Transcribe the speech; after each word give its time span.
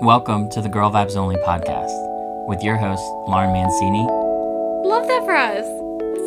Welcome 0.00 0.48
to 0.50 0.60
the 0.60 0.68
Girl 0.68 0.90
Vibes 0.90 1.16
Only 1.16 1.36
podcast 1.36 1.90
with 2.48 2.62
your 2.62 2.76
host, 2.76 3.02
Lauren 3.28 3.52
Mancini 3.52 4.02
Love 4.88 5.06
that 5.06 5.22
for 5.24 5.34
us. 5.36 5.66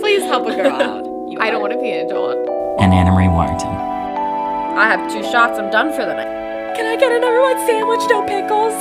Please 0.02 0.22
help 0.24 0.48
a 0.48 0.56
girl 0.56 0.72
out. 0.82 1.04
I 1.42 1.50
don't 1.52 1.62
want 1.62 1.74
to 1.74 1.80
be 1.82 1.92
an 1.92 2.06
adult. 2.06 2.38
and 2.80 2.94
Anna 2.94 3.12
Marie 3.12 3.28
Warrington. 3.28 3.68
I 3.68 4.88
have 4.96 5.12
two 5.12 5.24
shots. 5.24 5.60
I'm 5.60 5.72
done 5.72 5.92
for 5.92 6.06
the 6.06 6.14
night. 6.14 6.76
Can 6.76 6.86
I 6.86 6.96
get 6.96 7.12
a 7.12 7.20
number 7.20 7.42
one 7.42 7.58
sandwich, 7.66 8.02
no 8.10 8.24
pickles? 8.26 8.74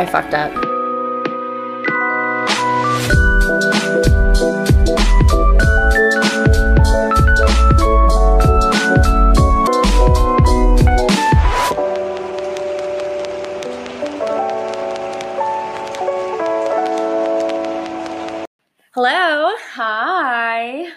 I 0.00 0.06
fucked 0.06 0.34
up. 0.34 0.52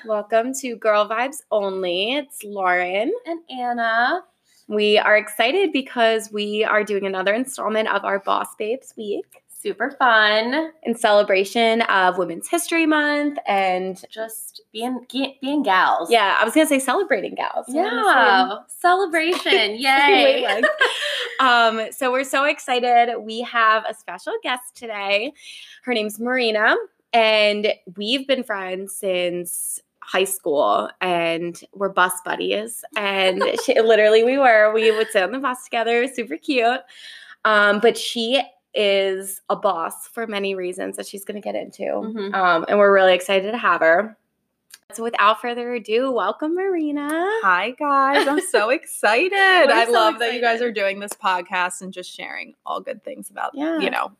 Welcome 0.05 0.54
to 0.62 0.76
Girl 0.76 1.08
Vibes 1.08 1.38
Only. 1.52 2.14
It's 2.14 2.44
Lauren 2.44 3.12
and 3.26 3.40
Anna. 3.50 4.22
We 4.68 4.98
are 5.00 5.18
excited 5.18 5.72
because 5.72 6.31
we 6.31 6.64
are 6.64 6.84
doing 6.84 7.05
another 7.05 7.34
installment 7.34 7.88
of 7.90 8.05
our 8.05 8.20
Boss 8.20 8.48
Babes 8.58 8.94
Week. 8.98 9.26
Super 9.50 9.91
fun 9.98 10.72
in 10.84 10.95
celebration 10.95 11.81
of 11.84 12.20
Women's 12.20 12.48
History 12.48 12.86
Month 12.86 13.40
and 13.48 14.04
just 14.12 14.62
being 14.72 15.05
being 15.09 15.64
gals. 15.64 16.12
yeah, 16.12 16.38
I 16.40 16.45
was 16.45 16.53
gonna 16.53 16.67
say 16.67 16.78
celebrating 16.78 17.34
gals. 17.34 17.66
What 17.67 17.88
am 17.92 18.00
I 18.06 18.48
Yeah. 18.50 18.58
Celebration. 18.67 19.76
Yay. 19.80 20.62
Um, 21.40 21.92
so 21.92 22.12
we're 22.12 22.23
so 22.23 22.44
excited. 22.45 23.17
We 23.20 23.42
have 23.42 23.84
a 23.90 23.94
special 23.95 24.34
guest 24.44 24.76
today. 24.76 25.34
Her 25.84 25.94
name's 25.95 26.19
Marina, 26.19 26.75
and 27.12 27.73
we've 27.97 28.28
been 28.28 28.44
friends 28.44 28.95
since 28.95 29.81
high 30.08 30.23
school 30.23 30.88
and 31.02 31.61
we're 31.73 31.89
bus 31.89 32.14
buddies 32.23 32.84
and 32.95 33.44
she, 33.66 33.80
literally 33.81 34.23
we 34.23 34.38
were 34.38 34.72
we 34.73 34.92
would 34.92 35.09
sit 35.09 35.23
on 35.23 35.31
the 35.31 35.39
bus 35.39 35.64
together 35.64 36.08
super 36.08 36.38
cute 36.38 36.80
um, 37.44 37.80
but 37.80 37.97
she 37.97 38.42
is 38.75 39.42
a 39.50 39.56
boss 39.56 40.08
for 40.08 40.28
many 40.28 40.53
reasons 40.53 40.95
that 40.97 41.08
she's 41.08 41.25
going 41.25 41.42
to 41.42 41.44
get 41.44 41.56
into 41.56 41.84
Mhm. 41.84 42.34
um, 42.36 42.66
and 42.70 42.78
we're 42.78 42.94
really 42.94 43.16
excited 43.16 43.52
to 43.52 43.58
have 43.58 43.81
her 43.81 44.16
so 44.94 45.02
without 45.02 45.42
further 45.42 45.73
ado 45.73 46.12
welcome 46.12 46.53
marina 46.56 47.09
Hi 47.42 47.72
guys, 47.72 48.28
I'm 48.28 48.42
so 48.42 48.69
excited. 48.80 49.34
I 49.34 49.86
so 49.86 49.92
love 49.92 50.19
that 50.19 50.36
you 50.36 50.42
guys 50.42 50.62
are 50.62 50.72
doing 50.72 51.00
this 51.00 51.14
podcast 51.14 51.81
and 51.81 51.92
just 51.92 52.12
sharing 52.16 52.53
all 52.66 52.80
good 52.80 53.03
things 53.03 53.31
about, 53.31 53.52
Yeah. 53.56 53.80
you 53.80 53.90
know, 53.90 54.12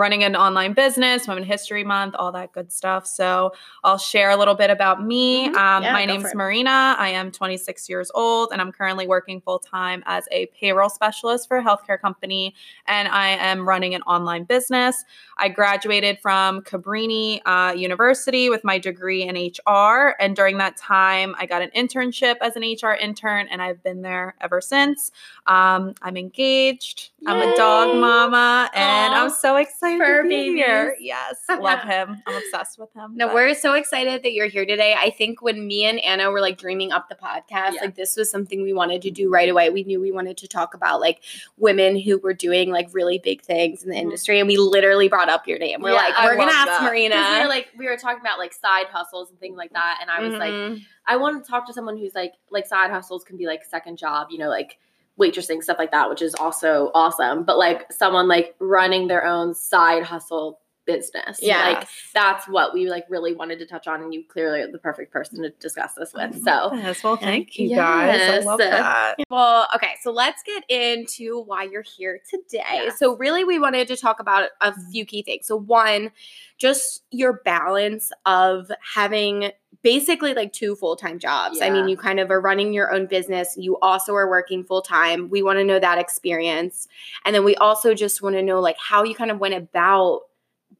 running 0.00 0.24
an 0.24 0.34
online 0.34 0.72
business, 0.72 1.28
Women 1.28 1.44
History 1.44 1.84
Month, 1.84 2.14
all 2.18 2.32
that 2.32 2.52
good 2.52 2.72
stuff. 2.72 3.06
So 3.06 3.52
I'll 3.84 3.98
share 3.98 4.30
a 4.30 4.36
little 4.36 4.54
bit 4.54 4.70
about 4.70 5.04
me. 5.04 5.50
Mhm. 5.50 5.54
Um, 5.56 5.82
Yeah, 5.82 5.92
my 5.92 6.06
name's. 6.06 6.34
Marina. 6.34 6.96
I 6.98 7.08
am 7.10 7.30
26 7.30 7.86
years 7.86 8.10
old 8.14 8.50
and 8.50 8.62
I'm 8.62 8.72
currently 8.72 9.06
working 9.06 9.42
full 9.42 9.58
time 9.58 10.02
as 10.06 10.26
a 10.32 10.46
payroll 10.58 10.88
specialist 10.88 11.48
for 11.48 11.58
a 11.58 11.62
healthcare 11.62 12.00
company. 12.00 12.54
And 12.86 13.08
I 13.08 13.28
am 13.28 13.68
running 13.68 13.94
an 13.94 14.00
online 14.02 14.44
business. 14.44 15.04
I 15.36 15.48
graduated 15.50 16.18
from 16.20 16.62
Cabrini 16.62 17.42
uh, 17.44 17.74
University 17.76 18.48
with 18.48 18.64
my 18.64 18.78
degree 18.78 19.22
in 19.22 19.34
HR. 19.36 20.14
And 20.18 20.34
during 20.34 20.56
that 20.58 20.78
time, 20.78 21.34
I 21.38 21.44
got 21.44 21.60
an 21.60 21.70
internship 21.76 22.36
as 22.40 22.56
an 22.56 22.62
HR 22.62 22.94
intern, 22.94 23.48
and 23.50 23.60
I've 23.60 23.82
been 23.82 24.00
there 24.00 24.34
ever 24.40 24.60
since. 24.62 25.10
Um, 25.46 25.94
I'm 26.00 26.16
engaged. 26.16 27.10
I'm 27.26 27.40
a 27.40 27.54
dog 27.56 27.96
mama, 27.96 28.70
and 28.72 29.14
Aw, 29.14 29.24
I'm 29.24 29.30
so 29.30 29.56
excited 29.56 29.89
fur 29.98 30.22
to 30.22 30.28
be 30.28 30.52
here. 30.54 30.96
Yes, 31.00 31.36
love 31.48 31.80
him. 31.82 32.22
I'm 32.26 32.34
obsessed 32.36 32.78
with 32.78 32.92
him. 32.94 33.16
No, 33.16 33.26
but- 33.26 33.34
we're 33.34 33.54
so 33.54 33.74
excited 33.74 34.22
that 34.22 34.32
you're 34.32 34.46
here 34.48 34.64
today. 34.66 34.94
I 34.98 35.10
think 35.10 35.42
when 35.42 35.66
me 35.66 35.84
and 35.84 35.98
Anna 36.00 36.30
were 36.30 36.40
like 36.40 36.58
dreaming 36.58 36.92
up 36.92 37.08
the 37.08 37.14
podcast, 37.14 37.74
Yeah. 37.74 37.80
like 37.82 37.94
this 37.94 38.16
was 38.16 38.30
something 38.30 38.62
we 38.62 38.72
wanted 38.72 39.02
to 39.02 39.10
do 39.10 39.30
right 39.30 39.48
away. 39.48 39.70
We 39.70 39.84
knew 39.84 40.00
we 40.00 40.12
wanted 40.12 40.36
to 40.38 40.48
talk 40.48 40.74
about 40.74 41.00
like 41.00 41.20
women 41.56 41.98
who 41.98 42.18
were 42.18 42.34
doing 42.34 42.70
like 42.70 42.88
really 42.92 43.18
big 43.18 43.42
things 43.42 43.82
in 43.82 43.90
the 43.90 43.96
Mhm. 43.96 44.00
industry, 44.00 44.38
and 44.38 44.48
we 44.48 44.56
literally 44.56 45.08
brought 45.08 45.28
up 45.28 45.46
your 45.46 45.58
name. 45.58 45.80
We're 45.82 45.90
Yeah, 45.90 45.96
like, 45.96 46.24
we're 46.24 46.36
gonna 46.36 46.52
ask 46.52 46.66
that. 46.66 46.82
Marina. 46.82 47.16
We 47.36 47.42
were 47.42 47.48
like 47.48 47.68
we 47.78 47.86
were 47.86 47.96
talking 47.96 48.20
about 48.20 48.38
like 48.38 48.52
side 48.52 48.86
hustles 48.86 49.30
and 49.30 49.38
things 49.40 49.56
like 49.56 49.72
that, 49.72 49.98
and 50.00 50.10
I 50.10 50.20
was 50.20 50.34
like, 50.34 50.52
Mhm. 50.52 50.80
I 51.06 51.16
want 51.16 51.44
to 51.44 51.50
talk 51.50 51.66
to 51.66 51.72
someone 51.72 51.96
who's 51.96 52.14
like 52.14 52.34
like 52.50 52.66
side 52.66 52.90
hustles 52.90 53.24
can 53.24 53.36
be 53.36 53.46
like 53.46 53.64
second 53.64 53.96
job, 53.96 54.28
you 54.30 54.38
know, 54.38 54.48
like 54.48 54.78
waitressing 55.20 55.62
stuff 55.62 55.78
like 55.78 55.92
that, 55.92 56.08
which 56.08 56.22
is 56.22 56.34
also 56.34 56.90
awesome. 56.94 57.44
But 57.44 57.58
like 57.58 57.92
someone 57.92 58.26
like 58.28 58.54
running 58.58 59.08
their 59.08 59.24
own 59.24 59.54
side 59.54 60.02
hustle 60.02 60.60
business, 60.92 61.38
Yeah. 61.42 61.62
like 61.70 61.88
that's 62.14 62.48
what 62.48 62.72
we 62.74 62.88
like 62.88 63.04
really 63.08 63.34
wanted 63.34 63.58
to 63.60 63.66
touch 63.66 63.86
on, 63.86 64.02
and 64.02 64.12
you 64.12 64.24
clearly 64.24 64.60
are 64.60 64.70
the 64.70 64.78
perfect 64.78 65.12
person 65.12 65.42
to 65.42 65.50
discuss 65.50 65.94
this 65.94 66.12
with. 66.14 66.42
So 66.44 66.72
Yes, 66.74 67.04
well, 67.04 67.16
thank 67.16 67.58
you 67.58 67.74
guys. 67.74 68.20
I 68.20 68.38
love 68.40 68.58
that. 68.58 69.16
Well, 69.30 69.68
okay, 69.74 69.94
so 70.02 70.10
let's 70.10 70.42
get 70.42 70.64
into 70.68 71.40
why 71.42 71.64
you're 71.64 71.82
here 71.82 72.20
today. 72.28 72.62
Yes. 72.72 72.98
So, 72.98 73.16
really, 73.16 73.44
we 73.44 73.58
wanted 73.58 73.88
to 73.88 73.96
talk 73.96 74.20
about 74.20 74.50
a 74.60 74.74
few 74.90 75.04
key 75.04 75.22
things. 75.22 75.46
So, 75.46 75.56
one, 75.56 76.10
just 76.58 77.02
your 77.10 77.40
balance 77.44 78.10
of 78.26 78.70
having 78.94 79.50
basically 79.82 80.34
like 80.34 80.52
two 80.52 80.74
full 80.74 80.96
time 80.96 81.18
jobs. 81.18 81.60
I 81.60 81.70
mean, 81.70 81.88
you 81.88 81.96
kind 81.96 82.20
of 82.20 82.30
are 82.30 82.40
running 82.40 82.72
your 82.72 82.92
own 82.92 83.06
business, 83.06 83.54
you 83.56 83.78
also 83.78 84.14
are 84.14 84.28
working 84.28 84.64
full 84.64 84.82
time. 84.82 85.30
We 85.30 85.42
want 85.42 85.58
to 85.58 85.64
know 85.64 85.78
that 85.78 85.98
experience. 85.98 86.86
And 87.24 87.34
then 87.34 87.44
we 87.44 87.56
also 87.56 87.94
just 87.94 88.20
want 88.22 88.36
to 88.36 88.42
know 88.42 88.60
like 88.60 88.76
how 88.78 89.04
you 89.04 89.14
kind 89.14 89.30
of 89.30 89.38
went 89.38 89.54
about 89.54 90.22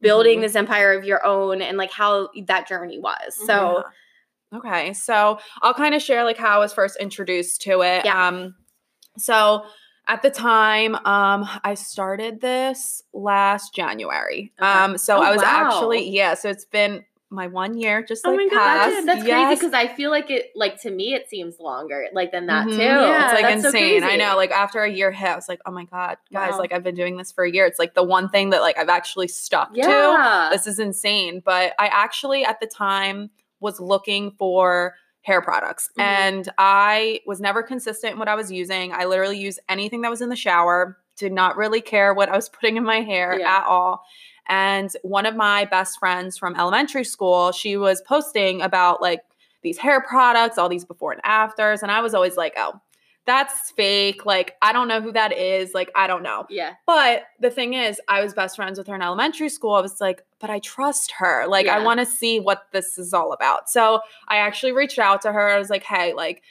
building 0.01 0.39
Mhm. 0.39 0.41
this 0.41 0.55
empire 0.55 0.93
of 0.93 1.03
your 1.05 1.25
own 1.25 1.61
and 1.61 1.77
like 1.77 1.91
how 1.91 2.29
that 2.45 2.67
journey 2.67 2.99
was. 2.99 3.35
So, 3.45 3.83
Yeah. 4.51 4.57
okay, 4.59 4.93
so 4.93 5.39
I'll 5.61 5.73
kind 5.73 5.93
of 5.95 6.01
share 6.01 6.23
like 6.23 6.37
how 6.37 6.55
I 6.55 6.59
was 6.59 6.73
first 6.73 6.97
introduced 6.99 7.61
to 7.63 7.81
it. 7.81 8.05
Yeah. 8.05 8.27
Um, 8.27 8.55
so 9.17 9.65
at 10.07 10.21
the 10.23 10.31
time, 10.31 10.95
um, 11.05 11.47
I 11.63 11.75
started 11.75 12.41
this 12.41 13.03
last 13.13 13.73
January. 13.75 14.51
Okay. 14.59 14.67
Um, 14.69 14.97
so 14.97 15.17
Oh, 15.17 15.21
I 15.21 15.31
was 15.31 15.41
wow. 15.41 15.67
actually 15.67 16.09
yeah. 16.09 16.33
So 16.33 16.49
it's 16.49 16.65
been 16.65 17.05
my 17.33 17.47
one 17.47 17.77
year 17.77 18.03
just 18.03 18.25
Oh 18.27 18.31
like 18.31 18.37
my 18.37 18.47
God, 18.49 18.57
passed. 18.59 18.89
that's- 18.89 19.05
that's 19.05 19.23
crazy 19.23 19.55
because 19.55 19.73
I 19.73 19.87
feel 19.87 20.11
like 20.11 20.29
it 20.29 20.51
like 20.55 20.81
to 20.81 20.91
me 20.91 21.13
it 21.13 21.29
seems 21.29 21.59
longer 21.59 22.07
like 22.13 22.31
than 22.31 22.47
that 22.47 22.67
Mhm. 22.67 22.71
too. 22.75 22.81
Yeah, 22.83 23.23
it's 23.31 23.33
like 23.41 23.43
That's 23.55 23.61
so 23.61 23.67
insane. 23.69 24.03
I 24.03 24.17
know. 24.17 24.35
Like 24.35 24.51
after 24.51 24.83
a 24.83 24.89
year 24.91 25.11
hit, 25.11 25.29
I 25.29 25.35
was 25.35 25.47
like, 25.47 25.61
oh 25.65 25.71
my 25.71 25.85
god, 25.85 26.17
guys! 26.33 26.51
Wow. 26.51 26.59
Like 26.59 26.73
I've 26.73 26.83
been 26.83 26.95
doing 26.95 27.15
this 27.17 27.31
for 27.31 27.43
a 27.45 27.49
year. 27.51 27.65
It's 27.65 27.79
like 27.79 27.93
the 27.93 28.03
one 28.03 28.27
thing 28.29 28.49
that 28.51 28.61
like 28.61 28.77
I've 28.77 28.89
actually 28.89 29.29
stuck 29.29 29.73
to. 29.73 29.79
Yeah. 29.79 30.49
This 30.51 30.67
is 30.67 30.77
insane. 30.77 31.41
But 31.43 31.73
I 31.79 31.87
actually 31.87 32.43
at 32.45 32.59
the 32.59 32.67
time 32.67 33.29
was 33.61 33.79
looking 33.79 34.31
for 34.37 34.95
hair 35.21 35.41
products 35.41 35.89
Mhm. 35.97 36.03
and 36.03 36.49
I 36.57 37.21
was 37.27 37.39
never 37.39 37.61
consistent 37.63 38.13
in 38.13 38.19
what 38.19 38.27
I 38.27 38.35
was 38.35 38.51
using. 38.51 38.91
I 38.91 39.05
literally 39.05 39.37
used 39.37 39.59
anything 39.69 40.01
that 40.01 40.09
was 40.09 40.21
in 40.21 40.29
the 40.29 40.35
shower, 40.35 40.97
did 41.15 41.31
not 41.31 41.55
really 41.57 41.79
care 41.79 42.13
what 42.13 42.27
I 42.27 42.35
was 42.35 42.49
putting 42.59 42.75
in 42.75 42.83
my 42.83 43.01
hair 43.01 43.39
Yeah. 43.39 43.57
at 43.59 43.65
all. 43.67 44.03
And 44.47 44.91
one 45.03 45.25
of 45.25 45.35
my 45.35 45.65
best 45.65 45.99
friends 45.99 46.37
from 46.37 46.55
elementary 46.55 47.03
school, 47.03 47.51
she 47.51 47.77
was 47.77 48.01
posting 48.01 48.61
about 48.61 49.01
like 49.01 49.21
these 49.61 49.77
hair 49.77 50.01
products, 50.01 50.57
all 50.57 50.69
these 50.69 50.85
before 50.85 51.11
and 51.11 51.21
afters. 51.23 51.83
And 51.83 51.91
I 51.91 52.01
was 52.01 52.13
always 52.13 52.35
like, 52.35 52.53
oh, 52.57 52.79
that's 53.25 53.69
fake. 53.71 54.25
Like, 54.25 54.55
I 54.63 54.73
don't 54.73 54.87
know 54.87 54.99
who 54.99 55.11
that 55.11 55.31
is. 55.31 55.75
Like, 55.75 55.91
I 55.95 56.07
don't 56.07 56.23
know. 56.23 56.47
yeah. 56.49 56.73
But 56.87 57.23
the 57.39 57.51
thing 57.51 57.75
is, 57.75 58.01
I 58.07 58.23
was 58.23 58.33
best 58.33 58.55
friends 58.55 58.79
with 58.79 58.87
her 58.87 58.95
in 58.95 59.01
elementary 59.03 59.49
school. 59.49 59.73
I 59.73 59.81
was 59.81 60.01
like, 60.01 60.23
but 60.39 60.49
I 60.49 60.57
trust 60.59 61.11
her. 61.19 61.45
Like, 61.47 61.67
I 61.67 61.83
want 61.83 61.99
to 61.99 62.05
see 62.05 62.39
what 62.39 62.63
this 62.71 62.97
is 62.97 63.13
all 63.13 63.31
about. 63.31 63.69
So 63.69 64.01
I 64.27 64.37
actually 64.37 64.71
reached 64.71 64.97
out 64.97 65.21
to 65.21 65.31
her. 65.31 65.49
I 65.49 65.59
was 65.59 65.69
like, 65.69 65.83
hey, 65.83 66.13
like, 66.13 66.41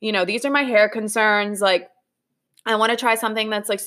you 0.00 0.12
know, 0.12 0.24
these 0.24 0.46
are 0.46 0.50
my 0.50 0.62
hair 0.62 0.88
concerns. 0.88 1.60
Like, 1.60 1.90
I 2.64 2.76
want 2.76 2.90
to 2.90 2.96
try 2.96 3.16
something 3.16 3.50
that's 3.50 3.68
like, 3.68 3.82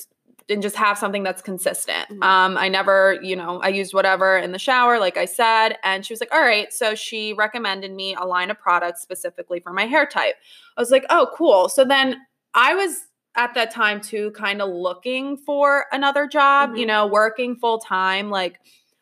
and 0.50 0.62
just 0.62 0.76
have 0.76 0.98
something 0.98 1.24
that's 1.24 1.42
consistent. 1.42 2.10
Mhm. 2.10 2.24
Um, 2.24 2.58
I 2.58 2.70
never, 2.70 3.20
you 3.22 3.36
know, 3.36 3.60
I 3.62 3.68
used 3.70 3.94
whatever 3.94 4.38
in 4.38 4.52
the 4.54 4.60
shower, 4.60 5.00
like 5.00 5.18
I 5.18 5.26
said. 5.26 5.78
And 5.84 6.06
she 6.06 6.14
was 6.14 6.20
like, 6.22 6.34
all 6.34 6.42
right. 6.42 6.72
So 6.72 6.96
she 6.96 7.34
recommended 7.34 7.92
me 7.94 8.16
a 8.16 8.24
line 8.26 8.50
of 8.50 8.60
products 8.60 9.02
specifically 9.02 9.60
for 9.60 9.74
my 9.74 9.86
hair 9.86 10.06
type. 10.06 10.36
I 10.78 10.82
was 10.82 10.90
like, 10.92 11.06
oh, 11.10 11.30
cool. 11.36 11.68
So 11.70 11.84
then 11.84 12.18
I 12.54 12.76
was 12.76 13.08
at 13.36 13.54
that 13.56 13.72
time 13.72 14.02
too 14.02 14.32
kind 14.32 14.62
of 14.62 14.70
looking 14.70 15.38
for 15.38 15.86
another 15.92 16.28
job, 16.28 16.76
you 16.76 16.86
Mhm. 16.86 16.88
know, 16.88 17.08
working 17.08 17.56
full 17.58 17.80
time. 17.80 18.30
Like, 18.30 18.60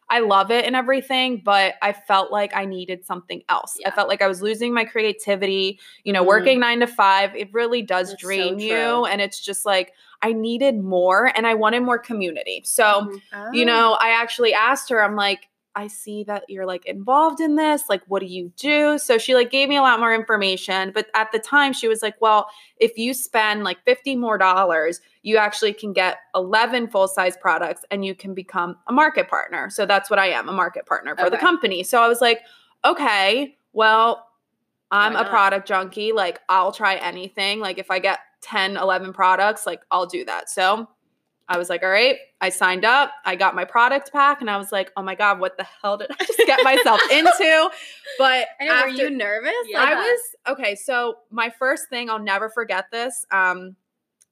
I 0.09 0.19
love 0.19 0.51
it 0.51 0.65
and 0.65 0.75
everything, 0.75 1.41
but 1.43 1.75
I 1.81 1.91
felt 1.93 2.31
like 2.31 2.55
I 2.55 2.65
needed 2.65 3.05
something 3.05 3.41
else. 3.49 3.77
I 3.85 3.91
felt 3.91 4.07
like 4.07 4.21
I 4.21 4.27
was 4.27 4.41
losing 4.41 4.73
my 4.73 4.85
creativity, 4.85 5.79
you 6.03 6.13
know, 6.13 6.23
Mhm. 6.23 6.27
working 6.27 6.59
nine 6.59 6.79
to 6.81 6.87
five. 6.87 7.35
It 7.35 7.51
really 7.53 7.81
does 7.81 8.09
That's 8.09 8.21
so 8.21 8.27
drain 8.27 8.59
you. 8.59 9.05
And 9.05 9.19
it's 9.21 9.39
just 9.39 9.65
like, 9.65 9.93
I 10.21 10.31
needed 10.33 10.79
more 10.83 11.31
and 11.35 11.47
I 11.47 11.55
wanted 11.55 11.81
more 11.81 11.97
community. 11.97 12.61
So, 12.65 12.83
Mhm. 12.83 13.21
you 13.53 13.63
Oh. 13.63 13.67
know, 13.67 13.93
I 13.99 14.09
actually 14.09 14.53
asked 14.53 14.89
her, 14.89 15.03
I'm 15.03 15.15
like, 15.15 15.49
I 15.75 15.87
see 15.87 16.23
that 16.23 16.45
you're 16.47 16.65
like 16.65 16.85
involved 16.85 17.41
in 17.41 17.55
this. 17.55 17.83
Like, 17.89 18.01
what 18.07 18.21
do 18.21 18.27
you 18.27 18.51
do? 18.55 18.97
So 18.97 19.17
she 19.17 19.35
like 19.35 19.51
gave 19.51 19.67
me 19.67 19.75
a 19.75 19.81
lot 19.81 19.99
more 19.99 20.15
information. 20.15 20.91
But 20.93 21.07
at 21.13 21.31
the 21.31 21.39
time, 21.39 21.73
she 21.73 21.87
was 21.87 22.01
like, 22.01 22.15
well, 22.21 22.47
if 22.77 22.97
you 22.97 23.13
spend 23.13 23.63
like 23.63 23.83
50 23.85 24.15
more 24.15 24.37
dollars, 24.37 25.01
you 25.21 25.37
actually 25.37 25.73
can 25.73 25.91
get 25.91 26.19
11 26.33 26.87
full 26.87 27.07
size 27.07 27.35
products 27.35 27.83
and 27.91 28.05
you 28.05 28.15
can 28.15 28.33
become 28.33 28.77
a 28.87 28.93
market 28.93 29.27
partner. 29.27 29.69
So 29.69 29.85
that's 29.85 30.09
what 30.09 30.19
I 30.19 30.27
am 30.27 30.47
a 30.47 30.53
market 30.53 30.85
partner 30.85 31.15
for 31.15 31.29
the 31.29 31.37
company. 31.37 31.83
So 31.83 32.01
I 32.01 32.07
was 32.07 32.21
like, 32.21 32.41
okay, 32.85 33.57
well, 33.73 34.27
I'm 34.91 35.15
a 35.15 35.25
product 35.25 35.67
junkie. 35.67 36.13
Like, 36.13 36.39
I'll 36.47 36.71
try 36.71 36.95
anything. 36.95 37.59
Like, 37.59 37.79
if 37.79 37.91
I 37.91 37.99
get 37.99 38.19
10, 38.41 38.77
11 38.77 39.11
products, 39.13 39.65
like, 39.65 39.81
I'll 39.91 40.05
do 40.05 40.23
that. 40.25 40.49
So 40.49 40.87
I 41.47 41.57
was 41.57 41.69
like, 41.69 41.83
all 41.83 41.89
right, 41.89 42.17
I 42.41 42.49
signed 42.49 42.85
up. 42.85 43.11
I 43.23 43.35
got 43.35 43.53
my 43.53 43.65
product 43.65 44.11
pack 44.11 44.41
and 44.41 44.49
I 44.49 44.57
was 44.57 44.71
like, 44.71 44.91
oh 44.97 45.03
my 45.03 45.13
God, 45.13 45.39
what 45.39 45.57
the 45.57 45.65
hell 45.81 45.97
did 45.97 46.09
I 46.11 46.25
just 46.25 46.39
get 46.39 46.63
myself 46.63 46.99
into? 47.11 47.69
But 48.17 48.47
I 48.59 48.65
know, 48.65 48.81
were 48.81 48.87
you 48.89 49.09
nervous? 49.11 49.53
Yeah. 49.67 49.83
I 49.83 49.93
was 49.95 50.19
okay. 50.47 50.75
So 50.75 51.17
my 51.29 51.51
first 51.51 51.87
thing, 51.89 52.09
I'll 52.09 52.19
never 52.19 52.49
forget 52.49 52.85
this. 52.91 53.25
Um, 53.31 53.75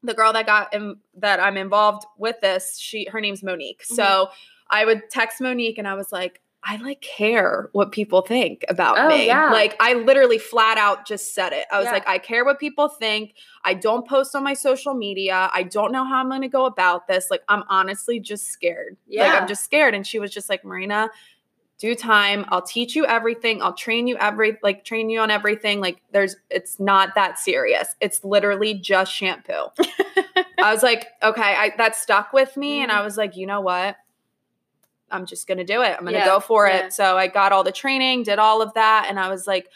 the 0.01 0.13
girl 0.13 0.33
that 0.33 0.45
got 0.45 0.73
in, 0.73 0.97
that 1.17 1.39
I'm 1.39 1.55
involved 1.55 2.05
with 2.17 2.41
this, 2.41 2.77
she 2.79 3.07
her 3.11 3.21
name's 3.21 3.43
Monique. 3.43 3.83
Mm-hmm. 3.83 3.95
So 3.95 4.29
I 4.69 4.85
would 4.85 5.09
text 5.11 5.39
Monique 5.39 5.77
and 5.77 5.87
I 5.87 5.93
was 5.93 6.11
like, 6.11 6.41
I 6.65 6.77
like 6.77 7.01
care 7.01 7.69
what 7.73 7.91
people 7.91 8.21
think 8.21 8.63
about 8.69 8.97
Oh, 8.97 9.09
me. 9.09 9.27
yeah. 9.27 9.51
Like 9.51 9.75
I 9.79 9.93
literally 9.93 10.37
flat 10.37 10.77
out 10.77 11.05
just 11.05 11.35
said 11.35 11.51
it. 11.51 11.65
I 11.71 11.77
was 11.77 11.85
Yeah. 11.85 11.91
like, 11.91 12.07
I 12.07 12.17
care 12.17 12.45
what 12.45 12.59
people 12.59 12.87
think. 12.87 13.35
I 13.63 13.73
don't 13.73 14.07
post 14.07 14.35
on 14.35 14.43
my 14.43 14.53
social 14.53 14.93
media. 14.93 15.49
I 15.53 15.63
don't 15.63 15.91
know 15.91 16.05
how 16.05 16.17
I'm 16.17 16.29
going 16.29 16.41
to 16.41 16.47
go 16.47 16.65
about 16.65 17.07
this. 17.07 17.29
Like 17.29 17.43
I'm 17.49 17.63
honestly 17.67 18.19
just 18.19 18.47
scared. 18.47 18.97
Like 19.07 19.17
Yeah. 19.17 19.39
I'm 19.39 19.47
just 19.47 19.63
scared. 19.63 19.93
And 19.93 20.07
she 20.07 20.19
was 20.19 20.31
just 20.31 20.49
like, 20.49 20.63
Marina, 20.63 21.09
do 21.79 21.95
time 21.95 22.45
i'll 22.49 22.61
teach 22.61 22.95
you 22.95 23.05
everything 23.05 23.61
i'll 23.61 23.73
train 23.73 24.07
you 24.07 24.15
every 24.17 24.57
like 24.63 24.85
train 24.85 25.09
you 25.09 25.19
on 25.19 25.29
everything 25.29 25.81
like 25.81 26.01
there's 26.11 26.37
it's 26.49 26.79
not 26.79 27.13
that 27.15 27.37
serious 27.37 27.95
it's 27.99 28.23
literally 28.23 28.73
just 28.73 29.11
shampoo 29.11 29.51
i 30.59 30.71
was 30.71 30.83
like 30.83 31.07
okay 31.21 31.41
I, 31.41 31.73
that 31.77 31.95
stuck 31.95 32.31
with 32.31 32.55
me 32.55 32.81
and 32.81 32.91
i 32.91 32.95
mm-hmm. 32.95 33.05
was 33.05 33.17
like 33.17 33.35
you 33.35 33.47
know 33.47 33.59
what 33.59 33.97
i'm 35.13 35.25
just 35.25 35.47
gonna 35.47 35.63
do 35.63 35.81
it 35.81 35.95
i'm 35.97 36.03
gonna 36.05 36.17
Yeah, 36.17 36.25
go 36.25 36.39
for 36.39 36.67
yeah. 36.67 36.85
it 36.87 36.93
so 36.93 37.17
i 37.17 37.27
got 37.27 37.51
all 37.51 37.63
the 37.63 37.71
training 37.71 38.23
did 38.23 38.39
all 38.39 38.61
of 38.61 38.73
that 38.73 39.05
and 39.09 39.19
i 39.19 39.29
was 39.29 39.47
like 39.47 39.69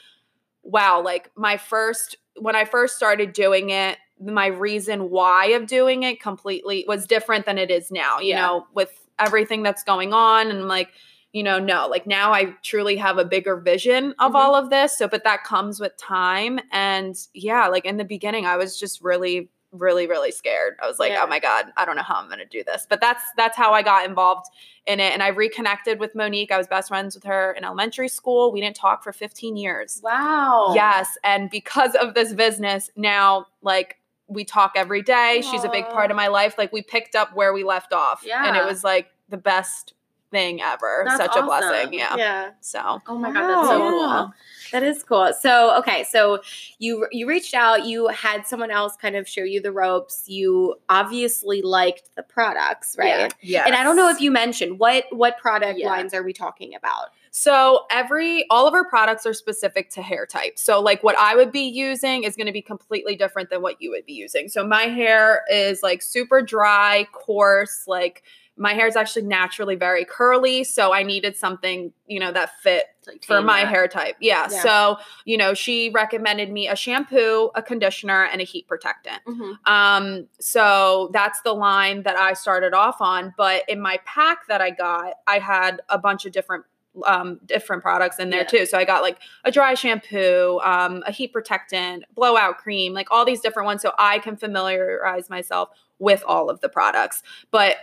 wow 0.63 1.01
like 1.01 1.31
my 1.35 1.57
first 1.57 2.15
when 2.39 2.55
i 2.55 2.65
first 2.65 2.95
started 2.97 3.33
doing 3.33 3.69
it 3.69 3.97
my 4.19 4.47
reason 4.47 5.09
why 5.09 5.45
of 5.47 5.67
doing 5.67 6.03
it 6.03 6.19
completely 6.21 6.83
was 6.87 7.05
different 7.05 7.45
than 7.45 7.57
it 7.57 7.69
is 7.71 7.91
now 7.91 8.19
you 8.19 8.29
Yeah. 8.29 8.41
know 8.47 8.67
with 8.73 9.07
everything 9.19 9.63
that's 9.63 9.83
going 9.83 10.11
on 10.13 10.49
and 10.49 10.67
like 10.67 10.89
you 11.33 11.43
know 11.43 11.59
no 11.59 11.87
like 11.87 12.07
now 12.07 12.33
i 12.33 12.53
truly 12.63 12.95
have 12.97 13.17
a 13.17 13.25
bigger 13.25 13.57
vision 13.57 14.13
of 14.19 14.31
Mhm. 14.33 14.35
all 14.35 14.55
of 14.55 14.69
this 14.69 14.97
so 14.97 15.07
but 15.07 15.23
that 15.23 15.43
comes 15.43 15.79
with 15.79 15.95
time 15.97 16.59
and 16.71 17.15
yeah 17.33 17.67
like 17.67 17.85
in 17.85 17.97
the 17.97 18.05
beginning 18.05 18.45
i 18.45 18.57
was 18.57 18.79
just 18.79 19.01
really 19.01 19.49
really 19.73 20.07
really 20.07 20.31
scared 20.31 20.75
i 20.81 20.87
was 20.87 20.97
like 20.97 21.11
oh 21.11 21.15
Yeah. 21.15 21.23
oh 21.23 21.27
my 21.27 21.39
god 21.39 21.65
i 21.75 21.83
don't 21.85 21.95
know 21.97 22.01
how 22.03 22.15
i'm 22.15 22.27
going 22.27 22.39
to 22.39 22.45
do 22.45 22.63
this 22.63 22.87
but 22.89 23.01
that's 23.01 23.23
that's 23.35 23.57
how 23.57 23.73
i 23.73 23.81
got 23.81 24.07
involved 24.07 24.45
in 24.85 24.99
it 25.01 25.11
and 25.11 25.21
i 25.21 25.27
reconnected 25.27 25.99
with 25.99 26.15
monique 26.15 26.51
i 26.51 26.57
was 26.57 26.67
best 26.67 26.87
friends 26.87 27.15
with 27.15 27.25
her 27.25 27.51
in 27.51 27.65
elementary 27.65 28.07
school 28.07 28.51
we 28.53 28.61
didn't 28.61 28.77
talk 28.77 29.03
for 29.03 29.11
15 29.11 29.57
years 29.57 29.99
Wow. 30.01 30.71
Yes. 30.73 31.17
And 31.23 31.49
because 31.49 31.95
of 31.95 32.13
this 32.13 32.33
business, 32.33 32.89
now 32.95 33.47
like 33.61 33.97
we 34.27 34.43
talk 34.45 34.73
every 34.75 35.01
day. 35.01 35.41
She's 35.49 35.63
a 35.63 35.69
big 35.69 35.85
part 35.89 36.11
of 36.11 36.17
my 36.17 36.27
life. 36.27 36.55
Like 36.57 36.71
we 36.73 36.81
picked 36.81 37.15
up 37.15 37.33
where 37.35 37.53
we 37.53 37.63
left 37.63 37.93
off. 37.93 38.23
And 38.47 38.55
it 38.57 38.65
was 38.65 38.83
like 38.83 39.09
the 39.29 39.37
best 39.37 39.93
thing 40.31 40.61
ever. 40.61 41.03
That's 41.05 41.17
Such 41.17 41.35
a 41.37 41.43
blessing. 41.43 41.93
Yeah. 41.93 42.15
yeah. 42.17 42.49
So 42.61 43.01
Oh 43.07 43.17
my 43.17 43.31
god, 43.31 43.47
that's 43.47 43.67
so 43.69 43.79
Wow. 43.79 43.89
cool. 44.25 44.33
That 44.71 44.83
is 44.83 45.03
cool. 45.03 45.33
So, 45.39 45.77
okay, 45.79 46.03
so 46.03 46.41
you 46.79 47.07
you 47.11 47.27
reached 47.27 47.53
out, 47.53 47.85
you 47.85 48.07
had 48.07 48.45
someone 48.45 48.71
else 48.71 48.95
kind 48.95 49.15
of 49.15 49.27
show 49.27 49.43
you 49.43 49.61
the 49.61 49.71
ropes. 49.71 50.23
You 50.27 50.75
obviously 50.89 51.61
liked 51.61 52.09
the 52.15 52.23
products, 52.23 52.95
right? 52.97 53.33
Yeah. 53.41 53.61
yeah. 53.61 53.65
And 53.65 53.75
I 53.75 53.83
don't 53.83 53.95
know 53.95 54.09
if 54.09 54.19
you 54.21 54.31
mentioned 54.31 54.79
what 54.79 55.05
what 55.11 55.37
product 55.37 55.79
Yeah. 55.79 55.87
lines 55.87 56.13
are 56.13 56.23
we 56.23 56.33
talking 56.33 56.75
about? 56.75 57.07
So 57.31 57.85
every 57.91 58.45
all 58.49 58.67
of 58.67 58.73
our 58.73 58.89
products 58.89 59.25
are 59.25 59.33
specific 59.33 59.91
to 59.91 60.01
hair 60.01 60.25
type. 60.25 60.57
So 60.57 60.81
like 60.81 61.03
what 61.03 61.15
I 61.19 61.35
would 61.35 61.51
be 61.51 61.67
using 61.67 62.23
is 62.23 62.35
going 62.35 62.47
to 62.47 62.53
be 62.53 62.63
completely 62.63 63.15
different 63.15 63.51
than 63.51 63.61
what 63.61 63.79
you 63.79 63.91
would 63.91 64.05
be 64.05 64.13
using. 64.13 64.49
So 64.49 64.65
my 64.65 64.83
hair 64.83 65.43
is 65.51 65.83
like 65.83 66.01
super 66.01 66.41
dry, 66.41 67.07
coarse, 67.11 67.83
like 67.85 68.23
my 68.57 68.73
hair 68.73 68.87
is 68.87 68.95
actually 68.95 69.21
naturally 69.23 69.75
very 69.75 70.03
curly, 70.03 70.63
so 70.63 70.93
I 70.93 71.03
needed 71.03 71.37
something, 71.37 71.93
you 72.07 72.19
know, 72.19 72.31
that 72.31 72.59
fit 72.61 72.87
Like, 73.05 73.23
for 73.23 73.41
my 73.41 73.61
that. 73.61 73.67
hair 73.69 73.87
type. 73.87 74.15
Yeah. 74.19 74.47
Yeah. 74.51 74.61
So, 74.63 74.97
you 75.25 75.37
know, 75.37 75.53
she 75.53 75.89
recommended 75.91 76.51
me 76.51 76.67
a 76.67 76.75
shampoo, 76.75 77.51
a 77.55 77.61
conditioner, 77.61 78.25
and 78.25 78.41
a 78.41 78.43
heat 78.43 78.67
protectant. 78.67 79.21
Mhm. 79.27 79.57
Um, 79.69 80.27
so 80.39 81.09
that's 81.13 81.41
the 81.41 81.53
line 81.53 82.03
that 82.03 82.17
I 82.17 82.33
started 82.33 82.73
off 82.73 82.99
on. 82.99 83.33
But 83.37 83.63
in 83.69 83.79
my 83.79 83.99
pack 84.05 84.47
that 84.47 84.59
I 84.61 84.71
got, 84.71 85.13
I 85.27 85.39
had 85.39 85.81
a 85.89 85.97
bunch 85.97 86.25
of 86.25 86.31
different 86.31 86.65
um 87.05 87.39
different 87.45 87.83
products 87.83 88.17
in 88.17 88.31
there 88.31 88.39
Yeah. 88.41 88.47
too. 88.47 88.65
So 88.65 88.75
I 88.75 88.83
got 88.83 89.03
like 89.03 89.19
a 89.45 89.51
dry 89.51 89.75
shampoo, 89.75 90.59
um, 90.63 91.03
a 91.05 91.11
heat 91.11 91.31
protectant, 91.31 92.05
blowout 92.15 92.57
cream, 92.57 92.93
like 92.93 93.09
all 93.11 93.23
these 93.23 93.39
different 93.39 93.67
ones 93.67 93.83
so 93.83 93.91
I 93.99 94.17
can 94.17 94.35
familiarize 94.35 95.29
myself 95.29 95.69
with 95.99 96.23
all 96.25 96.49
of 96.49 96.59
the 96.61 96.69
products. 96.69 97.21
But 97.51 97.75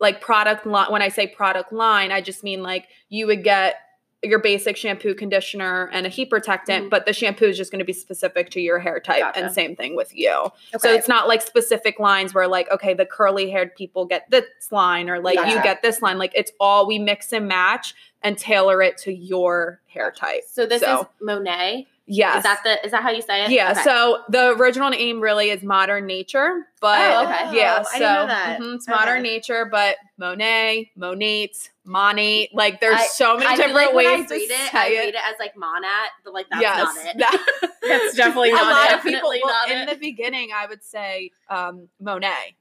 like 0.00 0.20
product 0.20 0.66
line 0.66 0.90
when 0.90 1.02
I 1.02 1.08
say 1.08 1.26
product 1.26 1.72
line, 1.72 2.10
I 2.10 2.20
just 2.20 2.42
mean 2.42 2.62
like 2.62 2.88
you 3.08 3.26
would 3.26 3.44
get 3.44 3.76
your 4.22 4.38
basic 4.38 4.76
shampoo, 4.76 5.14
conditioner, 5.14 5.88
and 5.94 6.04
a 6.04 6.10
heat 6.10 6.28
protectant, 6.28 6.86
Mhm. 6.86 6.90
but 6.90 7.06
the 7.06 7.12
shampoo 7.14 7.46
is 7.46 7.56
just 7.56 7.70
going 7.72 7.78
to 7.78 7.86
be 7.86 7.92
specific 7.94 8.50
to 8.50 8.60
your 8.60 8.78
hair 8.78 9.00
type, 9.00 9.20
Gotcha. 9.20 9.38
and 9.44 9.50
same 9.54 9.74
thing 9.74 9.96
with 9.96 10.14
you. 10.14 10.50
So 10.78 10.92
it's 10.92 11.08
not 11.08 11.26
like 11.26 11.40
specific 11.40 11.98
lines 11.98 12.34
where 12.34 12.46
like, 12.46 12.70
okay, 12.70 12.92
the 12.92 13.06
curly 13.06 13.50
haired 13.50 13.74
people 13.76 14.04
get 14.04 14.30
this 14.30 14.44
line 14.70 15.08
or 15.08 15.20
like 15.20 15.38
you 15.48 15.62
get 15.62 15.80
this 15.80 16.02
line. 16.02 16.18
Like 16.18 16.32
it's 16.34 16.52
all 16.60 16.86
we 16.86 16.98
mix 16.98 17.32
and 17.32 17.48
match 17.48 17.94
and 18.22 18.36
tailor 18.36 18.82
it 18.82 18.98
to 18.98 19.12
your 19.14 19.80
hair 19.86 20.10
type. 20.10 20.42
So 20.46 20.66
this 20.66 20.82
So, 20.82 21.00
is 21.00 21.06
Monet. 21.22 21.86
Yes. 22.10 22.36
Is 22.38 22.42
that 22.44 22.60
the 22.64 22.84
is 22.84 22.90
that 22.92 23.02
how 23.02 23.10
you 23.10 23.22
say 23.22 23.44
it? 23.44 23.50
yeah, 23.50 23.70
Okay. 23.72 23.82
so 23.82 24.22
the 24.28 24.50
original 24.56 24.90
name 24.90 25.20
really 25.20 25.50
is 25.50 25.62
Modern 25.62 26.06
Nature, 26.06 26.66
but 26.80 26.98
Oh, 27.00 27.24
okay. 27.24 27.56
yeah, 27.56 27.78
I 27.80 27.82
so 27.84 27.90
didn't 27.98 28.00
know 28.14 28.26
that. 28.26 28.60
mhm, 28.60 28.74
it's 28.74 28.88
Okay. 28.88 28.98
Modern 28.98 29.22
Nature, 29.22 29.64
but 29.64 29.96
Monet, 30.18 30.90
Monate, 30.98 31.70
Monate, 31.86 32.48
like 32.52 32.80
there's 32.80 32.96
I- 32.98 33.06
so 33.06 33.34
many 33.38 33.46
I 33.46 33.56
different 33.56 33.74
like 33.74 33.94
ways 33.94 34.06
when 34.06 34.20
I 34.22 34.26
to 34.26 34.34
read 34.34 34.50
it, 34.50 34.70
say 34.72 34.78
I 34.78 34.86
it. 34.88 34.98
read 34.98 35.08
it 35.14 35.20
as 35.24 35.36
like 35.38 35.56
Monat, 35.56 36.10
but 36.24 36.34
like 36.34 36.46
that's 36.50 36.62
yes, 36.62 36.94
not 36.94 37.06
it. 37.06 37.18
that- 37.18 37.70
That's 37.82 38.14
definitely 38.14 38.52
not 38.52 38.66
a 38.66 38.70
lot 38.70 38.90
it. 38.90 38.94
of 38.98 39.02
people. 39.02 39.12
Definitely 39.30 39.40
Well, 39.42 39.54
not 39.54 39.70
in 39.70 39.78
it. 39.88 39.88
the 39.94 39.96
beginning, 39.98 40.50
I 40.54 40.66
would 40.66 40.84
say 40.84 41.30
um, 41.48 41.88
Monet, 41.98 42.54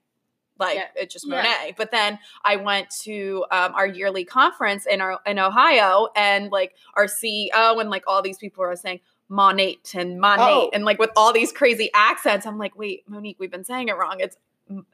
like 0.57 0.75
Yeah. 0.77 0.85
it's 0.95 1.13
just 1.13 1.27
Yeah. 1.27 1.35
Monet. 1.35 1.75
But 1.77 1.91
then 1.91 2.17
I 2.45 2.55
went 2.55 2.89
to 3.03 3.45
um, 3.51 3.73
our 3.75 3.85
yearly 3.85 4.23
conference 4.25 4.85
in 4.85 5.01
our 5.01 5.19
in 5.25 5.37
Ohio, 5.37 6.07
and 6.15 6.51
like 6.51 6.73
our 6.95 7.05
CEO 7.05 7.79
and 7.81 7.89
like 7.89 8.03
all 8.07 8.21
these 8.21 8.37
people 8.37 8.61
were 8.63 8.75
saying. 8.75 9.01
Monate 9.29 9.93
and 9.95 10.19
Monate 10.19 10.39
Oh. 10.39 10.69
and 10.73 10.85
like 10.85 10.99
with 10.99 11.11
all 11.15 11.31
these 11.33 11.51
crazy 11.51 11.89
accents, 11.93 12.45
I'm 12.45 12.57
like, 12.57 12.75
wait, 12.77 13.03
Monique, 13.07 13.37
we've 13.39 13.51
been 13.51 13.63
saying 13.63 13.89
it 13.89 13.97
wrong. 13.97 14.17
It's 14.19 14.37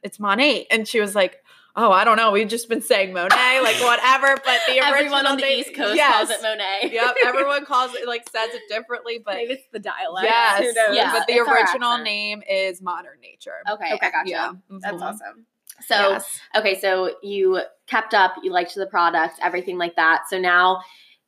it's 0.02 0.18
Monate, 0.18 0.66
and 0.70 0.88
she 0.88 1.00
was 1.00 1.14
like, 1.14 1.42
oh, 1.78 1.92
I 1.92 2.04
don't 2.04 2.16
know, 2.16 2.32
we've 2.32 2.48
just 2.48 2.68
been 2.70 2.80
saying 2.80 3.12
Monet, 3.12 3.60
like 3.62 3.76
whatever. 3.76 4.34
But 4.42 4.60
the 4.66 4.78
Everyone 4.78 4.94
original 5.26 5.26
on 5.32 5.36
the 5.36 5.42
name- 5.42 5.58
East 5.60 5.74
Coast 5.74 5.96
yes. 5.96 6.14
calls 6.16 6.30
it 6.30 6.42
Monet. 6.42 6.90
yep, 6.94 7.14
everyone 7.26 7.66
calls 7.66 7.94
it 7.94 8.06
like 8.06 8.26
says 8.30 8.50
it 8.54 8.62
differently, 8.70 9.18
but 9.22 9.34
Maybe 9.34 9.52
it's 9.54 9.68
the 9.72 9.78
dialect. 9.78 10.24
Yes, 10.26 10.60
Who 10.60 10.72
knows? 10.72 10.96
Yeah, 10.96 11.12
but 11.12 11.26
the 11.26 11.38
original 11.40 11.98
name 11.98 12.42
is 12.48 12.80
Modern 12.80 13.20
Nature. 13.20 13.56
Okay, 13.70 13.92
Okay, 13.94 14.10
gotcha. 14.10 14.30
Yeah, 14.30 14.52
That's 14.70 14.96
mhm. 14.96 15.02
awesome. 15.02 15.46
So 15.86 15.94
Yes. 16.12 16.40
okay, 16.56 16.80
so 16.80 17.16
you 17.22 17.60
kept 17.86 18.14
up, 18.14 18.36
you 18.42 18.50
liked 18.52 18.74
the 18.74 18.86
product, 18.86 19.38
everything 19.42 19.76
like 19.76 19.96
that. 19.96 20.22
So 20.30 20.38
now 20.38 20.80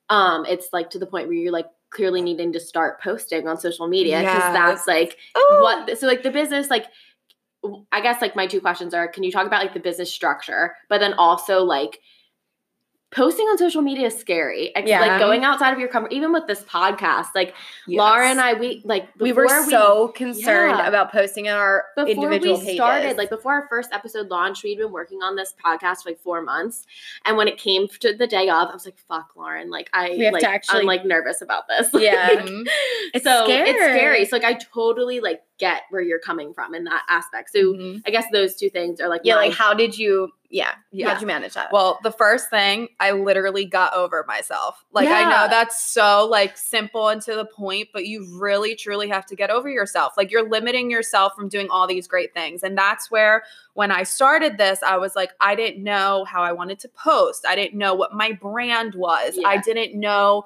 um 0.08 0.46
it's 0.46 0.68
like 0.72 0.88
to 0.90 0.98
the 0.98 1.04
point 1.06 1.26
where 1.28 1.36
you're 1.36 1.52
like 1.52 1.66
clearly 1.90 2.20
needing 2.20 2.52
to 2.52 2.60
start 2.60 3.00
posting 3.00 3.48
on 3.48 3.58
social 3.58 3.88
media 3.88 4.18
because 4.20 4.34
Yes. 4.34 4.52
that's 4.54 4.86
like 4.86 5.16
Ooh. 5.36 5.62
what 5.62 5.98
so 5.98 6.06
like 6.06 6.22
the 6.22 6.30
business 6.30 6.70
like 6.70 6.86
I 7.90 8.00
guess 8.00 8.22
like 8.22 8.36
my 8.36 8.46
two 8.46 8.60
questions 8.60 8.94
are 8.94 9.08
can 9.08 9.22
you 9.24 9.32
talk 9.32 9.46
about 9.46 9.62
like 9.62 9.74
the 9.74 9.80
business 9.80 10.12
structure, 10.12 10.76
but 10.88 10.98
then 10.98 11.14
also 11.14 11.64
like 11.64 12.00
posting 13.10 13.46
on 13.46 13.56
social 13.56 13.80
media 13.80 14.08
is 14.08 14.16
scary. 14.18 14.70
Yeah. 14.84 15.00
Like 15.00 15.18
going 15.18 15.42
outside 15.42 15.72
of 15.72 15.78
your 15.78 15.88
comfort, 15.88 16.12
even 16.12 16.30
with 16.32 16.46
this 16.46 16.62
podcast, 16.62 17.28
like 17.34 17.54
Yes. 17.86 17.98
Laura 17.98 18.28
and 18.28 18.38
I, 18.38 18.52
we 18.52 18.82
like 18.84 19.08
We 19.18 19.32
were 19.32 19.48
so 19.70 20.08
concerned 20.08 20.76
Yeah. 20.78 20.86
about 20.86 21.10
posting 21.10 21.48
on 21.48 21.56
our 21.56 21.86
before 21.96 22.10
individual 22.10 22.58
we 22.58 22.64
pages. 22.64 22.76
started, 22.76 23.16
like 23.16 23.30
before 23.30 23.52
our 23.54 23.66
first 23.68 23.90
episode 23.92 24.28
launched, 24.28 24.62
we'd 24.62 24.76
been 24.76 24.92
working 24.92 25.22
on 25.22 25.36
this 25.36 25.54
podcast 25.64 26.02
for 26.02 26.10
like 26.10 26.20
four 26.20 26.42
months. 26.42 26.84
And 27.24 27.38
when 27.38 27.48
it 27.48 27.56
came 27.56 27.88
to 28.00 28.14
the 28.14 28.26
day 28.26 28.50
of, 28.50 28.68
I 28.68 28.72
was 28.74 28.84
like, 28.84 28.98
fuck 29.08 29.30
Lauren, 29.36 29.70
like 29.70 29.88
I 29.94 30.10
We 30.10 30.24
have 30.24 30.32
to 30.32 30.40
like 30.40 30.44
actually- 30.44 30.80
I'm 30.80 30.86
like 30.86 31.06
nervous 31.06 31.40
about 31.40 31.64
this. 31.68 31.88
Yeah. 31.94 32.28
Mhm. 32.42 32.68
It's 33.14 33.24
so 33.24 33.46
it's 33.48 33.70
scary. 33.78 33.98
scary. 33.98 34.24
So 34.26 34.36
like 34.36 34.44
I 34.44 34.52
totally 34.54 35.20
like 35.20 35.42
get 35.58 35.82
where 35.90 36.02
you're 36.02 36.20
coming 36.20 36.52
from 36.52 36.74
in 36.74 36.84
that 36.84 37.04
aspect. 37.08 37.50
So 37.50 37.58
Mhm. 37.72 38.02
I 38.06 38.10
guess 38.10 38.26
those 38.32 38.54
two 38.54 38.68
things 38.70 39.00
are 39.00 39.08
like 39.08 39.22
yeah, 39.24 39.36
like 39.36 39.52
how 39.54 39.72
did 39.74 39.96
you 39.98 40.30
yeah, 40.50 40.72
Yeah. 40.92 41.10
how'd 41.10 41.20
you 41.20 41.26
manage 41.26 41.54
that? 41.54 41.72
Well, 41.72 41.98
the 42.02 42.10
first 42.10 42.48
thing, 42.48 42.88
I 42.98 43.10
literally 43.10 43.66
got 43.66 43.92
over 43.92 44.24
myself. 44.26 44.82
Like 44.92 45.08
I 45.08 45.24
know 45.28 45.46
that's 45.50 45.82
so 45.82 46.26
like 46.26 46.56
simple 46.56 47.08
and 47.08 47.20
to 47.22 47.34
the 47.34 47.44
point, 47.44 47.88
but 47.92 48.06
you 48.06 48.26
really 48.38 48.74
truly 48.74 49.08
have 49.08 49.26
to 49.26 49.36
get 49.36 49.50
over 49.50 49.68
yourself. 49.68 50.14
Like 50.16 50.30
you're 50.30 50.48
limiting 50.48 50.90
yourself 50.90 51.34
from 51.34 51.48
doing 51.50 51.68
all 51.70 51.86
these 51.86 52.08
great 52.08 52.32
things. 52.32 52.62
And 52.62 52.78
that's 52.78 53.10
where 53.10 53.42
when 53.74 53.90
I 53.90 54.04
started 54.04 54.56
this, 54.56 54.82
I 54.82 54.96
was 54.96 55.14
like 55.14 55.32
I 55.40 55.54
didn't 55.54 55.84
know 55.84 56.24
how 56.24 56.42
I 56.42 56.52
wanted 56.52 56.78
to 56.80 56.88
post. 56.88 57.44
I 57.46 57.54
didn't 57.54 57.78
know 57.78 57.94
what 57.94 58.14
my 58.14 58.32
brand 58.32 58.94
was. 58.94 59.38
I 59.44 59.58
didn't 59.58 59.98
know 59.98 60.44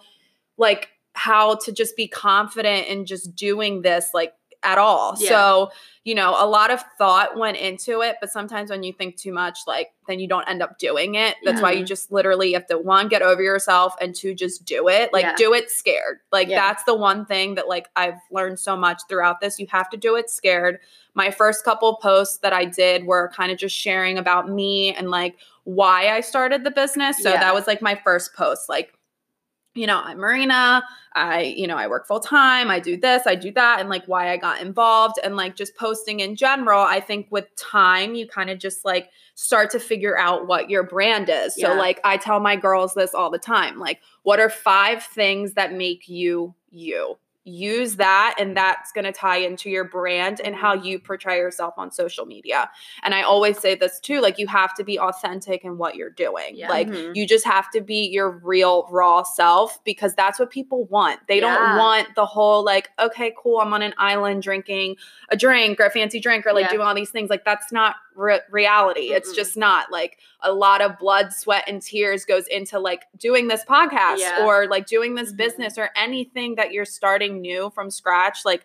like 0.59 0.89
how 1.15 1.57
to 1.57 1.71
just 1.73 1.97
be 1.97 2.09
confident 2.09 2.89
in 2.89 3.07
just 3.07 3.37
doing 3.37 3.83
this 3.83 4.11
like 4.15 4.35
at 4.65 4.79
all. 4.79 5.17
Yeah. 5.19 5.29
So, 5.29 5.71
you 6.05 6.15
know, 6.15 6.35
a 6.39 6.47
lot 6.47 6.71
of 6.71 6.83
thought 6.99 7.37
went 7.37 7.57
into 7.57 8.01
it, 8.01 8.17
but 8.21 8.31
sometimes 8.31 8.71
when 8.71 8.83
you 8.83 8.93
think 8.93 9.17
too 9.17 9.33
much, 9.33 9.61
like 9.67 9.91
then 10.09 10.19
you 10.19 10.27
don't 10.27 10.49
end 10.49 10.63
up 10.63 10.79
doing 10.79 11.15
it. 11.15 11.37
That's 11.45 11.61
why 11.61 11.73
you 11.73 11.85
just 11.85 12.11
literally 12.11 12.53
have 12.55 12.67
to 12.67 12.79
one, 12.79 13.09
get 13.09 13.23
over 13.23 13.43
yourself 13.43 13.95
and 14.01 14.15
two, 14.15 14.35
just 14.35 14.65
do 14.65 14.89
it. 14.89 15.13
Like 15.13 15.23
Yeah. 15.23 15.35
do 15.37 15.55
it 15.55 15.71
scared. 15.71 16.19
Like 16.33 16.49
that's 16.49 16.83
the 16.85 16.95
one 16.95 17.25
thing 17.25 17.55
that 17.55 17.69
like 17.69 17.89
I've 17.95 18.19
learned 18.33 18.59
so 18.59 18.77
much 18.77 19.03
throughout 19.09 19.41
this. 19.41 19.61
You 19.61 19.67
have 19.71 19.89
to 19.91 19.97
do 19.97 20.17
it 20.17 20.29
scared. 20.29 20.79
My 21.15 21.31
first 21.31 21.65
couple 21.65 21.95
posts 21.97 22.39
that 22.39 22.53
I 22.53 22.65
did 22.65 23.05
were 23.07 23.31
kind 23.35 23.53
of 23.53 23.59
just 23.59 23.77
sharing 23.77 24.19
about 24.19 24.49
me 24.49 24.95
and 24.95 25.11
like 25.11 25.37
why 25.65 26.09
I 26.09 26.21
started 26.21 26.65
the 26.65 26.73
business. 26.73 27.23
So 27.23 27.31
that 27.31 27.55
was 27.55 27.69
like 27.69 27.81
my 27.81 27.95
first 27.95 28.35
post. 28.35 28.69
Like, 28.69 28.95
you 29.75 29.87
know, 29.87 30.01
I'm 30.03 30.19
Marina. 30.19 30.83
I, 31.15 31.43
you 31.43 31.67
know, 31.67 31.77
I 31.77 31.87
work 31.87 32.07
full 32.07 32.21
time. 32.21 32.71
I 32.71 32.79
do 32.81 32.97
this, 32.97 33.27
I 33.27 33.35
do 33.35 33.53
that, 33.53 33.81
and 33.81 33.89
like 33.89 34.05
why 34.07 34.31
I 34.31 34.37
got 34.37 34.61
involved 34.61 35.17
and 35.23 35.37
like 35.37 35.57
just 35.57 35.77
posting 35.77 36.21
in 36.21 36.37
general. 36.37 36.81
I 36.83 37.01
think 37.01 37.27
with 37.31 37.55
time, 37.57 38.15
you 38.15 38.27
kind 38.27 38.51
of 38.51 38.59
just 38.59 38.85
like 38.85 39.11
start 39.35 39.71
to 39.71 39.81
figure 39.81 40.19
out 40.19 40.47
what 40.47 40.71
your 40.71 40.83
brand 40.83 41.29
is. 41.29 41.55
So, 41.55 41.75
like, 41.75 42.01
I 42.05 42.17
tell 42.17 42.41
my 42.41 42.57
girls 42.57 42.95
this 42.95 43.15
all 43.15 43.31
the 43.31 43.39
time 43.39 43.79
like, 43.79 44.01
what 44.23 44.41
are 44.41 44.51
five 44.51 45.03
things 45.03 45.55
that 45.55 45.73
make 45.73 46.09
you 46.09 46.55
you? 46.71 47.19
Use 47.45 47.97
that, 47.97 48.37
and 48.39 48.57
that's 48.57 48.93
going 48.93 49.05
to 49.05 49.11
tie 49.11 49.39
into 49.39 49.69
your 49.69 49.83
brand 49.83 50.41
and 50.41 50.55
how 50.55 50.75
you 50.75 51.01
portray 51.01 51.39
yourself 51.39 51.75
on 51.77 51.91
social 51.91 52.25
media. 52.25 52.71
And 53.03 53.15
I 53.15 53.23
always 53.23 53.59
say 53.59 53.75
this 53.75 53.99
too 53.99 54.21
like, 54.21 54.39
you 54.39 54.47
have 54.47 54.75
to 54.75 54.85
be 54.85 54.97
authentic 54.99 55.65
in 55.65 55.77
what 55.77 55.97
you're 55.97 56.11
doing. 56.11 56.55
Yeah. 56.55 56.69
Like, 56.69 56.87
Mhm. 56.87 57.17
you 57.17 57.27
just 57.27 57.45
have 57.45 57.69
to 57.73 57.81
be 57.81 58.07
your 58.09 58.31
real 58.31 58.87
raw 58.91 59.25
self 59.25 59.83
because 59.83 60.15
that's 60.15 60.39
what 60.39 60.51
people 60.51 60.85
want. 60.85 61.19
They 61.27 61.41
Yeah. 61.41 61.57
don't 61.57 61.79
want 61.79 62.15
the 62.15 62.27
whole 62.27 62.63
like, 62.65 62.91
okay, 63.01 63.35
cool, 63.37 63.59
I'm 63.59 63.75
on 63.75 63.83
an 63.83 63.95
island 63.99 64.43
drinking 64.43 64.97
a 65.29 65.37
drink 65.37 65.81
or 65.81 65.87
a 65.87 65.91
fancy 65.91 66.21
drink 66.21 66.47
or 66.47 66.53
like 66.53 66.67
Yeah. 66.67 66.73
doing 66.73 66.87
all 66.87 66.95
these 66.95 67.11
things. 67.11 67.29
Like 67.29 67.45
that's 67.45 67.73
not 67.73 67.97
re- 68.17 68.41
reality. 68.51 69.13
It's 69.13 69.33
Mm-mm. 69.33 69.37
just 69.37 69.57
not 69.57 69.91
like 69.91 70.19
a 70.41 70.53
lot 70.53 70.81
of 70.81 70.99
blood, 70.99 71.33
sweat, 71.33 71.65
and 71.67 71.81
tears 71.83 72.25
goes 72.25 72.47
into 72.47 72.79
like 72.79 73.05
doing 73.19 73.49
this 73.49 73.65
podcast 73.65 74.19
Yeah. 74.19 74.45
or 74.47 74.67
like 74.67 74.87
doing 74.87 75.15
this 75.15 75.33
Mhm. 75.33 75.37
business 75.37 75.79
or 75.79 75.91
anything 75.97 76.57
that 76.57 76.73
you're 76.73 76.85
starting 76.85 77.41
new 77.41 77.71
from 77.71 77.91
scratch. 77.91 78.45
Like 78.45 78.65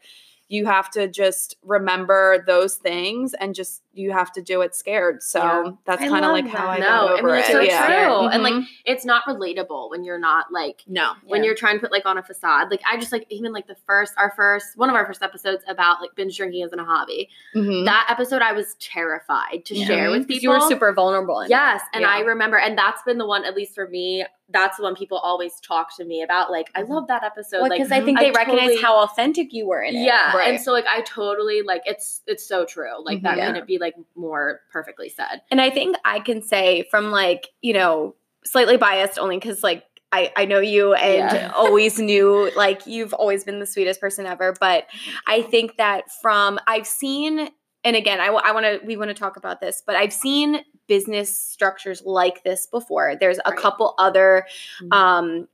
you 0.50 0.66
have 0.66 0.90
to 0.92 1.08
just 1.10 1.58
remember 1.64 2.44
those 2.48 2.76
things 2.76 3.34
and 3.34 3.54
just 3.54 3.84
you 3.94 4.12
have 4.12 4.32
to 4.32 4.42
do 4.42 4.62
it 4.62 4.74
scared. 4.76 5.22
So 5.24 5.40
Yeah. 5.40 5.72
that's 5.86 6.00
kind 6.02 6.24
of 6.24 6.32
love 6.32 6.32
like 6.32 6.48
how 6.48 6.68
I 6.68 6.80
that. 6.80 6.88
got 6.88 7.02
No, 7.08 7.16
I 7.16 7.20
over 7.20 7.28
mean, 7.28 7.36
it's 7.40 7.50
it. 7.50 7.52
so 7.52 7.60
yeah. 7.60 7.86
true. 8.06 8.28
And 8.28 8.44
like, 8.44 8.54
Mhm. 8.54 8.66
it's 8.86 9.04
not 9.04 9.24
relatable 9.26 9.90
when 9.90 10.04
you're 10.06 10.20
not 10.20 10.52
like 10.54 10.84
no. 10.88 11.14
when 11.26 11.42
Yeah. 11.44 11.48
you're 11.48 11.56
trying 11.56 11.76
to 11.78 11.80
put 11.82 11.92
like 11.92 12.06
on 12.06 12.18
a 12.18 12.24
facade. 12.24 12.70
Like 12.72 12.82
I 12.90 12.98
just 12.98 13.12
like 13.12 13.26
even 13.30 13.52
like 13.52 13.68
the 13.68 13.76
first 13.88 14.14
our 14.18 14.32
first 14.38 14.78
one 14.78 14.90
of 14.90 14.96
our 14.96 15.06
first 15.06 15.22
episodes 15.24 15.64
about 15.68 16.00
like 16.00 16.16
binge 16.16 16.38
drinking 16.38 16.62
isn't 16.64 16.80
a 16.80 16.86
hobby. 16.86 17.30
Mhm. 17.56 17.86
That 17.86 18.08
episode 18.10 18.42
I 18.42 18.54
was 18.54 18.76
terrified 18.80 19.64
to 19.66 19.76
Yeah. 19.76 19.86
share 19.88 20.12
with 20.12 20.28
people. 20.28 20.44
you 20.44 20.50
were 20.52 20.62
super 20.62 20.94
vulnerable. 20.94 21.40
in 21.42 21.46
it. 21.48 21.50
Yes, 21.50 21.82
and 21.94 22.04
Yeah. 22.04 22.10
I 22.12 22.20
remember, 22.20 22.58
and 22.58 22.78
that's 22.78 23.02
been 23.04 23.18
the 23.18 23.26
one, 23.26 23.44
at 23.44 23.56
least 23.56 23.74
for 23.76 23.88
me, 23.88 24.26
that's 24.50 24.80
when 24.80 24.96
people 24.96 25.18
always 25.18 25.60
talk 25.60 25.96
to 25.98 26.06
me 26.06 26.22
about. 26.24 26.52
Like, 26.52 26.70
I 26.74 26.84
love 26.84 27.08
that 27.08 27.24
episode. 27.24 27.58
Well, 27.62 27.70
like, 27.70 27.80
because 27.80 27.92
I 27.92 28.02
think 28.02 28.18
I 28.20 28.24
they 28.26 28.32
recognize 28.32 28.62
totally- 28.62 28.82
how 28.82 29.04
authentic 29.04 29.52
you 29.54 29.68
were 29.68 29.82
in 29.82 29.96
it. 29.96 30.00
yeah, 30.04 30.36
Right. 30.38 30.50
and 30.50 30.62
so 30.62 30.72
like 30.72 30.86
I 30.88 31.02
totally 31.02 31.62
like 31.64 31.82
it's 31.86 32.22
it's 32.28 32.48
so 32.48 32.66
true. 32.66 33.04
Like 33.04 33.22
that 33.24 33.38
Mhm. 33.38 33.48
couldn't 33.48 33.68
be 33.68 33.78
like 33.78 33.96
more 34.16 34.62
perfectly 34.72 35.10
said. 35.10 35.42
And 35.52 35.60
I 35.60 35.70
think 35.70 35.98
I 36.06 36.20
can 36.20 36.42
say 36.42 36.84
from 36.90 37.12
like, 37.12 37.50
you 37.62 37.74
know, 37.74 38.16
slightly 38.46 38.78
biased 38.78 39.20
only 39.20 39.38
because 39.38 39.64
like 39.64 39.84
I, 40.14 40.32
I 40.38 40.46
know 40.46 40.60
you 40.62 40.94
and 40.94 41.16
Yeah. 41.38 41.52
always 41.56 42.00
knew 42.00 42.50
like 42.56 42.88
you've 42.88 43.14
always 43.14 43.44
been 43.44 43.60
the 43.60 43.66
sweetest 43.66 44.00
person 44.00 44.26
ever. 44.26 44.54
But 44.58 44.86
I 45.28 45.42
think 45.42 45.76
that 45.76 46.06
from 46.22 46.58
I've 46.66 46.88
seen, 46.88 47.50
and 47.84 47.96
again, 47.96 48.20
I, 48.20 48.28
I 48.28 48.52
want 48.52 48.66
to, 48.66 48.80
we 48.86 48.98
want 48.98 49.10
to 49.10 49.14
talk 49.14 49.38
about 49.38 49.62
this, 49.62 49.82
but 49.86 49.96
I've 49.96 50.14
seen 50.14 50.60
business 50.88 51.38
structures 51.38 52.02
like 52.06 52.44
this 52.44 52.66
before. 52.68 53.16
There's 53.20 53.40
a 53.46 53.52
Right. 53.52 53.60
couple 53.60 53.94
other, 53.98 54.46
Mhm. 54.82 54.94
um, 54.94 55.48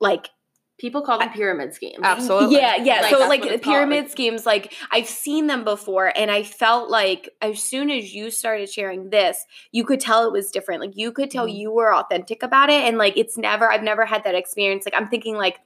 like 0.00 0.28
People 0.78 1.02
call 1.02 1.18
them 1.18 1.28
pyramid 1.34 1.74
schemes. 1.74 1.98
Absolutely. 2.02 2.56
Yeah, 2.56 2.76
yeah. 2.76 3.02
Like, 3.02 3.10
so 3.10 3.18
like 3.28 3.40
it's 3.44 3.62
called, 3.62 3.74
pyramid 3.74 4.10
schemes, 4.10 4.46
like 4.46 4.72
I've 4.90 5.06
seen 5.06 5.46
them 5.46 5.62
before, 5.62 6.10
and 6.16 6.30
I 6.30 6.42
felt 6.42 6.88
like 6.88 7.28
as 7.42 7.62
soon 7.62 7.90
as 7.90 8.14
you 8.14 8.30
started 8.30 8.70
sharing 8.70 9.10
this, 9.10 9.44
you 9.72 9.84
could 9.84 10.00
tell 10.00 10.26
it 10.26 10.32
was 10.32 10.50
different. 10.50 10.80
Like 10.80 10.96
you 10.96 11.12
could 11.12 11.30
tell 11.30 11.46
Mhm. 11.46 11.54
you 11.54 11.70
were 11.70 11.94
authentic 11.94 12.42
about 12.42 12.70
it, 12.70 12.82
and 12.82 12.96
like 12.96 13.14
it's 13.18 13.36
never. 13.36 13.70
I've 13.70 13.82
never 13.82 14.06
had 14.06 14.24
that 14.24 14.34
experience. 14.34 14.86
Like 14.86 14.94
I'm 14.94 15.08
thinking 15.08 15.36
like. 15.36 15.58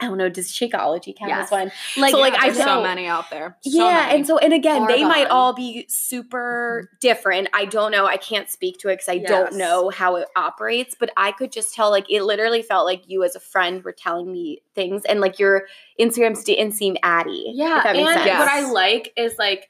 I 0.00 0.06
don't 0.06 0.16
know. 0.18 0.28
Does 0.28 0.50
Shakeology 0.50 1.14
count 1.16 1.28
Yes. 1.30 1.46
as 1.46 1.50
one? 1.50 1.72
Like, 1.96 2.12
So, 2.12 2.18
like, 2.18 2.32
Yeah, 2.34 2.40
I 2.42 2.44
there's 2.46 2.56
so 2.58 2.64
know- 2.76 2.82
many 2.82 3.06
out 3.06 3.28
there. 3.30 3.56
So 3.62 3.70
yeah, 3.70 3.82
many. 4.06 4.16
and 4.16 4.26
so 4.26 4.38
and 4.38 4.52
again, 4.52 4.86
they 4.86 5.04
might 5.04 5.26
all 5.28 5.52
be 5.52 5.86
super 5.88 6.90
different. 7.00 7.48
I 7.52 7.64
don't 7.66 7.90
know. 7.92 8.06
I 8.06 8.16
can't 8.16 8.48
speak 8.48 8.78
to 8.78 8.88
it 8.88 8.94
because 8.94 9.08
I 9.08 9.18
don't 9.18 9.54
know 9.56 9.90
how 9.90 10.16
it 10.16 10.28
operates. 10.36 10.94
But 10.98 11.10
I 11.16 11.32
could 11.32 11.52
just 11.52 11.74
tell, 11.74 11.90
like, 11.90 12.10
it 12.10 12.22
literally 12.22 12.62
felt 12.62 12.86
like 12.86 13.02
you 13.08 13.22
as 13.24 13.36
a 13.36 13.40
friend 13.40 13.84
were 13.84 13.92
telling 13.92 14.30
me 14.32 14.62
things, 14.74 15.04
and 15.04 15.20
like 15.20 15.38
your 15.38 15.66
Instagram 16.00 16.42
didn't 16.44 16.72
seem 16.72 16.96
addy. 17.02 17.52
Yeah, 17.54 17.78
if 17.78 17.84
that 17.84 17.96
and 17.96 18.06
sense. 18.08 18.26
Yes. 18.26 18.38
what 18.38 18.48
I 18.48 18.70
like 18.70 19.12
is 19.16 19.38
like, 19.38 19.68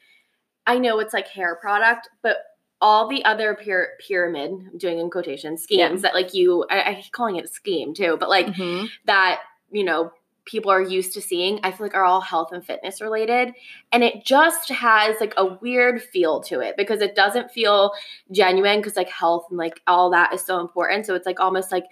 I 0.67 0.79
know 0.79 0.99
it's 1.01 1.13
like 1.15 1.27
hair 1.29 1.57
product, 1.57 2.09
but 2.23 2.37
all 2.83 3.09
the 3.09 3.25
other 3.25 3.55
pyra- 3.61 3.99
pyramid, 3.99 4.51
I'm 4.71 4.79
doing 4.79 4.99
in 4.99 5.11
quotation 5.11 5.59
schemes 5.59 5.79
Yeah. 5.81 5.97
that 5.97 6.15
like 6.15 6.33
you, 6.35 6.65
I, 6.71 6.83
I 6.93 6.95
keep 6.95 7.13
calling 7.13 7.37
it 7.37 7.45
a 7.45 7.49
scheme 7.49 7.93
too, 7.93 8.17
but 8.19 8.29
like 8.31 8.47
Mhm. 8.47 8.89
that 9.07 9.41
you 9.71 9.85
know 9.85 10.13
people 10.51 10.71
are 10.71 10.83
used 10.83 11.13
to 11.15 11.21
seeing, 11.21 11.61
I 11.63 11.71
feel 11.71 11.87
like 11.87 11.95
are 11.95 12.05
all 12.05 12.21
health 12.21 12.53
and 12.53 12.65
fitness 12.65 13.01
related, 13.01 13.53
and 13.93 14.03
it 14.03 14.25
just 14.25 14.69
has 14.71 15.17
like 15.21 15.35
a 15.37 15.45
weird 15.45 16.03
feel 16.03 16.41
to 16.43 16.61
it 16.61 16.77
because 16.77 17.01
it 17.01 17.15
doesn't 17.15 17.51
feel 17.51 17.93
genuine 18.33 18.81
because 18.81 18.97
like 18.97 19.09
health 19.09 19.47
and 19.51 19.59
like 19.59 19.81
all 19.87 20.11
that 20.11 20.35
is 20.35 20.43
so 20.43 20.61
important. 20.61 21.07
So 21.07 21.15
it's 21.15 21.27
like 21.27 21.41
almost 21.41 21.71
like. 21.73 21.85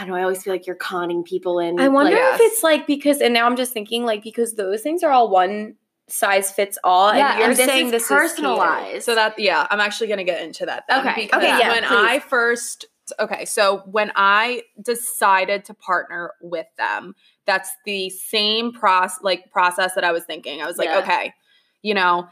I 0.00 0.02
don't 0.02 0.12
know. 0.12 0.20
I 0.20 0.22
always 0.22 0.44
feel 0.44 0.52
like 0.52 0.64
you're 0.64 0.76
conning 0.76 1.24
people 1.24 1.58
in. 1.58 1.80
I 1.80 1.88
wonder 1.88 2.12
like, 2.14 2.34
if 2.36 2.40
it's 2.40 2.62
like 2.62 2.86
because, 2.86 3.20
and 3.20 3.34
now 3.34 3.46
I'm 3.46 3.56
just 3.56 3.72
thinking 3.72 4.04
like 4.04 4.22
because 4.22 4.54
those 4.54 4.80
things 4.80 5.02
are 5.02 5.10
all 5.10 5.28
one 5.28 5.74
size 6.06 6.52
fits 6.52 6.78
all, 6.84 7.12
yeah, 7.12 7.32
and 7.32 7.40
you're 7.40 7.48
this 7.54 7.66
saying 7.66 7.86
is 7.86 7.90
this 7.90 8.02
is 8.04 8.08
personalized. 8.08 8.60
personalized. 8.60 9.04
So 9.06 9.16
that 9.16 9.36
yeah, 9.40 9.66
I'm 9.68 9.80
actually 9.80 10.06
gonna 10.06 10.22
get 10.22 10.40
into 10.40 10.66
that. 10.66 10.84
Then, 10.88 11.00
Okay. 11.00 11.22
Because 11.22 11.42
Okay, 11.42 11.58
yeah, 11.58 11.70
when 11.70 11.82
please. 11.82 11.90
I 11.90 12.20
first 12.20 12.86
okay, 13.18 13.44
so 13.44 13.82
when 13.86 14.12
I 14.16 14.62
decided 14.82 15.64
to 15.66 15.74
partner 15.74 16.32
with 16.40 16.66
them, 16.76 17.14
that's 17.46 17.70
the 17.84 18.10
same 18.10 18.72
process 18.72 19.18
like 19.22 19.50
process 19.50 19.94
that 19.94 20.04
I 20.04 20.12
was 20.12 20.24
thinking. 20.24 20.60
I 20.62 20.66
was 20.66 20.78
like, 20.78 20.88
Yeah. 20.88 20.98
okay, 21.00 21.34
you 21.82 21.94
know, 21.94 22.28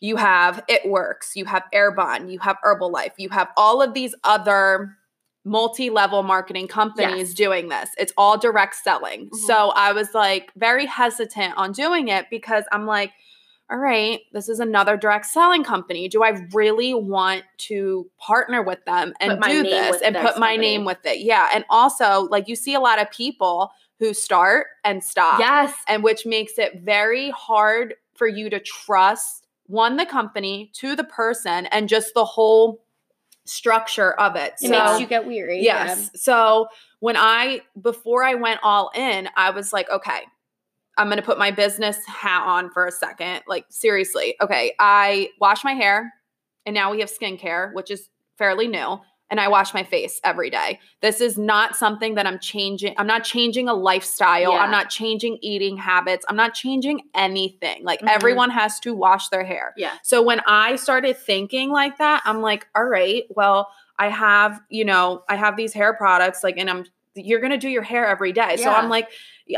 you 0.00 0.16
have 0.16 0.62
It 0.68 0.88
Works, 0.88 1.32
you 1.34 1.44
have 1.46 1.64
Arbonne, 1.72 2.30
you 2.30 2.38
have 2.40 2.56
Herbalife, 2.64 3.12
you 3.16 3.28
have 3.30 3.48
all 3.56 3.80
of 3.82 3.94
these 3.94 4.14
other 4.24 4.96
multi-level 5.44 6.22
marketing 6.22 6.66
companies 6.68 7.28
Yes. 7.28 7.34
doing 7.34 7.68
this. 7.68 7.90
It's 7.98 8.12
all 8.16 8.38
direct 8.38 8.76
selling. 8.76 9.28
Mhm. 9.28 9.36
So 9.46 9.70
I 9.70 9.92
was 9.92 10.14
like 10.14 10.50
very 10.56 10.86
hesitant 10.86 11.54
on 11.56 11.72
doing 11.72 12.08
it 12.08 12.30
because 12.30 12.64
I'm 12.72 12.86
like, 12.86 13.12
all 13.70 13.78
right, 13.78 14.20
this 14.32 14.48
is 14.48 14.60
another 14.60 14.96
direct 14.96 15.26
selling 15.26 15.64
company. 15.64 16.08
Do 16.08 16.22
I 16.22 16.46
really 16.52 16.92
want 16.92 17.44
to 17.58 18.10
partner 18.18 18.62
with 18.62 18.84
them 18.84 19.14
and 19.20 19.40
Put 19.40 19.50
do 19.50 19.62
this 19.62 20.02
and 20.02 20.14
put 20.16 20.38
my 20.38 20.50
company. 20.50 20.58
name 20.58 20.84
with 20.84 20.98
it? 21.04 21.20
Yeah. 21.20 21.48
And 21.52 21.64
also, 21.70 22.28
like, 22.30 22.46
you 22.46 22.56
see 22.56 22.74
a 22.74 22.80
lot 22.80 23.00
of 23.00 23.10
people 23.10 23.72
who 23.98 24.12
start 24.12 24.66
and 24.84 25.02
stop 25.02 25.38
yes, 25.38 25.72
and 25.88 26.02
which 26.02 26.26
makes 26.26 26.58
it 26.58 26.80
very 26.82 27.30
hard 27.30 27.94
for 28.14 28.26
you 28.26 28.50
to 28.50 28.60
trust 28.60 29.46
one 29.66 29.96
the 29.96 30.04
company 30.06 30.70
two 30.74 30.94
the 30.94 31.04
person 31.04 31.66
and 31.66 31.88
just 31.88 32.12
the 32.14 32.24
whole 32.24 32.84
structure 33.46 34.12
of 34.12 34.36
it 34.36 34.54
it 34.60 34.68
so 34.68 34.70
makes 34.70 35.00
you 35.00 35.06
get 35.06 35.26
weary. 35.26 35.62
yes 35.62 36.10
so 36.14 36.66
when 37.00 37.16
i 37.16 37.60
before 37.80 38.22
i 38.24 38.34
went 38.34 38.60
all 38.62 38.90
in 38.94 39.28
i 39.36 39.50
was 39.50 39.72
like 39.72 39.88
okay 39.90 40.20
i'm 40.98 41.08
gonna 41.08 41.22
put 41.22 41.38
my 41.38 41.50
business 41.50 41.98
hat 42.06 42.42
on 42.46 42.70
for 42.70 42.86
a 42.86 42.92
second 42.92 43.40
like 43.46 43.64
seriously 43.70 44.36
okay 44.40 44.72
i 44.78 45.28
wash 45.40 45.64
my 45.64 45.72
hair 45.74 46.12
and 46.66 46.74
now 46.74 46.90
we 46.90 47.00
have 47.00 47.10
skincare 47.10 47.72
which 47.74 47.90
is 47.90 48.08
fairly 48.38 48.66
new 48.68 48.98
and 49.30 49.40
I 49.40 49.48
wash 49.48 49.72
my 49.72 49.82
face 49.82 50.20
every 50.22 50.50
day. 50.50 50.78
This 51.00 51.20
is 51.22 51.38
not 51.38 51.76
something 51.76 52.14
that 52.16 52.26
I'm 52.26 52.38
changing. 52.38 52.94
I'm 52.98 53.06
not 53.06 53.24
changing 53.24 53.68
a 53.68 53.74
lifestyle. 53.74 54.52
Yeah. 54.52 54.58
I'm 54.58 54.70
not 54.70 54.90
changing 54.90 55.38
eating 55.40 55.78
habits. 55.78 56.26
I'm 56.28 56.36
not 56.36 56.52
changing 56.52 57.00
anything. 57.14 57.82
Like 57.84 58.00
Mhm. 58.00 58.10
everyone 58.10 58.50
has 58.50 58.78
to 58.80 58.94
wash 58.94 59.30
their 59.30 59.42
hair. 59.42 59.72
Yeah. 59.78 59.92
So 60.02 60.22
when 60.22 60.40
I 60.46 60.76
started 60.76 61.16
thinking 61.16 61.70
like 61.70 61.96
that, 61.98 62.20
I'm 62.26 62.42
like, 62.42 62.68
all 62.76 62.84
right, 62.84 63.24
well, 63.30 63.70
I 63.98 64.08
have, 64.08 64.60
you 64.68 64.84
know, 64.84 65.24
I 65.28 65.36
have 65.36 65.56
these 65.56 65.72
hair 65.72 65.94
products, 65.94 66.44
like, 66.44 66.56
and 66.58 66.68
I'm, 66.68 66.84
you're 67.14 67.40
gonna 67.40 67.58
do 67.58 67.68
your 67.68 67.82
hair 67.82 68.06
every 68.06 68.32
day. 68.32 68.56
So 68.56 68.64
Yeah. 68.64 68.74
I'm 68.74 68.88
like, 68.88 69.08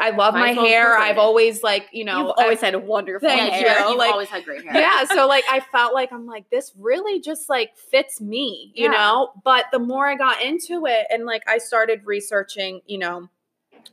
I 0.01 0.11
love 0.11 0.35
Might 0.35 0.57
my 0.57 0.63
hair. 0.63 0.97
I've 0.99 1.17
always 1.19 1.63
like, 1.63 1.89
you 1.93 2.05
know, 2.05 2.19
You've 2.19 2.31
I've- 2.37 2.43
always 2.43 2.61
had 2.61 2.75
a 2.75 2.79
wonderful 2.79 3.29
Thank 3.29 3.53
Yeah, 3.53 3.59
you. 3.61 3.67
hair. 3.69 3.89
You've 3.89 3.99
like- 3.99 4.13
always 4.13 4.29
had 4.29 4.45
great 4.45 4.65
hair. 4.65 4.81
yeah 4.81 5.05
so 5.05 5.27
like 5.27 5.45
i 5.51 5.61
felt 5.61 5.95
like 5.95 6.13
i'm 6.13 6.27
like 6.27 6.49
this 6.51 6.73
really 6.79 7.21
just 7.21 7.49
like 7.49 7.77
fits 7.77 8.21
me 8.21 8.73
you 8.75 8.85
Yeah. 8.87 8.91
know 8.93 9.33
but 9.45 9.67
the 9.73 9.79
more 9.79 10.07
i 10.09 10.15
got 10.17 10.43
into 10.43 10.87
it 10.87 11.07
and 11.11 11.25
like 11.25 11.43
i 11.49 11.59
started 11.59 12.03
researching 12.05 12.81
you 12.87 12.99
know 12.99 13.29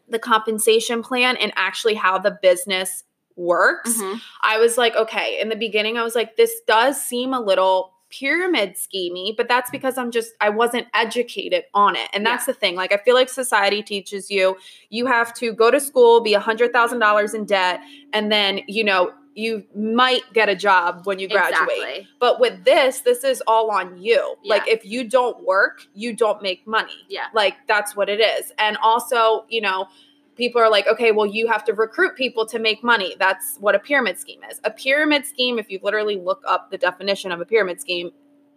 the 0.10 0.20
compensation 0.20 1.04
plan 1.04 1.38
and 1.38 1.52
actually 1.56 1.94
how 1.94 2.18
the 2.18 2.32
business 2.42 3.04
works 3.36 3.94
Mhm. 4.02 4.20
i 4.42 4.58
was 4.58 4.78
like 4.78 4.96
okay 4.96 5.40
in 5.40 5.50
the 5.50 5.56
beginning 5.56 5.98
i 5.98 6.04
was 6.04 6.16
like 6.16 6.36
this 6.38 6.52
does 6.68 7.02
seem 7.02 7.34
a 7.34 7.40
little 7.40 7.94
pyramid 8.20 8.76
schemey 8.76 9.36
but 9.36 9.48
that's 9.48 9.70
mm. 9.70 9.74
because 9.74 9.98
i'm 9.98 10.12
just 10.12 10.34
i 10.42 10.50
wasn't 10.50 10.88
educated 10.94 11.64
on 11.74 11.96
it. 11.96 12.10
And 12.14 12.26
that's 12.26 12.46
the 12.46 12.54
thing 12.54 12.76
like 12.76 12.92
i 12.92 12.98
feel 12.98 13.16
like 13.16 13.30
society 13.30 13.82
teaches 13.82 14.30
you 14.30 14.56
you 14.90 15.06
have 15.06 15.34
to 15.36 15.54
go 15.54 15.72
to 15.72 15.80
school 15.80 16.22
be 16.22 16.34
a 16.34 16.40
hundred 16.40 16.72
thousand 16.72 17.00
dollars 17.00 17.34
in 17.34 17.46
debt 17.46 17.82
and 18.14 18.32
then 18.32 18.62
you 18.68 18.84
know 18.84 19.12
you 19.36 19.64
might 19.76 20.22
get 20.34 20.48
a 20.48 20.56
job 20.56 21.08
when 21.08 21.18
you 21.18 21.28
graduate. 21.28 21.70
Exactly. 21.72 22.08
but 22.20 22.40
with 22.40 22.64
this 22.66 23.02
this 23.02 23.24
is 23.24 23.42
all 23.48 23.72
on 23.72 24.00
you. 24.00 24.36
Like 24.46 24.68
if 24.68 24.86
you 24.86 25.10
don't 25.10 25.44
work 25.44 25.82
you 25.96 26.16
don't 26.16 26.42
make 26.42 26.68
money. 26.68 26.94
Yeah. 27.10 27.26
like 27.34 27.56
that's 27.68 27.96
what 27.96 28.10
it 28.10 28.20
is. 28.20 28.52
And 28.60 28.78
also 28.84 29.46
you 29.50 29.62
know 29.62 29.88
people 30.36 30.62
are 30.62 30.70
like 30.70 30.88
okay 30.88 31.12
well 31.12 31.26
you 31.26 31.48
have 31.48 31.64
to 31.66 31.74
recruit 31.74 32.16
people 32.16 32.46
to 32.46 32.60
make 32.60 32.84
money. 32.84 33.16
That's 33.20 33.58
what 33.60 33.76
a 33.76 33.80
pyramid 33.80 34.20
scheme 34.20 34.42
is. 34.50 34.60
A 34.64 34.72
pyramid 34.72 35.26
scheme 35.26 35.60
if 35.60 35.70
you 35.70 35.80
literally 35.82 36.18
look 36.18 36.42
up 36.48 36.72
the 36.72 36.78
definition 36.78 37.32
of 37.32 37.42
a 37.42 37.46
pyramid 37.46 37.82
scheme 37.82 38.12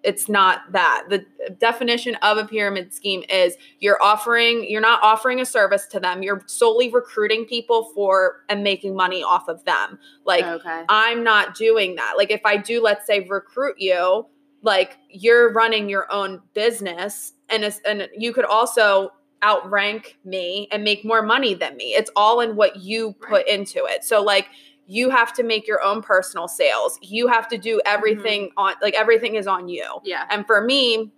it's 0.06 0.28
not 0.28 0.70
that. 0.70 1.06
The 1.10 1.26
definition 1.58 2.14
of 2.16 2.38
a 2.38 2.44
pyramid 2.44 2.94
scheme 2.94 3.24
is 3.28 3.56
you're 3.80 4.00
offering 4.00 4.64
you're 4.70 4.80
not 4.80 5.02
offering 5.02 5.40
a 5.40 5.44
service 5.44 5.86
to 5.88 6.00
them. 6.00 6.22
You're 6.22 6.44
solely 6.46 6.90
recruiting 6.90 7.44
people 7.44 7.90
for 7.92 8.44
and 8.48 8.62
making 8.62 8.94
money 8.94 9.24
off 9.24 9.48
of 9.48 9.64
them. 9.64 9.98
Like 10.24 10.44
okay. 10.44 10.84
I'm 10.88 11.24
not 11.24 11.56
doing 11.56 11.96
that. 11.96 12.14
Like 12.16 12.30
if 12.30 12.42
I 12.44 12.56
do, 12.56 12.80
let's 12.80 13.04
say, 13.04 13.26
recruit 13.28 13.74
you, 13.78 14.26
like 14.62 14.96
you're 15.10 15.52
running 15.52 15.88
your 15.88 16.10
own 16.12 16.40
business, 16.54 17.32
and 17.48 17.64
and 17.84 18.08
you 18.16 18.32
could 18.32 18.44
also 18.44 19.10
outrank 19.44 20.18
me 20.24 20.68
and 20.72 20.82
make 20.82 21.04
more 21.04 21.22
money 21.22 21.54
than 21.54 21.76
me. 21.76 21.94
It's 21.94 22.10
all 22.16 22.40
in 22.40 22.56
what 22.56 22.76
you 22.76 23.14
put 23.20 23.46
into 23.46 23.84
it. 23.84 24.04
So 24.04 24.22
like 24.22 24.46
you 24.86 25.10
have 25.10 25.32
to 25.34 25.42
make 25.42 25.66
your 25.66 25.82
own 25.82 26.00
personal 26.02 26.48
sales. 26.48 26.98
You 27.02 27.26
have 27.28 27.48
to 27.48 27.58
do 27.58 27.76
mm-hmm. 27.76 27.94
everything 27.94 28.50
on 28.56 28.74
like 28.82 28.94
everything 28.94 29.34
is 29.34 29.46
on 29.46 29.68
you. 29.68 29.84
Yeah. 30.04 30.24
And 30.30 30.46
for 30.46 30.60
me, 30.60 31.12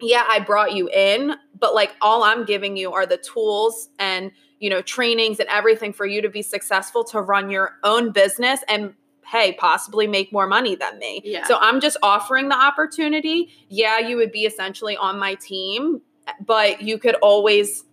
yeah, 0.00 0.24
I 0.28 0.40
brought 0.40 0.74
you 0.74 0.88
in, 0.90 1.34
but 1.58 1.74
like 1.74 1.96
all 2.00 2.22
I'm 2.22 2.44
giving 2.44 2.76
you 2.76 2.92
are 2.92 3.06
the 3.06 3.16
tools 3.16 3.88
and, 3.98 4.30
you 4.60 4.68
know, 4.68 4.82
trainings 4.82 5.40
and 5.40 5.48
everything 5.48 5.92
for 5.92 6.06
you 6.06 6.20
to 6.20 6.28
be 6.28 6.42
successful 6.42 7.02
to 7.04 7.20
run 7.20 7.50
your 7.50 7.78
own 7.82 8.12
business 8.12 8.60
and 8.68 8.94
hey, 9.26 9.54
possibly 9.54 10.06
make 10.06 10.32
more 10.32 10.46
money 10.46 10.76
than 10.76 10.98
me. 10.98 11.20
Yeah. 11.24 11.46
So 11.46 11.58
I'm 11.60 11.80
just 11.80 11.96
offering 12.02 12.48
the 12.48 12.56
opportunity. 12.56 13.48
Yeah, 13.68 13.98
you 13.98 14.16
would 14.16 14.30
be 14.30 14.42
essentially 14.42 14.96
on 14.96 15.18
my 15.18 15.34
team, 15.34 16.00
but 16.44 16.82
you 16.82 16.98
could 16.98 17.14
always 17.16 17.84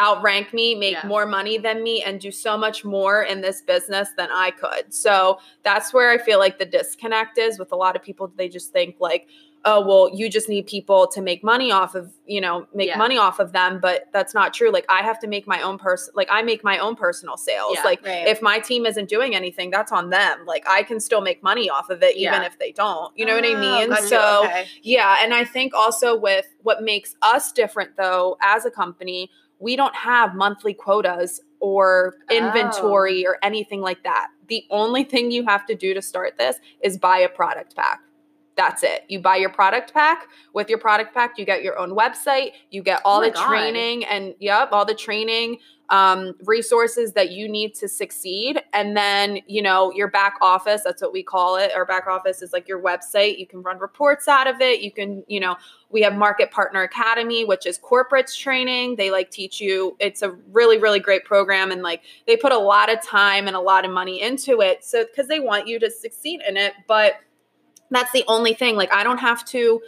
outrank 0.00 0.52
me, 0.54 0.74
make 0.74 0.94
Yeah. 0.94 1.06
more 1.06 1.26
money 1.26 1.58
than 1.58 1.82
me, 1.82 2.02
and 2.02 2.18
do 2.20 2.30
so 2.30 2.56
much 2.56 2.84
more 2.84 3.22
in 3.22 3.40
this 3.40 3.60
business 3.60 4.08
than 4.16 4.30
I 4.32 4.50
could. 4.50 4.92
So 4.92 5.38
that's 5.62 5.92
where 5.92 6.10
I 6.10 6.18
feel 6.18 6.38
like 6.38 6.58
the 6.58 6.64
disconnect 6.64 7.38
is 7.38 7.58
with 7.58 7.72
a 7.72 7.76
lot 7.76 7.94
of 7.94 8.02
people. 8.02 8.32
They 8.34 8.48
just 8.48 8.72
think 8.72 8.96
like, 9.00 9.28
oh, 9.64 9.80
well, 9.86 10.10
you 10.12 10.28
just 10.28 10.48
need 10.48 10.66
people 10.66 11.06
to 11.06 11.20
make 11.22 11.44
money 11.44 11.70
off 11.70 11.94
of, 11.94 12.12
you 12.26 12.40
know, 12.40 12.66
make 12.74 12.88
Yeah. 12.88 12.98
money 12.98 13.16
off 13.16 13.38
of 13.38 13.52
them. 13.52 13.78
But 13.80 14.06
that's 14.12 14.34
not 14.34 14.52
true. 14.52 14.70
Like 14.70 14.84
I 14.88 15.02
have 15.02 15.18
to 15.20 15.28
make 15.28 15.46
my 15.46 15.60
own 15.62 15.78
person, 15.78 16.12
like 16.16 16.28
I 16.30 16.42
make 16.42 16.64
my 16.64 16.78
own 16.78 16.96
personal 16.96 17.36
sales. 17.36 17.74
Yeah, 17.76 17.84
like 17.84 18.04
right. 18.04 18.26
if 18.26 18.42
my 18.42 18.58
team 18.58 18.86
isn't 18.86 19.08
doing 19.08 19.34
anything, 19.36 19.70
that's 19.70 19.92
on 19.92 20.10
them. 20.10 20.44
Like 20.46 20.64
I 20.68 20.82
can 20.82 20.98
still 20.98 21.20
make 21.20 21.42
money 21.42 21.70
off 21.70 21.90
of 21.90 22.02
it, 22.02 22.16
even 22.16 22.42
Yeah. 22.42 22.44
if 22.44 22.58
they 22.58 22.72
don't. 22.72 23.16
You 23.16 23.24
know 23.24 23.36
what 23.36 23.44
I 23.44 23.54
Oh, 23.54 23.60
mean? 23.60 23.90
got 23.90 24.00
you. 24.02 24.08
So 24.08 24.44
Okay. 24.46 24.66
yeah, 24.82 25.18
and 25.22 25.32
I 25.32 25.44
think 25.44 25.74
also 25.74 26.16
with 26.16 26.46
what 26.62 26.82
makes 26.82 27.14
us 27.22 27.52
different 27.52 27.96
though 27.96 28.36
as 28.42 28.64
a 28.64 28.70
company, 28.70 29.30
we 29.60 29.76
don't 29.76 29.94
have 29.94 30.34
monthly 30.34 30.74
quotas 30.74 31.40
or 31.60 32.16
Oh. 32.30 32.34
inventory 32.36 33.24
or 33.24 33.38
anything 33.44 33.80
like 33.80 34.02
that. 34.02 34.28
The 34.48 34.64
only 34.70 35.04
thing 35.04 35.30
you 35.30 35.44
have 35.46 35.64
to 35.66 35.76
do 35.76 35.94
to 35.94 36.02
start 36.02 36.36
this 36.36 36.56
is 36.80 36.98
buy 36.98 37.18
a 37.18 37.28
product 37.28 37.76
pack. 37.76 38.00
That's 38.62 38.84
it. 38.84 39.04
You 39.08 39.18
buy 39.18 39.36
your 39.36 39.50
product 39.50 39.92
pack. 39.92 40.28
With 40.54 40.68
your 40.68 40.78
product 40.78 41.12
pack, 41.12 41.36
you 41.36 41.44
get 41.44 41.64
your 41.64 41.76
own 41.80 41.96
website. 41.96 42.52
You 42.70 42.80
get 42.82 43.02
all 43.04 43.18
Oh 43.20 43.24
the 43.24 43.32
God. 43.32 43.48
training 43.48 44.04
and 44.04 44.34
yep, 44.38 44.68
all 44.70 44.84
the 44.84 44.94
training 44.94 45.58
um, 45.88 46.34
resources 46.44 47.12
that 47.14 47.32
you 47.32 47.48
need 47.48 47.74
to 47.74 47.88
succeed. 47.88 48.62
And 48.72 48.96
then, 48.96 49.40
you 49.48 49.62
know, 49.62 49.92
your 49.92 50.08
back 50.08 50.36
office, 50.40 50.82
that's 50.84 51.02
what 51.02 51.12
we 51.12 51.24
call 51.24 51.56
it. 51.56 51.72
Our 51.74 51.84
back 51.84 52.06
office 52.06 52.40
is 52.40 52.52
like 52.52 52.68
your 52.68 52.80
website. 52.80 53.36
You 53.36 53.48
can 53.48 53.62
run 53.62 53.78
reports 53.80 54.28
out 54.28 54.46
of 54.46 54.60
it. 54.60 54.80
You 54.80 54.92
can, 54.92 55.24
you 55.26 55.40
know, 55.40 55.56
we 55.90 56.00
have 56.02 56.14
Market 56.14 56.52
Partner 56.52 56.82
Academy, 56.82 57.44
which 57.44 57.66
is 57.66 57.80
corporates 57.80 58.38
training. 58.38 58.94
They 58.94 59.10
like 59.10 59.30
teach 59.32 59.60
you, 59.60 59.96
it's 59.98 60.22
a 60.22 60.30
really, 60.52 60.78
really 60.78 61.00
great 61.00 61.24
program. 61.24 61.72
And 61.72 61.82
like 61.82 62.02
they 62.28 62.36
put 62.36 62.52
a 62.52 62.58
lot 62.58 62.90
of 62.90 63.02
time 63.02 63.48
and 63.48 63.56
a 63.56 63.60
lot 63.60 63.84
of 63.84 63.90
money 63.90 64.22
into 64.22 64.60
it. 64.60 64.84
So, 64.84 65.04
because 65.04 65.26
they 65.26 65.40
want 65.40 65.66
you 65.66 65.80
to 65.80 65.90
succeed 65.90 66.40
in 66.48 66.56
it. 66.56 66.74
But 66.86 67.14
that's 67.94 68.12
the 68.12 68.24
only 68.28 68.54
thing. 68.54 68.76
Like, 68.76 68.92
I 68.92 69.04
don't 69.04 69.18
have 69.18 69.44
to 69.46 69.80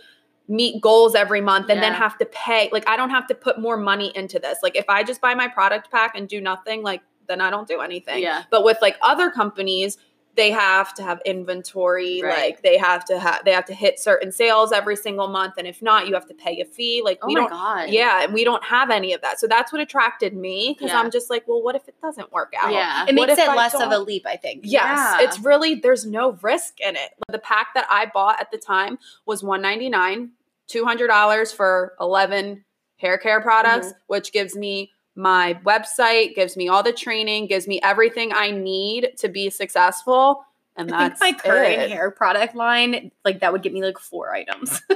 meet 0.47 0.81
goals 0.81 1.15
every 1.15 1.41
month 1.41 1.71
and 1.71 1.83
then 1.83 1.95
have 1.95 2.19
to 2.19 2.27
pay. 2.27 2.69
Like, 2.71 2.87
I 2.89 2.97
don't 2.97 3.11
have 3.11 3.27
to 3.29 3.35
put 3.35 3.59
more 3.59 3.77
money 3.77 4.13
into 4.15 4.39
this. 4.39 4.59
Like, 4.63 4.77
if 4.77 4.89
I 4.89 5.03
just 5.03 5.21
buy 5.21 5.35
my 5.35 5.49
product 5.49 5.91
pack 5.91 6.15
and 6.15 6.29
do 6.29 6.41
nothing, 6.41 6.83
like, 6.83 7.03
then 7.27 7.41
I 7.41 7.51
don't 7.51 7.67
do 7.67 7.81
anything. 7.81 8.23
Yeah. 8.23 8.43
But 8.51 8.65
with 8.65 8.77
like 8.83 8.99
other 9.01 9.31
companies, 9.31 9.97
they 10.37 10.51
have 10.51 10.93
to 10.95 11.03
have 11.03 11.21
inventory 11.25 12.21
Right. 12.23 12.37
like 12.51 12.63
they 12.63 12.77
have 12.77 13.05
to 13.07 13.19
have 13.19 13.45
they 13.45 13.53
have 13.53 13.65
to 13.67 13.75
hit 13.75 13.99
certain 14.01 14.33
sales 14.33 14.73
every 14.73 14.97
single 14.97 15.29
month 15.29 15.55
and 15.59 15.67
if 15.67 15.81
not 15.81 16.09
you 16.09 16.15
have 16.15 16.27
to 16.27 16.35
pay 16.35 16.61
a 16.61 16.65
fee 16.65 17.03
like 17.05 17.19
Oh 17.23 17.27
we 17.29 17.35
my 17.35 17.41
don't 17.43 17.51
god. 17.51 17.89
yeah 17.91 18.23
and 18.25 18.35
we 18.35 18.43
don't 18.45 18.65
have 18.65 18.91
any 18.91 19.13
of 19.13 19.21
that 19.23 19.39
so 19.39 19.47
that's 19.47 19.73
what 19.73 19.81
attracted 19.81 20.35
me 20.35 20.75
because 20.77 20.93
Yeah. 20.93 21.01
i'm 21.01 21.11
just 21.11 21.31
like 21.31 21.47
well 21.47 21.63
what 21.63 21.77
if 21.77 21.87
it 21.89 21.95
doesn't 22.03 22.33
work 22.33 22.53
out 22.61 22.73
Yeah. 22.73 23.05
It 23.09 23.15
What 23.17 23.29
makes 23.29 23.39
it 23.41 23.49
I 23.49 23.55
less 23.55 23.75
of 23.75 23.91
a 23.93 23.99
leap, 23.99 24.27
I 24.27 24.37
think. 24.37 24.63
Yes, 24.65 24.83
Yeah. 25.19 25.21
it's 25.25 25.39
really 25.41 25.77
there's 25.77 26.05
no 26.07 26.33
risk 26.43 26.81
in 26.81 26.97
it. 26.97 27.11
The 27.29 27.39
pack 27.39 27.69
that 27.75 27.87
I 27.91 28.07
bought 28.07 28.41
at 28.41 28.51
the 28.51 28.59
time 28.59 28.99
was 29.27 29.43
199, 29.43 30.31
$200 30.69 31.55
for 31.55 31.95
11 32.01 32.65
hair 32.97 33.19
care 33.19 33.41
products, 33.41 33.89
Mm-hmm. 33.89 33.99
which 34.09 34.33
gives 34.33 34.57
me 34.57 34.91
my 35.17 35.59
website, 35.65 36.35
gives 36.35 36.57
me 36.57 36.69
all 36.69 36.83
the 36.83 36.93
training, 36.93 37.47
gives 37.47 37.69
me 37.69 37.81
everything 37.83 38.33
I 38.33 38.51
need 38.51 39.13
to 39.19 39.29
be 39.29 39.51
successful. 39.51 40.45
And 40.77 40.93
I 40.93 41.09
that's 41.09 41.21
think 41.21 41.37
my 41.39 41.43
current 41.43 41.83
it. 41.83 41.91
hair 41.91 42.11
product 42.11 42.57
line, 42.57 43.13
like 43.25 43.41
that 43.41 43.53
would 43.53 43.63
get 43.63 43.73
me 43.73 43.83
like 43.83 43.99
four 43.99 44.35
items. 44.35 44.81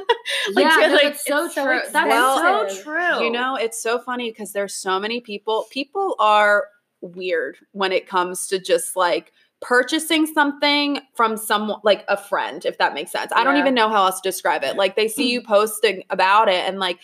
Yeah, 0.50 0.68
no, 0.88 0.94
like, 0.94 1.04
it's 1.04 1.26
so 1.26 1.46
it's 1.46 1.54
so 1.54 1.64
true. 1.64 1.80
That's 1.92 2.06
expensive. 2.06 2.78
so 2.78 2.82
true. 2.82 3.24
You 3.24 3.30
know, 3.30 3.56
it's 3.56 3.82
so 3.82 3.98
funny 3.98 4.30
because 4.30 4.52
there's 4.52 4.74
so 4.74 4.98
many 4.98 5.20
people. 5.20 5.66
People 5.70 6.16
are 6.18 6.66
weird 7.00 7.56
when 7.72 7.92
it 7.92 8.06
comes 8.06 8.46
to 8.48 8.58
just 8.58 8.96
like 8.96 9.32
purchasing 9.60 10.26
something 10.26 11.00
from 11.14 11.36
someone 11.36 11.80
like 11.82 12.04
a 12.08 12.16
friend, 12.16 12.64
if 12.64 12.78
that 12.78 12.94
makes 12.94 13.10
sense. 13.10 13.32
I 13.34 13.44
don't 13.44 13.56
even 13.56 13.74
know 13.74 13.88
how 13.88 14.06
else 14.06 14.20
to 14.20 14.28
describe 14.28 14.62
it. 14.64 14.76
Like 14.76 14.96
they 14.96 15.08
see 15.08 15.30
you 15.30 15.42
posting 15.46 16.04
about 16.10 16.48
it 16.48 16.66
and 16.66 16.78
like 16.78 17.00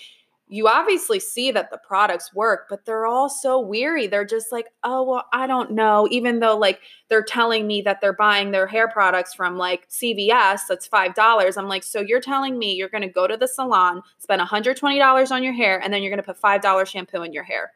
you 0.47 0.69
obviously 0.69 1.19
see 1.19 1.51
that 1.53 1.71
the 1.71 1.79
products 1.79 2.35
work, 2.35 2.67
but 2.69 2.85
they're 2.85 3.07
all 3.07 3.31
so 3.31 3.59
weary. 3.59 4.07
They're 4.07 4.27
just 4.27 4.53
like, 4.53 4.67
oh, 4.83 5.03
well, 5.03 5.25
I 5.33 5.47
don't 5.47 5.71
know. 5.71 6.07
Even 6.11 6.41
though 6.41 6.57
like 6.57 6.81
they're 7.09 7.25
telling 7.25 7.67
me 7.67 7.81
that 7.83 8.01
they're 8.01 8.13
buying 8.13 8.51
their 8.51 8.67
hair 8.67 8.87
products 8.87 9.33
from 9.33 9.57
like 9.57 9.89
CVS, 9.89 10.61
that's 10.69 10.89
$5. 10.89 11.57
I'm 11.57 11.69
like, 11.69 11.83
so 11.83 12.01
you're 12.01 12.21
telling 12.21 12.59
me 12.59 12.75
you're 12.75 12.91
going 12.91 13.03
to 13.03 13.09
go 13.09 13.27
to 13.27 13.39
the 13.39 13.49
salon, 13.49 14.03
spend 14.19 14.43
$120 14.43 15.31
on 15.31 15.43
your 15.43 15.55
hair, 15.55 15.81
and 15.83 15.93
then 15.93 16.03
you're 16.03 16.11
going 16.11 16.23
to 16.23 16.35
put 16.35 16.41
$5 16.41 16.87
shampoo 16.87 17.23
in 17.23 17.33
your 17.33 17.45
hair. 17.45 17.73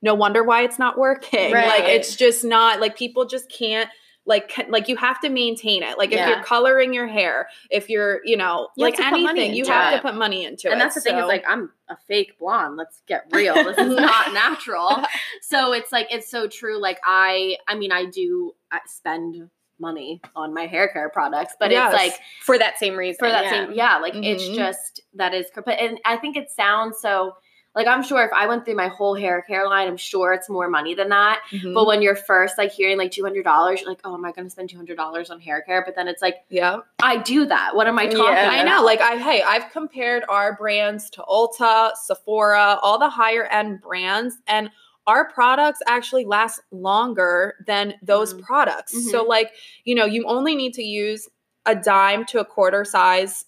No 0.00 0.14
wonder 0.14 0.42
why 0.42 0.62
it's 0.62 0.78
not 0.78 0.98
working. 0.98 1.52
Like 1.52 1.84
it's 1.84 2.16
just 2.16 2.44
not 2.44 2.80
like 2.80 2.96
people 2.96 3.26
just 3.26 3.50
can't 3.50 3.88
like 4.24 4.66
like 4.68 4.88
you 4.88 4.96
have 4.96 5.20
to 5.20 5.28
maintain 5.28 5.82
it. 5.82 5.98
Like 5.98 6.10
if 6.12 6.16
Yeah. 6.18 6.28
you're 6.28 6.44
coloring 6.44 6.94
your 6.94 7.08
hair, 7.08 7.48
if 7.70 7.88
you're, 7.90 8.20
you 8.24 8.36
know, 8.36 8.68
You 8.76 8.84
like 8.84 8.96
to 8.96 9.02
put 9.02 9.10
money 9.10 9.28
anything, 9.40 9.54
you 9.54 9.66
have 9.66 9.94
it. 9.94 9.96
to 9.96 10.02
put 10.02 10.14
money 10.14 10.44
into 10.44 10.68
it. 10.68 10.72
and 10.72 10.80
that's 10.80 10.94
the 10.94 11.00
thing 11.00 11.16
is 11.18 11.26
like 11.26 11.44
I'm 11.48 11.70
a 11.88 11.96
fake 12.08 12.38
blonde. 12.38 12.76
Let's 12.76 13.02
get 13.08 13.24
real. 13.32 13.54
This 13.54 13.78
is 13.78 13.96
not 13.96 14.32
natural. 14.32 15.02
So 15.42 15.72
it's 15.72 15.90
like 15.92 16.06
it's 16.10 16.30
so 16.30 16.46
true. 16.48 16.80
Like 16.80 17.00
I, 17.04 17.56
I 17.68 17.74
mean, 17.74 17.90
I 17.92 18.06
do 18.06 18.52
I 18.70 18.78
spend 18.86 19.50
money 19.80 20.20
on 20.36 20.54
my 20.54 20.66
hair 20.66 20.86
care 20.88 21.08
products, 21.10 21.54
but 21.58 21.72
Yes. 21.72 21.92
it's 21.92 22.02
like 22.02 22.20
for 22.42 22.56
that 22.58 22.78
same 22.78 22.94
reason. 22.96 23.18
for 23.18 23.28
that 23.28 23.44
yeah. 23.46 23.50
same 23.50 23.72
yeah 23.72 23.98
like 23.98 24.14
it's 24.14 24.44
Mhm. 24.44 24.54
just 24.54 25.00
that 25.14 25.34
is 25.34 25.46
but 25.54 25.68
and 25.80 25.98
i 26.04 26.16
think 26.16 26.36
it 26.36 26.48
sounds 26.50 26.98
so 27.00 27.34
like 27.74 27.86
i'm 27.86 28.02
sure 28.02 28.22
if 28.24 28.30
i 28.34 28.46
went 28.46 28.64
through 28.64 28.74
my 28.76 28.88
whole 28.88 29.14
hair 29.14 29.42
care 29.42 29.66
line 29.66 29.88
i'm 29.88 29.96
sure 29.96 30.32
it's 30.32 30.48
more 30.48 30.68
money 30.68 30.94
than 30.94 31.08
that 31.08 31.40
Mhm. 31.50 31.74
but 31.74 31.86
when 31.86 32.02
you're 32.02 32.16
first 32.16 32.58
like 32.58 32.70
hearing 32.72 32.98
like 32.98 33.10
$200 33.12 33.80
you're 33.80 33.88
like 33.88 34.00
oh 34.04 34.14
am 34.14 34.24
i 34.24 34.32
going 34.32 34.46
to 34.46 34.50
spend 34.50 34.68
$200 34.70 35.30
on 35.30 35.40
hair 35.40 35.62
care 35.62 35.82
but 35.84 35.94
then 35.96 36.08
it's 36.08 36.20
like 36.22 36.36
yeah. 36.50 36.78
i 37.02 37.16
do 37.16 37.46
that 37.46 37.74
what 37.74 37.86
am 37.86 37.98
i 37.98 38.06
talking 38.06 38.20
Yeah. 38.34 38.44
about 38.48 38.52
I 38.60 38.62
know. 38.64 38.82
Like 38.84 39.00
I 39.00 39.16
hey, 39.16 39.42
I've 39.42 39.70
compared 39.72 40.24
our 40.28 40.54
brands 40.56 41.08
to 41.10 41.22
Ulta, 41.22 41.92
Sephora, 41.96 42.78
all 42.82 42.98
the 42.98 43.08
higher 43.08 43.44
end 43.44 43.80
brands 43.80 44.36
and 44.46 44.70
our 45.06 45.28
products 45.30 45.80
actually 45.88 46.24
last 46.24 46.60
longer 46.70 47.54
than 47.66 47.94
those 48.02 48.34
Mhm. 48.34 48.42
products. 48.42 49.10
So 49.10 49.24
like, 49.24 49.50
you 49.84 49.94
know, 49.96 50.04
you 50.04 50.24
only 50.26 50.54
need 50.54 50.74
to 50.74 50.82
use 50.82 51.28
a 51.66 51.74
dime 51.74 52.24
to 52.26 52.38
a 52.40 52.44
quarter 52.44 52.84
size 52.84 53.44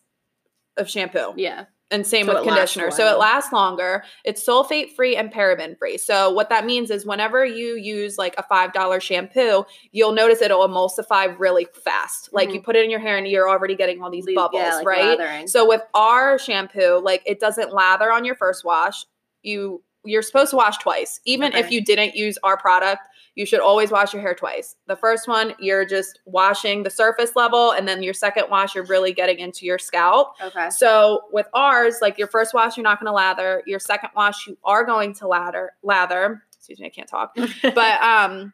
of 0.76 0.88
shampoo. 0.90 1.32
yeah 1.36 1.66
And 1.94 2.06
same 2.06 2.26
So 2.26 2.34
with 2.34 2.44
conditioner. 2.44 2.90
So 2.90 3.06
it 3.12 3.18
lasts 3.18 3.52
longer. 3.52 4.02
It's 4.24 4.46
sulfate 4.46 4.90
free 4.94 5.16
and 5.16 5.32
paraben 5.32 5.78
free. 5.78 5.96
So 5.96 6.30
what 6.30 6.48
that 6.48 6.66
means 6.66 6.90
is 6.90 7.06
whenever 7.06 7.44
you 7.44 7.76
use 7.76 8.18
like 8.18 8.34
a 8.36 8.42
$5 8.42 9.00
shampoo, 9.00 9.64
you'll 9.92 10.12
notice 10.12 10.42
it'll 10.42 10.66
emulsify 10.66 11.34
really 11.38 11.66
fast. 11.84 12.30
Like 12.32 12.52
you 12.52 12.60
put 12.60 12.74
it 12.76 12.84
in 12.84 12.90
your 12.90 13.00
hair 13.00 13.16
and 13.16 13.28
you're 13.28 13.48
already 13.48 13.76
getting 13.76 14.02
all 14.02 14.10
these 14.10 14.26
bubbles, 14.34 14.60
Mm-hmm. 14.62 14.70
yeah, 14.70 14.76
like 14.76 14.86
right? 14.86 15.18
lathering. 15.18 15.46
So 15.46 15.68
with 15.68 15.82
our 15.94 16.38
shampoo, 16.38 17.00
like 17.02 17.22
it 17.26 17.38
doesn't 17.40 17.72
lather 17.72 18.10
on 18.12 18.24
your 18.24 18.34
first 18.34 18.64
wash. 18.64 19.06
You 19.42 19.82
you're 20.04 20.22
supposed 20.22 20.50
to 20.50 20.56
wash 20.56 20.78
twice. 20.78 21.20
Even 21.24 21.52
if 21.52 21.70
you 21.70 21.82
didn't 21.82 22.14
use 22.14 22.38
our 22.42 22.56
product, 22.56 23.08
you 23.34 23.44
should 23.44 23.60
always 23.60 23.90
wash 23.90 24.12
your 24.12 24.22
hair 24.22 24.34
twice. 24.34 24.76
The 24.86 24.96
first 24.96 25.26
one, 25.26 25.54
you're 25.58 25.84
just 25.84 26.20
washing 26.24 26.82
the 26.82 26.90
surface 26.90 27.34
level, 27.34 27.72
and 27.72 27.88
then 27.88 28.02
your 28.02 28.14
second 28.14 28.44
wash, 28.48 28.74
you're 28.74 28.84
really 28.84 29.12
getting 29.12 29.38
into 29.38 29.66
your 29.66 29.78
scalp. 29.78 30.34
okay 30.40 30.70
So 30.70 31.22
with 31.32 31.48
ours, 31.52 31.98
like 32.00 32.16
your 32.18 32.28
first 32.28 32.54
wash, 32.54 32.76
you're 32.76 32.84
not 32.84 33.00
going 33.00 33.08
to 33.10 33.12
lather. 33.12 33.62
Your 33.66 33.80
second 33.80 34.10
wash, 34.14 34.46
you 34.46 34.56
are 34.64 34.84
going 34.84 35.14
to 35.14 35.28
lather. 35.28 35.72
Lather. 35.82 36.42
Excuse 36.56 36.78
me, 36.78 36.86
I 36.86 36.90
can't 36.90 37.08
talk. 37.08 37.36
but 37.62 38.02
um, 38.02 38.52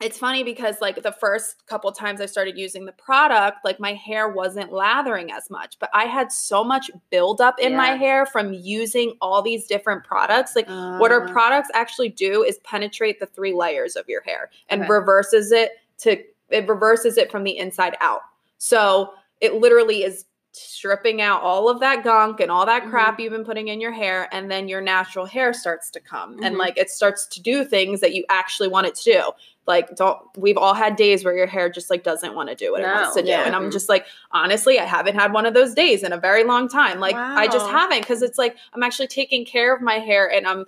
it's 0.00 0.18
funny 0.18 0.42
because 0.44 0.76
like 0.82 1.02
the 1.02 1.12
first 1.12 1.66
couple 1.66 1.90
times 1.90 2.20
I 2.20 2.26
started 2.26 2.58
using 2.58 2.84
the 2.84 2.92
product, 2.92 3.64
like 3.64 3.80
my 3.80 3.94
hair 3.94 4.28
wasn't 4.28 4.70
lathering 4.70 5.32
as 5.32 5.48
much, 5.48 5.78
but 5.78 5.88
I 5.94 6.04
had 6.04 6.30
so 6.30 6.62
much 6.62 6.90
buildup 7.10 7.58
in 7.58 7.74
my 7.76 7.90
hair 7.90 8.26
from 8.26 8.52
using 8.52 9.14
all 9.22 9.40
these 9.40 9.66
different 9.66 10.04
products. 10.04 10.54
Like 10.54 10.68
what 10.98 11.10
our 11.12 11.26
Uh, 11.26 11.32
products 11.32 11.70
actually 11.72 12.10
do 12.10 12.42
is 12.42 12.58
penetrate 12.58 13.20
the 13.20 13.26
three 13.26 13.54
layers 13.54 13.96
of 13.96 14.06
your 14.06 14.20
hair 14.22 14.50
and 14.68 14.82
Okay. 14.82 14.90
reverses 14.90 15.50
it 15.50 15.72
to 15.98 16.22
it 16.50 16.68
reverses 16.68 17.16
it 17.16 17.30
from 17.30 17.42
the 17.42 17.56
inside 17.56 17.96
out. 18.00 18.20
So 18.58 19.14
it 19.40 19.54
literally 19.54 20.04
is 20.04 20.26
stripping 20.52 21.20
out 21.20 21.42
all 21.42 21.68
of 21.68 21.80
that 21.80 22.02
gunk 22.04 22.40
and 22.40 22.50
all 22.50 22.64
that 22.64 22.82
Mm-hmm. 22.82 22.90
crap 22.90 23.20
you've 23.20 23.32
been 23.32 23.44
putting 23.44 23.68
in 23.68 23.80
your 23.80 23.92
hair 23.92 24.28
and 24.32 24.50
then 24.50 24.68
your 24.68 24.80
natural 24.80 25.26
hair 25.26 25.52
starts 25.52 25.90
to 25.90 26.00
come 26.00 26.38
and 26.42 26.54
Mhm. 26.54 26.58
like 26.58 26.78
it 26.78 26.88
starts 26.88 27.26
to 27.26 27.42
do 27.42 27.62
things 27.64 28.00
that 28.00 28.14
you 28.14 28.24
actually 28.30 28.68
want 28.68 28.86
it 28.86 28.94
to 28.94 29.12
do 29.12 29.22
like 29.66 29.94
don't 29.96 30.18
we've 30.36 30.56
all 30.56 30.74
had 30.74 30.96
days 30.96 31.24
where 31.24 31.36
your 31.36 31.46
hair 31.46 31.68
just 31.68 31.90
like 31.90 32.02
doesn't 32.04 32.34
want 32.34 32.48
to 32.48 32.54
do 32.54 32.72
what 32.72 32.80
it 32.82 32.86
wants 32.86 33.16
No. 33.16 33.22
to 33.22 33.26
do. 33.26 33.32
And 33.32 33.54
i'm 33.56 33.70
just 33.70 33.88
like 33.88 34.06
honestly 34.32 34.78
i 34.78 34.84
haven't 34.84 35.14
had 35.16 35.32
one 35.32 35.46
of 35.46 35.54
those 35.54 35.74
days 35.74 36.02
in 36.02 36.12
a 36.12 36.18
very 36.18 36.44
long 36.44 36.68
time. 36.68 37.00
Like 37.00 37.16
i 37.16 37.46
just 37.48 37.68
haven't 37.70 38.00
because 38.00 38.22
it's 38.22 38.38
like 38.38 38.56
i'm 38.74 38.82
actually 38.82 39.08
taking 39.08 39.44
care 39.44 39.74
of 39.74 39.82
my 39.82 39.94
hair 39.98 40.30
and 40.30 40.46
i'm 40.46 40.66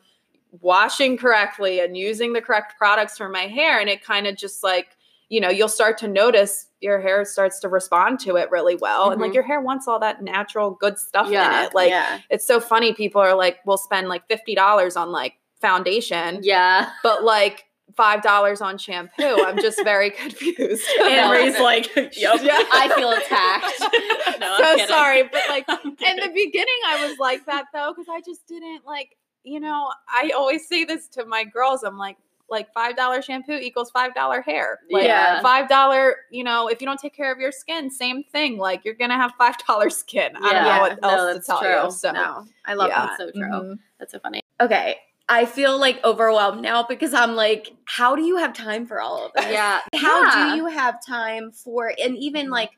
washing 0.61 1.16
correctly 1.16 1.80
and 1.80 1.96
using 1.96 2.32
the 2.32 2.40
correct 2.40 2.76
products 2.78 3.16
for 3.18 3.28
my 3.28 3.42
hair. 3.46 3.80
And 3.80 3.88
it 3.88 4.02
kind 4.02 4.26
of 4.26 4.37
just 4.37 4.62
like 4.62 4.96
you 5.28 5.40
know 5.40 5.50
you'll 5.50 5.68
start 5.68 5.98
to 5.98 6.08
notice 6.08 6.66
your 6.80 7.00
hair 7.00 7.24
starts 7.24 7.58
to 7.61 7.68
respond 7.68 8.18
to 8.20 8.37
it 8.37 8.50
really 8.50 8.76
well. 8.76 9.11
And 9.11 9.20
like 9.20 9.32
Mhm. 9.32 9.34
your 9.34 9.42
hair 9.42 9.61
wants 9.61 9.87
all 9.87 9.98
that 9.98 10.22
natural 10.22 10.70
good 10.70 10.98
stuff 10.98 11.28
Yeah, 11.28 11.61
in 11.61 11.66
it. 11.66 11.74
Like 11.74 11.90
yeah. 11.90 12.20
it's 12.30 12.46
so 12.46 12.61
funny 12.61 12.94
people 12.94 13.20
are 13.20 13.34
like 13.34 13.58
we'll 13.66 13.76
spend 13.78 14.08
like 14.08 14.26
$50 14.28 14.96
on 14.96 15.11
like 15.12 15.34
foundation. 15.61 16.40
Yeah. 16.42 16.88
But 17.02 17.24
like 17.24 17.66
five 17.98 18.22
dollars 18.22 18.61
on 18.62 18.78
shampoo 18.78 19.42
i'm 19.44 19.58
just 19.58 19.82
very 19.82 20.08
confused 20.22 20.87
And 21.02 21.30
Ray's 21.32 21.58
like, 21.70 21.94
yep. 21.96 22.40
Yeah. 22.42 22.62
i 22.72 22.90
feel 22.94 23.11
attacked 23.11 24.38
no, 24.40 24.56
I'm 24.56 24.78
so 24.78 24.87
sorry 24.87 25.24
but 25.24 25.42
like 25.48 25.68
in 25.68 26.16
the 26.16 26.30
beginning 26.32 26.80
i 26.87 27.06
was 27.08 27.18
like 27.18 27.44
that 27.46 27.64
though 27.74 27.92
because 27.92 28.06
i 28.08 28.20
just 28.20 28.46
didn't 28.46 28.87
like 28.87 29.16
you 29.42 29.58
know 29.61 29.90
i 30.08 30.30
always 30.37 30.68
say 30.68 30.84
this 30.84 31.08
to 31.08 31.26
my 31.26 31.42
girls 31.44 31.82
i'm 31.82 31.98
like 31.98 32.16
like 32.50 32.72
five 32.72 32.96
dollar 32.96 33.20
shampoo 33.20 33.52
equals 33.52 33.90
five 33.90 34.14
dollar 34.14 34.40
hair 34.40 34.78
like 34.90 35.04
Yeah. 35.04 35.42
five 35.42 35.68
dollar 35.68 36.14
you 36.30 36.44
know 36.44 36.68
if 36.68 36.80
you 36.80 36.87
don't 36.87 37.00
take 37.00 37.14
care 37.14 37.32
of 37.32 37.38
your 37.38 37.52
skin 37.52 37.90
same 37.90 38.22
thing 38.22 38.58
like 38.58 38.84
you're 38.84 38.94
gonna 38.94 39.16
have 39.16 39.32
five 39.37 39.56
dollar 39.66 39.90
skin 39.90 40.32
i 40.37 40.52
don't 40.52 40.64
know 40.64 40.80
what 40.80 41.02
No, 41.02 41.08
else 41.08 41.37
to 41.38 41.42
tell 41.44 41.61
true. 41.61 41.84
you 41.84 41.90
so 41.90 42.12
No, 42.12 42.46
I 42.64 42.74
love 42.74 42.88
Yeah. 42.88 43.06
that. 43.06 43.18
so 43.18 43.30
true 43.32 43.50
Mhm. 43.50 43.78
that's 43.98 44.12
so 44.12 44.20
funny 44.20 44.40
Okay. 44.61 44.96
I 45.28 45.44
feel 45.44 45.78
like 45.78 46.02
overwhelmed 46.04 46.62
now 46.62 46.84
because 46.84 47.12
I'm 47.12 47.34
like, 47.36 47.72
how 47.84 48.16
do 48.16 48.22
you 48.22 48.38
have 48.38 48.52
time 48.54 48.86
for 48.86 49.00
all 49.00 49.26
of 49.26 49.32
this? 49.34 49.46
yeah 49.50 49.80
How 49.94 50.24
Yeah. 50.24 50.50
do 50.50 50.56
you 50.56 50.66
have 50.66 51.04
time 51.04 51.52
for 51.52 51.92
and 52.02 52.16
even 52.16 52.46
Mhm. 52.46 52.52
like 52.52 52.70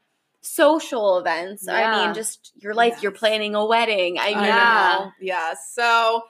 social 0.42 1.18
events? 1.18 1.68
I 1.68 1.90
mean, 1.90 2.14
just 2.14 2.52
your 2.56 2.74
life, 2.74 3.02
you're 3.02 3.12
planning 3.12 3.54
a 3.54 3.64
wedding. 3.64 4.18
I 4.18 4.34
mean, 4.34 4.44
Yeah. 4.44 4.98
know. 4.98 5.12
Yeah. 5.20 5.54
So 5.74 6.22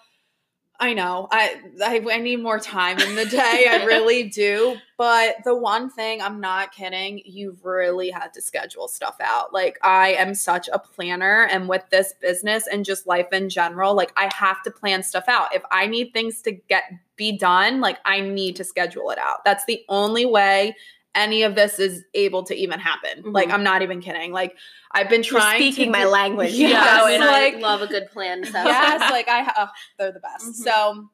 I 0.83 0.95
know. 0.95 1.29
I, 1.31 1.61
I 1.85 2.03
I 2.11 2.19
need 2.21 2.43
more 2.43 2.59
time 2.59 2.99
in 3.01 3.14
the 3.14 3.27
day. 3.27 3.66
I 3.71 3.85
really 3.85 4.25
do. 4.25 4.77
But 5.01 5.37
the 5.45 5.57
one 5.57 5.88
thing, 5.88 6.21
I'm 6.21 6.43
not 6.43 6.73
kidding, 6.73 7.23
you've 7.25 7.64
really 7.64 8.11
had 8.11 8.35
to 8.35 8.43
schedule 8.43 8.87
stuff 8.87 9.16
out. 9.19 9.51
Like 9.51 9.79
I 9.83 10.09
am 10.09 10.35
such 10.35 10.69
a 10.71 10.79
planner 10.79 11.49
and 11.51 11.71
with 11.71 11.85
this 11.90 12.12
business 12.21 12.66
and 12.71 12.85
just 12.85 13.07
life 13.07 13.29
in 13.33 13.49
general, 13.49 13.95
like 13.95 14.12
I 14.14 14.31
have 14.35 14.62
to 14.64 14.71
plan 14.71 15.03
stuff 15.03 15.25
out. 15.27 15.55
If 15.55 15.62
I 15.71 15.87
need 15.87 16.12
things 16.12 16.43
to 16.43 16.53
get 16.53 16.85
be 17.16 17.33
done, 17.33 17.81
like 17.81 17.97
I 18.05 18.21
need 18.21 18.57
to 18.57 18.64
schedule 18.64 19.09
it 19.09 19.19
out. 19.19 19.43
That's 19.43 19.64
the 19.64 19.83
only 19.88 20.27
way 20.27 20.77
any 21.14 21.42
of 21.42 21.55
this 21.57 21.79
is 21.79 22.05
able 22.14 22.42
to 22.44 22.55
even 22.55 22.79
happen. 22.79 23.33
Like 23.33 23.49
Mhm. 23.49 23.55
I'm 23.55 23.62
not 23.64 23.83
even 23.83 24.01
kidding. 24.01 24.33
Like 24.33 24.57
I've 24.92 25.09
been 25.09 25.23
you're 25.23 25.40
trying 25.40 25.59
to 25.61 25.73
speaking 25.73 25.90
my 25.90 26.03
do- 26.05 26.09
language. 26.09 26.53
Yes, 26.55 26.70
yeah, 26.73 27.09
Yeah. 27.09 27.14
and 27.14 27.25
like- 27.25 27.55
I 27.55 27.59
love 27.59 27.83
a 27.83 27.87
good 27.87 28.11
plan. 28.12 28.44
So. 28.44 28.53
yes, 28.64 29.11
like 29.11 29.29
I, 29.29 29.53
oh, 29.57 29.68
they're 29.99 30.12
the 30.12 30.20
best. 30.20 30.44
Mhm. 30.46 30.55
So 30.55 31.09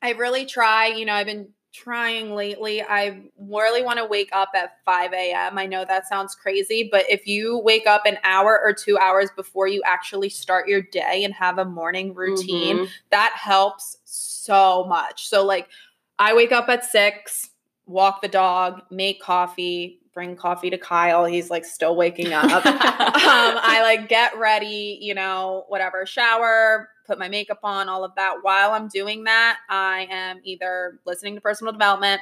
I 0.00 0.10
really 0.12 0.46
try. 0.46 0.86
You 0.86 1.04
know, 1.06 1.14
I've 1.14 1.26
been 1.26 1.48
trying 1.74 2.34
lately. 2.34 2.82
I 2.82 3.22
really 3.38 3.82
want 3.82 3.98
to 3.98 4.04
wake 4.04 4.28
up 4.32 4.50
at 4.54 4.76
5 4.84 5.12
a.m. 5.14 5.56
I 5.56 5.64
know 5.66 5.84
that 5.86 6.06
sounds 6.06 6.34
crazy, 6.34 6.88
but 6.92 7.06
if 7.08 7.26
you 7.26 7.58
wake 7.58 7.86
up 7.86 8.02
an 8.04 8.18
hour 8.24 8.60
or 8.62 8.74
two 8.74 8.98
hours 8.98 9.30
before 9.34 9.66
you 9.68 9.80
actually 9.86 10.28
start 10.28 10.68
your 10.68 10.82
day 10.82 11.24
and 11.24 11.32
have 11.32 11.56
a 11.58 11.64
morning 11.64 12.12
routine, 12.14 12.78
Mhm. 12.80 12.88
that 13.10 13.32
helps 13.36 13.96
so 14.04 14.84
much. 14.86 15.26
So, 15.28 15.44
like, 15.46 15.68
I 16.18 16.34
wake 16.34 16.52
up 16.52 16.68
at 16.68 16.84
six, 16.84 17.48
walk 17.86 18.22
the 18.22 18.28
dog, 18.28 18.82
make 18.90 19.20
coffee, 19.20 20.00
bring 20.12 20.36
coffee 20.36 20.70
to 20.70 20.78
Kyle. 20.78 21.24
He's 21.24 21.50
like 21.50 21.64
still 21.64 21.96
waking 21.96 22.32
up. 22.32 22.44
um, 22.66 22.72
I 22.74 23.80
like 23.82 24.08
get 24.08 24.36
ready, 24.38 24.98
you 25.00 25.14
know, 25.14 25.64
whatever, 25.68 26.04
shower, 26.06 26.88
put 27.06 27.18
my 27.18 27.28
makeup 27.28 27.60
on, 27.62 27.88
all 27.88 28.04
of 28.04 28.14
that. 28.16 28.36
While 28.42 28.72
I'm 28.72 28.88
doing 28.88 29.24
that, 29.24 29.58
I 29.68 30.06
am 30.10 30.40
either 30.44 31.00
listening 31.06 31.34
to 31.34 31.40
personal 31.40 31.72
development, 31.72 32.20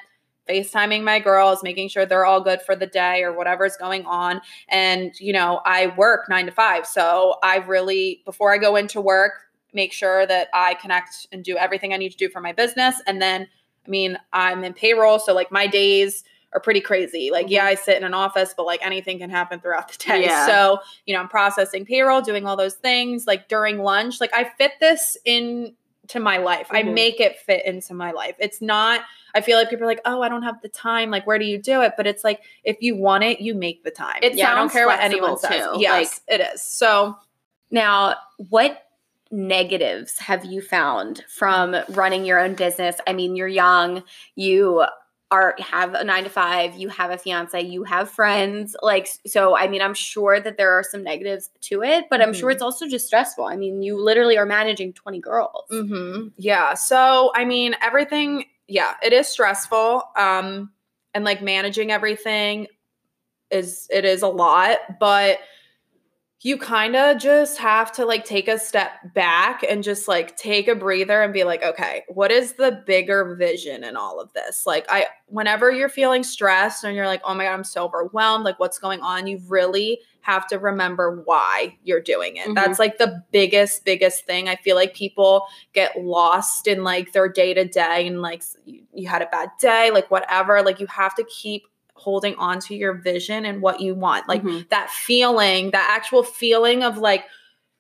FaceTiming 0.48 1.02
my 1.02 1.18
girls, 1.18 1.62
making 1.62 1.88
sure 1.88 2.06
they're 2.06 2.24
all 2.24 2.40
good 2.40 2.62
for 2.62 2.74
the 2.74 2.86
day 2.86 3.22
or 3.22 3.32
whatever's 3.32 3.76
going 3.76 4.04
on. 4.06 4.40
And, 4.68 5.12
you 5.18 5.32
know, 5.32 5.60
I 5.64 5.88
work 5.96 6.28
nine 6.28 6.46
to 6.46 6.52
five. 6.52 6.86
So 6.86 7.36
I 7.42 7.56
really, 7.56 8.22
before 8.24 8.52
I 8.52 8.58
go 8.58 8.76
into 8.76 9.00
work, 9.00 9.32
make 9.72 9.92
sure 9.92 10.26
that 10.26 10.48
I 10.52 10.74
connect 10.74 11.26
and 11.32 11.44
do 11.44 11.56
everything 11.56 11.92
I 11.92 11.96
need 11.96 12.10
to 12.10 12.16
do 12.16 12.28
for 12.28 12.40
my 12.40 12.52
business. 12.52 13.00
And 13.06 13.20
then, 13.20 13.48
I 13.86 13.90
mean, 13.90 14.18
I'm 14.32 14.64
in 14.64 14.72
payroll. 14.72 15.18
So 15.18 15.34
like 15.34 15.50
my 15.50 15.66
days, 15.66 16.24
are 16.52 16.58
pretty 16.60 16.80
crazy. 16.80 17.30
Like, 17.30 17.48
yeah, 17.48 17.64
I 17.64 17.76
sit 17.76 17.96
in 17.96 18.02
an 18.02 18.12
office, 18.12 18.54
but 18.56 18.66
like 18.66 18.84
anything 18.84 19.18
can 19.20 19.30
happen 19.30 19.60
throughout 19.60 19.86
the 19.92 19.96
day. 19.98 20.22
Yeah. 20.24 20.46
So, 20.46 20.80
you 21.06 21.14
know, 21.14 21.20
I'm 21.20 21.28
processing 21.28 21.84
payroll, 21.84 22.22
doing 22.22 22.44
all 22.44 22.56
those 22.56 22.74
things. 22.74 23.24
Like 23.24 23.48
during 23.48 23.78
lunch, 23.78 24.20
like 24.20 24.34
I 24.34 24.42
fit 24.58 24.72
this 24.80 25.16
in 25.24 25.76
to 26.08 26.18
my 26.18 26.38
life. 26.38 26.66
I 26.72 26.82
Mhm. 26.82 26.94
make 26.94 27.20
it 27.20 27.38
fit 27.38 27.64
into 27.64 27.94
my 27.94 28.10
life. 28.10 28.34
It's 28.40 28.60
not, 28.60 29.02
I 29.32 29.42
feel 29.42 29.56
like 29.56 29.70
people 29.70 29.84
are 29.84 29.86
like, 29.86 30.00
oh, 30.04 30.22
I 30.22 30.28
don't 30.28 30.42
have 30.42 30.60
the 30.60 30.68
time. 30.68 31.08
Like, 31.08 31.24
where 31.24 31.38
do 31.38 31.44
you 31.44 31.56
do 31.56 31.82
it? 31.82 31.92
But 31.96 32.08
it's 32.08 32.24
like, 32.24 32.40
if 32.64 32.78
you 32.80 32.96
want 32.96 33.22
it, 33.22 33.40
you 33.40 33.54
make 33.54 33.84
the 33.84 33.92
time. 33.92 34.18
It 34.20 34.34
yeah, 34.34 34.50
I 34.50 34.56
don't 34.56 34.72
care 34.72 34.88
what 34.88 34.98
anyone 34.98 35.38
flexible, 35.38 35.66
says. 35.68 35.76
too. 35.76 35.80
Yes, 35.80 36.20
it 36.26 36.40
is. 36.40 36.62
So, 36.62 37.16
Now, 37.70 38.16
what 38.48 38.89
negatives 39.30 40.18
have 40.18 40.44
you 40.44 40.60
found 40.60 41.24
from 41.28 41.76
running 41.90 42.24
your 42.24 42.38
own 42.40 42.54
business? 42.54 42.96
I 43.06 43.12
mean, 43.12 43.36
you're 43.36 43.48
young, 43.48 44.02
you 44.36 44.84
are 45.32 45.54
have 45.60 45.94
a 45.94 46.02
9 46.02 46.24
to 46.24 46.30
5, 46.30 46.74
you 46.74 46.88
have 46.88 47.12
a 47.12 47.16
fiance, 47.18 47.60
you 47.62 47.84
have 47.84 48.10
friends. 48.10 48.74
Like 48.82 49.08
so 49.26 49.56
I 49.56 49.68
mean, 49.68 49.80
I'm 49.80 49.94
sure 49.94 50.40
that 50.40 50.56
there 50.56 50.72
are 50.72 50.82
some 50.82 51.04
negatives 51.04 51.50
to 51.62 51.82
it, 51.84 52.06
but 52.10 52.20
I'm 52.20 52.32
sure 52.32 52.50
Mhm. 52.50 52.54
it's 52.54 52.62
also 52.62 52.88
just 52.88 53.06
stressful. 53.06 53.44
I 53.44 53.54
mean, 53.56 53.80
you 53.82 53.96
literally 54.02 54.36
are 54.36 54.46
managing 54.46 54.92
20 54.92 55.20
girls. 55.20 55.66
hmm 55.70 56.28
Yeah. 56.36 56.74
So, 56.74 57.30
I 57.36 57.44
mean, 57.44 57.76
everything, 57.80 58.46
yeah, 58.66 58.94
it 59.02 59.12
is 59.12 59.28
stressful. 59.28 60.02
Um, 60.16 60.72
and 61.14 61.24
like 61.24 61.42
managing 61.42 61.92
everything. 61.92 62.66
is 63.50 63.86
it 63.90 64.04
is 64.04 64.22
a 64.22 64.28
lot, 64.28 64.78
but 65.00 65.38
you 66.42 66.56
kind 66.56 66.96
of 66.96 67.18
just 67.18 67.58
have 67.58 67.92
to 67.92 68.06
like 68.06 68.24
take 68.24 68.48
a 68.48 68.58
step 68.58 69.12
back 69.14 69.62
and 69.68 69.82
just 69.82 70.08
like 70.08 70.36
take 70.38 70.68
a 70.68 70.74
breather 70.74 71.22
and 71.22 71.34
be 71.34 71.44
like, 71.44 71.62
okay, 71.62 72.02
what 72.08 72.30
is 72.30 72.54
the 72.54 72.82
bigger 72.86 73.34
vision 73.34 73.84
in 73.84 73.94
all 73.94 74.18
of 74.18 74.32
this? 74.32 74.64
Like, 74.66 74.86
I, 74.88 75.06
whenever 75.26 75.70
you're 75.70 75.90
feeling 75.90 76.22
stressed 76.22 76.82
and 76.82 76.96
you're 76.96 77.06
like, 77.06 77.20
oh 77.24 77.34
my 77.34 77.44
God, 77.44 77.52
I'm 77.52 77.64
so 77.64 77.84
overwhelmed, 77.84 78.44
like, 78.44 78.58
what's 78.58 78.78
going 78.78 79.00
on? 79.00 79.26
You 79.26 79.38
really 79.48 80.00
have 80.22 80.46
to 80.46 80.58
remember 80.58 81.22
why 81.26 81.76
you're 81.84 82.00
doing 82.00 82.36
it. 82.36 82.48
Mhm. 82.48 82.54
That's 82.54 82.78
like 82.78 82.96
the 82.96 83.22
biggest, 83.32 83.84
biggest 83.84 84.24
thing. 84.24 84.48
I 84.48 84.56
feel 84.56 84.76
like 84.76 84.94
people 84.94 85.46
get 85.74 86.02
lost 86.02 86.66
in 86.66 86.84
like 86.84 87.12
their 87.12 87.28
day 87.28 87.52
to 87.52 87.66
day 87.66 88.06
and 88.06 88.22
like 88.22 88.42
you, 88.64 88.82
you 88.94 89.08
had 89.08 89.20
a 89.20 89.26
bad 89.26 89.50
day, 89.60 89.90
like 89.90 90.10
whatever. 90.10 90.62
Like, 90.62 90.80
you 90.80 90.86
have 90.86 91.14
to 91.16 91.24
keep 91.24 91.64
holding 92.00 92.34
on 92.36 92.58
to 92.60 92.74
your 92.74 92.94
vision 92.94 93.44
and 93.44 93.60
what 93.60 93.80
you 93.80 93.94
want. 93.94 94.28
Like, 94.28 94.42
Mhm. 94.42 94.68
that 94.70 94.90
feeling, 94.90 95.70
that 95.72 95.86
actual 95.90 96.22
feeling 96.22 96.82
of 96.82 96.98
like 96.98 97.24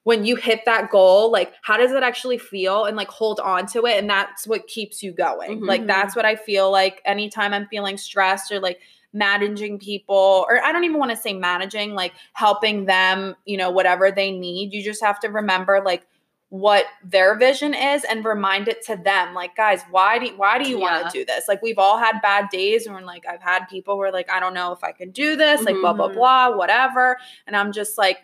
when 0.04 0.24
you 0.24 0.34
hit 0.36 0.64
that 0.64 0.90
goal, 0.90 1.30
like 1.30 1.52
how 1.62 1.76
does 1.76 1.92
it 1.92 2.02
actually 2.02 2.38
feel 2.38 2.84
and 2.86 2.96
like 2.96 3.08
hold 3.08 3.38
on 3.40 3.66
to 3.66 3.84
it. 3.86 3.98
And 3.98 4.08
that's 4.08 4.46
what 4.46 4.66
keeps 4.66 5.02
you 5.02 5.12
going. 5.12 5.60
Mhm. 5.60 5.66
Like 5.68 5.86
that's 5.86 6.16
what 6.16 6.24
I 6.24 6.36
feel 6.36 6.70
like 6.70 7.02
anytime 7.04 7.52
I'm 7.52 7.66
feeling 7.66 7.98
stressed 7.98 8.50
or 8.50 8.60
like 8.60 8.80
managing 9.12 9.78
people, 9.78 10.46
or 10.48 10.62
I 10.64 10.72
don't 10.72 10.84
even 10.84 10.98
want 10.98 11.10
to 11.10 11.16
say 11.16 11.32
managing, 11.34 11.94
like 11.94 12.12
helping 12.32 12.86
them, 12.86 13.36
you 13.44 13.56
know, 13.56 13.70
whatever 13.70 14.10
they 14.10 14.30
need. 14.30 14.72
You 14.72 14.82
just 14.82 15.02
have 15.02 15.20
to 15.20 15.28
remember 15.28 15.82
like 15.84 16.06
what 16.50 16.84
their 17.04 17.36
vision 17.38 17.72
is 17.74 18.02
and 18.04 18.24
remind 18.24 18.66
it 18.66 18.84
to 18.84 18.96
them 18.96 19.34
like 19.34 19.54
guys 19.56 19.82
why 19.92 20.18
do 20.18 20.26
why 20.36 20.58
do 20.60 20.68
you 20.68 20.78
want 20.80 21.04
to 21.06 21.10
do 21.16 21.24
this 21.24 21.46
like 21.46 21.62
we've 21.62 21.78
all 21.78 21.96
had 21.96 22.20
bad 22.22 22.48
days 22.50 22.86
and 22.86 23.06
like 23.06 23.24
i've 23.28 23.40
had 23.40 23.64
people 23.66 23.96
where 23.96 24.10
like 24.10 24.28
i 24.28 24.40
don't 24.40 24.52
know 24.52 24.72
if 24.72 24.82
i 24.82 24.90
can 24.90 25.10
do 25.12 25.36
this 25.36 25.62
like 25.62 25.76
blah 25.76 25.92
blah 25.92 26.08
Mhm. 26.08 26.14
blah 26.14 26.56
whatever 26.56 27.16
and 27.46 27.54
i'm 27.56 27.70
just 27.72 27.96
like 27.96 28.18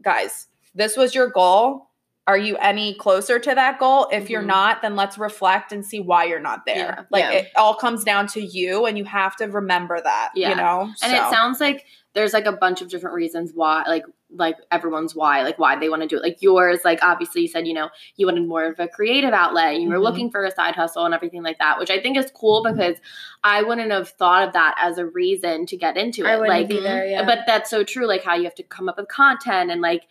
guys 0.00 0.46
this 0.76 0.96
was 0.96 1.12
your 1.12 1.28
goal 1.28 1.88
are 2.28 2.38
you 2.38 2.56
any 2.58 2.94
closer 2.94 3.38
to 3.40 3.52
that 3.54 3.78
goal 3.80 4.08
if 4.12 4.30
you're 4.30 4.42
Mhm. 4.42 4.46
not 4.46 4.82
then 4.82 4.94
let's 4.94 5.18
reflect 5.18 5.72
and 5.72 5.84
see 5.84 5.98
why 5.98 6.24
you're 6.24 6.38
not 6.38 6.66
there 6.66 6.76
Yeah. 6.76 7.02
like 7.10 7.24
Yeah. 7.24 7.30
it 7.32 7.50
all 7.56 7.74
comes 7.74 8.04
down 8.04 8.28
to 8.28 8.40
you 8.40 8.86
and 8.86 8.96
you 8.96 9.04
have 9.04 9.34
to 9.36 9.46
remember 9.46 10.00
that 10.00 10.30
Yeah. 10.36 10.50
you 10.50 10.54
know 10.54 10.82
And 11.02 11.10
So- 11.12 11.26
it 11.26 11.30
sounds 11.30 11.60
like 11.60 11.84
there's 12.12 12.32
like 12.32 12.46
a 12.46 12.52
bunch 12.52 12.80
of 12.80 12.88
different 12.88 13.14
reasons 13.14 13.52
why, 13.54 13.84
like, 13.86 14.04
like 14.30 14.56
everyone's 14.72 15.14
why, 15.14 15.42
like 15.42 15.58
why 15.58 15.78
they 15.78 15.88
want 15.88 16.02
to 16.02 16.08
do 16.08 16.16
it. 16.16 16.22
Like 16.22 16.42
yours, 16.42 16.80
like 16.84 16.98
obviously 17.02 17.42
you 17.42 17.48
said, 17.48 17.66
you 17.66 17.72
know, 17.74 17.90
you 18.16 18.26
wanted 18.26 18.46
more 18.46 18.64
of 18.66 18.80
a 18.80 18.88
creative 18.88 19.32
outlet. 19.32 19.80
You 19.80 19.88
were 19.88 19.96
Mhm. 19.98 20.02
looking 20.02 20.30
for 20.30 20.44
a 20.44 20.50
side 20.50 20.74
hustle 20.74 21.04
and 21.04 21.14
everything 21.14 21.42
like 21.44 21.58
that, 21.58 21.78
which 21.78 21.90
I 21.90 22.00
think 22.00 22.16
is 22.16 22.30
cool 22.34 22.62
because 22.64 22.96
I 23.44 23.62
wouldn't 23.62 23.92
have 23.92 24.08
thought 24.10 24.48
of 24.48 24.52
that 24.54 24.74
as 24.82 24.98
a 24.98 25.06
reason 25.06 25.64
to 25.66 25.76
get 25.76 25.96
into 25.96 26.22
it. 26.24 26.28
I 26.28 26.36
wouldn't 26.38 26.48
like, 26.48 26.70
either. 26.70 27.06
Yeah. 27.06 27.24
but 27.24 27.40
that's 27.46 27.70
so 27.70 27.84
true. 27.84 28.06
Like 28.06 28.24
how 28.24 28.34
you 28.34 28.44
have 28.44 28.54
to 28.56 28.62
come 28.64 28.88
up 28.88 28.96
with 28.96 29.08
content 29.08 29.70
and 29.70 29.80
like 29.80 30.02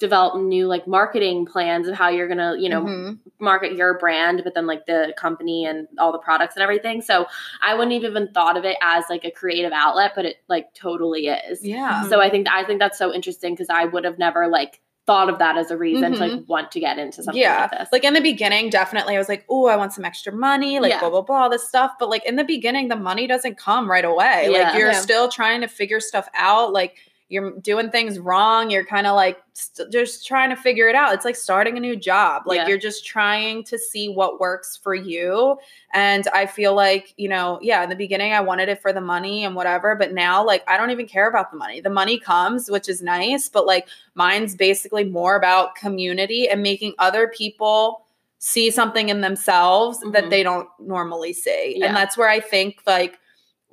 develop 0.00 0.36
new 0.42 0.66
like 0.66 0.86
marketing 0.88 1.46
plans 1.46 1.86
of 1.86 1.94
how 1.94 2.08
you're 2.08 2.26
gonna, 2.28 2.56
you 2.58 2.68
know, 2.68 2.82
Mhm. 2.82 3.18
market 3.38 3.72
your 3.72 3.96
brand, 3.98 4.42
but 4.42 4.52
then 4.54 4.66
like 4.66 4.86
the 4.86 5.14
company 5.16 5.64
and 5.66 5.86
all 5.98 6.10
the 6.12 6.18
products 6.18 6.56
and 6.56 6.62
everything. 6.62 7.00
So 7.00 7.26
I 7.62 7.74
wouldn't 7.74 7.92
have 7.92 8.02
even 8.10 8.28
thought 8.32 8.56
of 8.56 8.64
it 8.64 8.76
as 8.82 9.04
like 9.08 9.24
a 9.24 9.30
creative 9.30 9.72
outlet, 9.72 10.12
but 10.16 10.24
it 10.24 10.36
like 10.48 10.74
totally 10.74 11.28
is. 11.28 11.64
yeah 11.64 12.02
So 12.08 12.20
I 12.20 12.28
think 12.28 12.48
I 12.50 12.64
think 12.64 12.80
that's 12.80 12.98
so 12.98 13.12
interesting 13.14 13.54
because 13.54 13.70
I 13.70 13.84
would 13.84 14.04
have 14.04 14.18
never 14.18 14.48
like 14.48 14.80
thought 15.06 15.28
of 15.28 15.38
that 15.38 15.56
as 15.58 15.70
a 15.70 15.76
reason 15.76 16.12
to 16.14 16.18
like 16.18 16.32
Mhm. 16.32 16.48
want 16.48 16.72
to 16.72 16.80
get 16.80 16.98
into 16.98 17.22
something 17.22 17.40
yeah 17.40 17.68
like 17.70 17.70
this. 17.72 17.88
like 17.92 18.04
in 18.04 18.14
the 18.14 18.22
beginning 18.22 18.70
definitely 18.70 19.14
i 19.14 19.18
was 19.18 19.28
like 19.28 19.44
oh 19.50 19.66
i 19.66 19.76
want 19.76 19.92
some 19.92 20.02
extra 20.02 20.32
money 20.32 20.80
like 20.80 20.92
Yeah. 20.92 21.00
blah 21.00 21.10
blah 21.10 21.20
blah 21.20 21.42
all 21.42 21.50
this 21.50 21.68
stuff 21.68 21.92
but 22.00 22.08
like 22.08 22.24
in 22.24 22.36
the 22.36 22.42
beginning 22.44 22.88
the 22.88 22.96
money 22.96 23.26
doesn't 23.26 23.58
come 23.58 23.88
right 23.90 24.04
away 24.06 24.48
Yeah. 24.50 24.62
like 24.70 24.78
you're 24.78 24.92
Yeah. 24.92 24.98
still 24.98 25.28
trying 25.28 25.60
to 25.60 25.68
figure 25.68 26.00
stuff 26.00 26.26
out 26.34 26.72
like 26.72 26.96
you're 27.30 27.52
doing 27.60 27.90
things 27.90 28.18
wrong 28.18 28.70
you're 28.70 28.84
kind 28.84 29.06
of 29.06 29.16
like 29.16 29.42
st- 29.54 29.90
just 29.90 30.26
trying 30.26 30.50
to 30.50 30.56
figure 30.56 30.88
it 30.88 30.94
out 30.94 31.14
it's 31.14 31.24
like 31.24 31.36
starting 31.36 31.76
a 31.76 31.80
new 31.80 31.96
job 31.96 32.42
like 32.46 32.56
Yeah. 32.58 32.68
you're 32.68 32.78
just 32.78 33.06
trying 33.06 33.64
to 33.64 33.78
see 33.78 34.08
what 34.10 34.38
works 34.40 34.76
for 34.76 34.94
you 34.94 35.56
and 35.94 36.28
i 36.34 36.44
feel 36.44 36.74
like 36.74 37.14
you 37.16 37.28
know 37.28 37.58
yeah 37.62 37.82
in 37.82 37.88
the 37.88 37.96
beginning 37.96 38.32
i 38.34 38.40
wanted 38.40 38.68
it 38.68 38.80
for 38.82 38.92
the 38.92 39.00
money 39.00 39.44
and 39.44 39.54
whatever 39.56 39.94
but 39.94 40.12
now 40.12 40.44
like 40.44 40.62
i 40.68 40.76
don't 40.76 40.90
even 40.90 41.06
care 41.06 41.28
about 41.28 41.50
the 41.50 41.56
money 41.56 41.80
the 41.80 41.88
money 41.90 42.18
comes 42.18 42.70
which 42.70 42.88
is 42.90 43.00
nice 43.00 43.48
but 43.48 43.64
like 43.66 43.88
mine's 44.14 44.54
basically 44.54 45.04
more 45.04 45.34
about 45.36 45.74
community 45.76 46.46
and 46.48 46.62
making 46.62 46.92
other 46.98 47.28
people 47.28 48.04
see 48.38 48.70
something 48.70 49.08
in 49.08 49.22
themselves 49.22 49.98
that 50.12 50.24
Mhm. 50.24 50.30
they 50.30 50.42
don't 50.42 50.68
normally 50.78 51.32
see 51.32 51.76
Yeah. 51.78 51.86
and 51.86 51.96
that's 51.96 52.18
where 52.18 52.28
i 52.28 52.38
think 52.38 52.80
like 52.86 53.18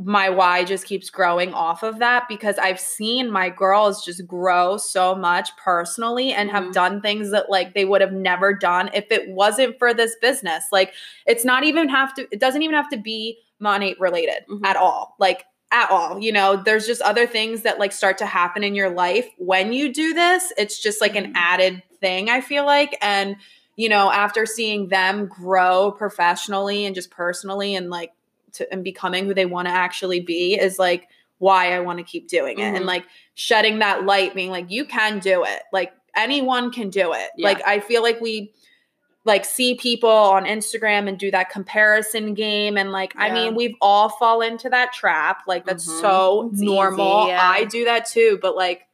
my 0.03 0.29
why 0.29 0.63
just 0.63 0.85
keeps 0.85 1.09
growing 1.09 1.53
off 1.53 1.83
of 1.83 1.99
that 1.99 2.27
because 2.27 2.57
I've 2.57 2.79
seen 2.79 3.29
my 3.31 3.49
girls 3.49 4.03
just 4.05 4.25
grow 4.25 4.77
so 4.77 5.13
much 5.15 5.55
personally 5.57 6.31
and 6.33 6.49
have 6.51 6.65
Mhm. 6.65 6.73
done 6.73 7.01
things 7.01 7.31
that 7.31 7.49
like 7.49 7.73
they 7.73 7.85
would 7.85 8.01
have 8.01 8.13
never 8.13 8.53
done 8.53 8.89
if 8.93 9.11
it 9.11 9.29
wasn't 9.29 9.77
for 9.79 9.93
this 9.93 10.15
business. 10.21 10.65
Like 10.71 10.93
it's 11.25 11.45
not 11.45 11.63
even 11.63 11.89
have 11.89 12.13
to 12.15 12.27
it 12.31 12.39
doesn't 12.39 12.61
even 12.61 12.75
have 12.75 12.89
to 12.89 12.97
be 12.97 13.39
money 13.59 13.95
related 13.99 14.43
Mhm. 14.49 14.65
at 14.65 14.75
all. 14.77 15.15
Like 15.19 15.45
at 15.71 15.89
all. 15.89 16.19
You 16.19 16.31
know, 16.33 16.57
there's 16.57 16.85
just 16.85 17.01
other 17.01 17.25
things 17.25 17.61
that 17.61 17.79
like 17.79 17.91
start 17.93 18.17
to 18.17 18.25
happen 18.25 18.63
in 18.63 18.75
your 18.75 18.89
life 18.89 19.29
when 19.37 19.71
you 19.71 19.93
do 19.93 20.13
this. 20.13 20.51
It's 20.57 20.79
just 20.79 20.99
like 20.99 21.15
an 21.15 21.27
Mhm. 21.27 21.33
added 21.35 21.83
thing, 22.01 22.29
I 22.29 22.41
feel 22.41 22.65
like. 22.65 22.97
And 23.01 23.37
you 23.77 23.87
know, 23.87 24.11
after 24.11 24.45
seeing 24.45 24.89
them 24.89 25.27
grow 25.27 25.91
professionally 25.91 26.85
and 26.85 26.93
just 26.93 27.09
personally 27.09 27.73
and 27.73 27.89
like 27.89 28.11
to 28.53 28.71
and 28.71 28.83
becoming 28.83 29.25
who 29.25 29.33
they 29.33 29.45
want 29.45 29.67
to 29.67 29.73
actually 29.73 30.19
be 30.19 30.55
is 30.55 30.77
like 30.79 31.07
why 31.39 31.73
I 31.73 31.79
want 31.79 31.97
to 31.99 32.03
keep 32.03 32.27
doing 32.27 32.59
it. 32.59 32.63
Mhm. 32.73 32.75
And 32.77 32.85
like 32.85 33.05
shedding 33.33 33.79
that 33.79 34.05
light, 34.05 34.35
being 34.35 34.51
like, 34.51 34.69
you 34.69 34.85
can 34.85 35.19
do 35.19 35.43
it. 35.43 35.63
Like 35.73 35.91
anyone 36.15 36.71
can 36.71 36.89
do 36.89 37.13
it. 37.13 37.29
Yeah. 37.37 37.47
Like 37.47 37.61
I 37.65 37.79
feel 37.79 38.01
like 38.03 38.21
we 38.21 38.53
like 39.23 39.45
see 39.45 39.75
people 39.75 40.09
on 40.09 40.45
Instagram 40.45 41.07
and 41.07 41.17
do 41.17 41.29
that 41.31 41.49
comparison 41.51 42.33
game. 42.33 42.75
And 42.77 42.91
like, 42.91 43.13
I 43.15 43.31
mean, 43.31 43.53
we've 43.55 43.75
all 43.79 44.09
fall 44.09 44.41
into 44.41 44.67
that 44.69 44.93
trap. 44.93 45.43
Like 45.47 45.65
that's 45.65 45.87
Mhm. 45.87 46.01
so 46.01 46.49
It's 46.51 46.61
normal. 46.61 47.21
easy, 47.23 47.29
yeah. 47.29 47.49
I 47.49 47.63
do 47.65 47.85
that 47.85 48.05
too, 48.07 48.39
but 48.41 48.55
like 48.55 48.87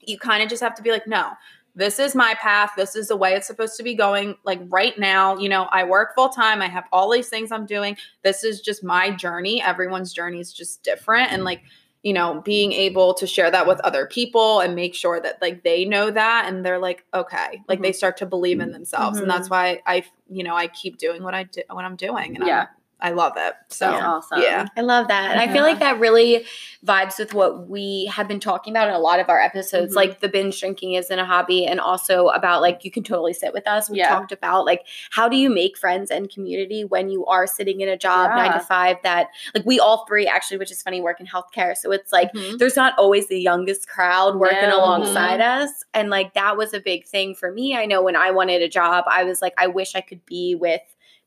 you 0.00 0.18
kind 0.18 0.42
of 0.42 0.48
just 0.48 0.62
have 0.62 0.74
to 0.76 0.82
be 0.82 0.90
like, 0.90 1.06
no, 1.06 1.30
this 1.74 1.98
is 1.98 2.14
my 2.14 2.34
path. 2.34 2.72
This 2.76 2.94
is 2.94 3.08
the 3.08 3.16
way 3.16 3.34
it's 3.34 3.46
supposed 3.46 3.76
to 3.78 3.82
be 3.82 3.94
going. 3.94 4.36
Like 4.44 4.60
right 4.68 4.98
now, 4.98 5.38
you 5.38 5.48
know, 5.48 5.64
I 5.64 5.84
work 5.84 6.14
full 6.14 6.28
time. 6.28 6.60
I 6.60 6.68
have 6.68 6.84
all 6.92 7.10
these 7.10 7.28
things 7.28 7.50
I'm 7.50 7.66
doing. 7.66 7.96
This 8.22 8.44
is 8.44 8.60
just 8.60 8.84
my 8.84 9.10
journey. 9.10 9.62
Everyone's 9.62 10.12
journey 10.12 10.40
is 10.40 10.52
just 10.52 10.82
different. 10.82 11.32
And 11.32 11.44
like, 11.44 11.62
you 12.02 12.12
know, 12.12 12.42
being 12.44 12.72
able 12.72 13.14
to 13.14 13.26
share 13.26 13.50
that 13.50 13.66
with 13.66 13.80
other 13.80 14.06
people 14.06 14.60
and 14.60 14.74
make 14.74 14.94
sure 14.94 15.20
that 15.20 15.40
like 15.40 15.62
they 15.62 15.84
know 15.84 16.10
that 16.10 16.46
and 16.46 16.64
they're 16.64 16.78
like, 16.78 17.06
okay, 17.14 17.62
like 17.68 17.80
they 17.80 17.90
mm-hmm. 17.90 17.96
start 17.96 18.16
to 18.18 18.26
believe 18.26 18.60
in 18.60 18.66
mm-hmm. 18.66 18.72
themselves. 18.74 19.18
And 19.18 19.30
that's 19.30 19.48
mm-hmm. 19.48 19.54
why 19.54 19.82
I, 19.86 20.04
you 20.28 20.42
know, 20.42 20.54
I 20.54 20.66
keep 20.66 20.98
doing 20.98 21.22
what 21.22 21.34
I 21.34 21.44
do, 21.44 21.62
what 21.70 21.84
I'm 21.84 21.96
doing. 21.96 22.36
And 22.36 22.46
Yeah. 22.46 22.62
I'm, 22.62 22.81
I 23.02 23.10
love 23.10 23.32
it. 23.36 23.54
So 23.68 23.90
That's 23.90 24.02
awesome. 24.04 24.40
yeah. 24.42 24.66
I 24.76 24.80
love 24.80 25.08
that. 25.08 25.32
And 25.32 25.40
I 25.40 25.52
feel 25.52 25.62
like 25.64 25.80
that 25.80 25.98
really 25.98 26.46
vibes 26.86 27.18
with 27.18 27.34
what 27.34 27.68
we 27.68 28.06
have 28.06 28.28
been 28.28 28.40
talking 28.40 28.72
about 28.72 28.88
in 28.88 28.94
a 28.94 28.98
lot 28.98 29.18
of 29.20 29.28
our 29.28 29.40
episodes. 29.40 29.92
Mhm. 29.92 29.96
Like 29.96 30.20
the 30.20 30.28
binge 30.28 30.58
drinking 30.60 30.92
isn't 30.94 31.18
a 31.18 31.24
hobby, 31.24 31.66
and 31.66 31.80
also 31.80 32.28
about 32.28 32.62
like 32.62 32.84
you 32.84 32.90
can 32.90 33.02
totally 33.02 33.32
sit 33.32 33.52
with 33.52 33.66
us. 33.66 33.90
We 33.90 33.98
Yeah. 33.98 34.08
talked 34.08 34.30
about 34.32 34.64
like 34.64 34.86
how 35.10 35.28
do 35.28 35.36
you 35.36 35.50
make 35.50 35.76
friends 35.76 36.10
and 36.10 36.30
community 36.30 36.84
when 36.84 37.08
you 37.10 37.26
are 37.26 37.46
sitting 37.46 37.80
in 37.80 37.88
a 37.88 37.96
job 37.98 38.30
nine 38.36 38.52
to 38.52 38.60
five 38.60 38.96
that 39.02 39.28
like 39.54 39.66
we 39.66 39.80
all 39.80 40.06
three 40.06 40.26
actually, 40.28 40.58
which 40.58 40.70
is 40.70 40.80
funny, 40.82 41.00
work 41.00 41.18
in 41.20 41.26
healthcare. 41.26 41.76
So 41.76 41.90
it's 41.90 42.12
like 42.12 42.32
Mhm. 42.32 42.58
there's 42.58 42.76
not 42.76 42.96
always 42.98 43.26
the 43.28 43.40
youngest 43.40 43.88
crowd 43.88 44.36
working 44.36 44.68
No. 44.68 44.78
alongside 44.78 45.40
us. 45.40 45.84
And 45.92 46.08
like 46.08 46.34
that 46.34 46.56
was 46.56 46.72
a 46.72 46.80
big 46.80 47.04
thing 47.06 47.34
for 47.34 47.50
me. 47.50 47.76
I 47.76 47.84
know 47.86 48.00
when 48.02 48.14
I 48.16 48.30
wanted 48.30 48.62
a 48.62 48.68
job, 48.68 49.04
I 49.08 49.24
was 49.24 49.42
like, 49.42 49.54
I 49.58 49.66
wish 49.66 49.94
I 49.96 50.00
could 50.02 50.24
be 50.26 50.54
with 50.54 50.80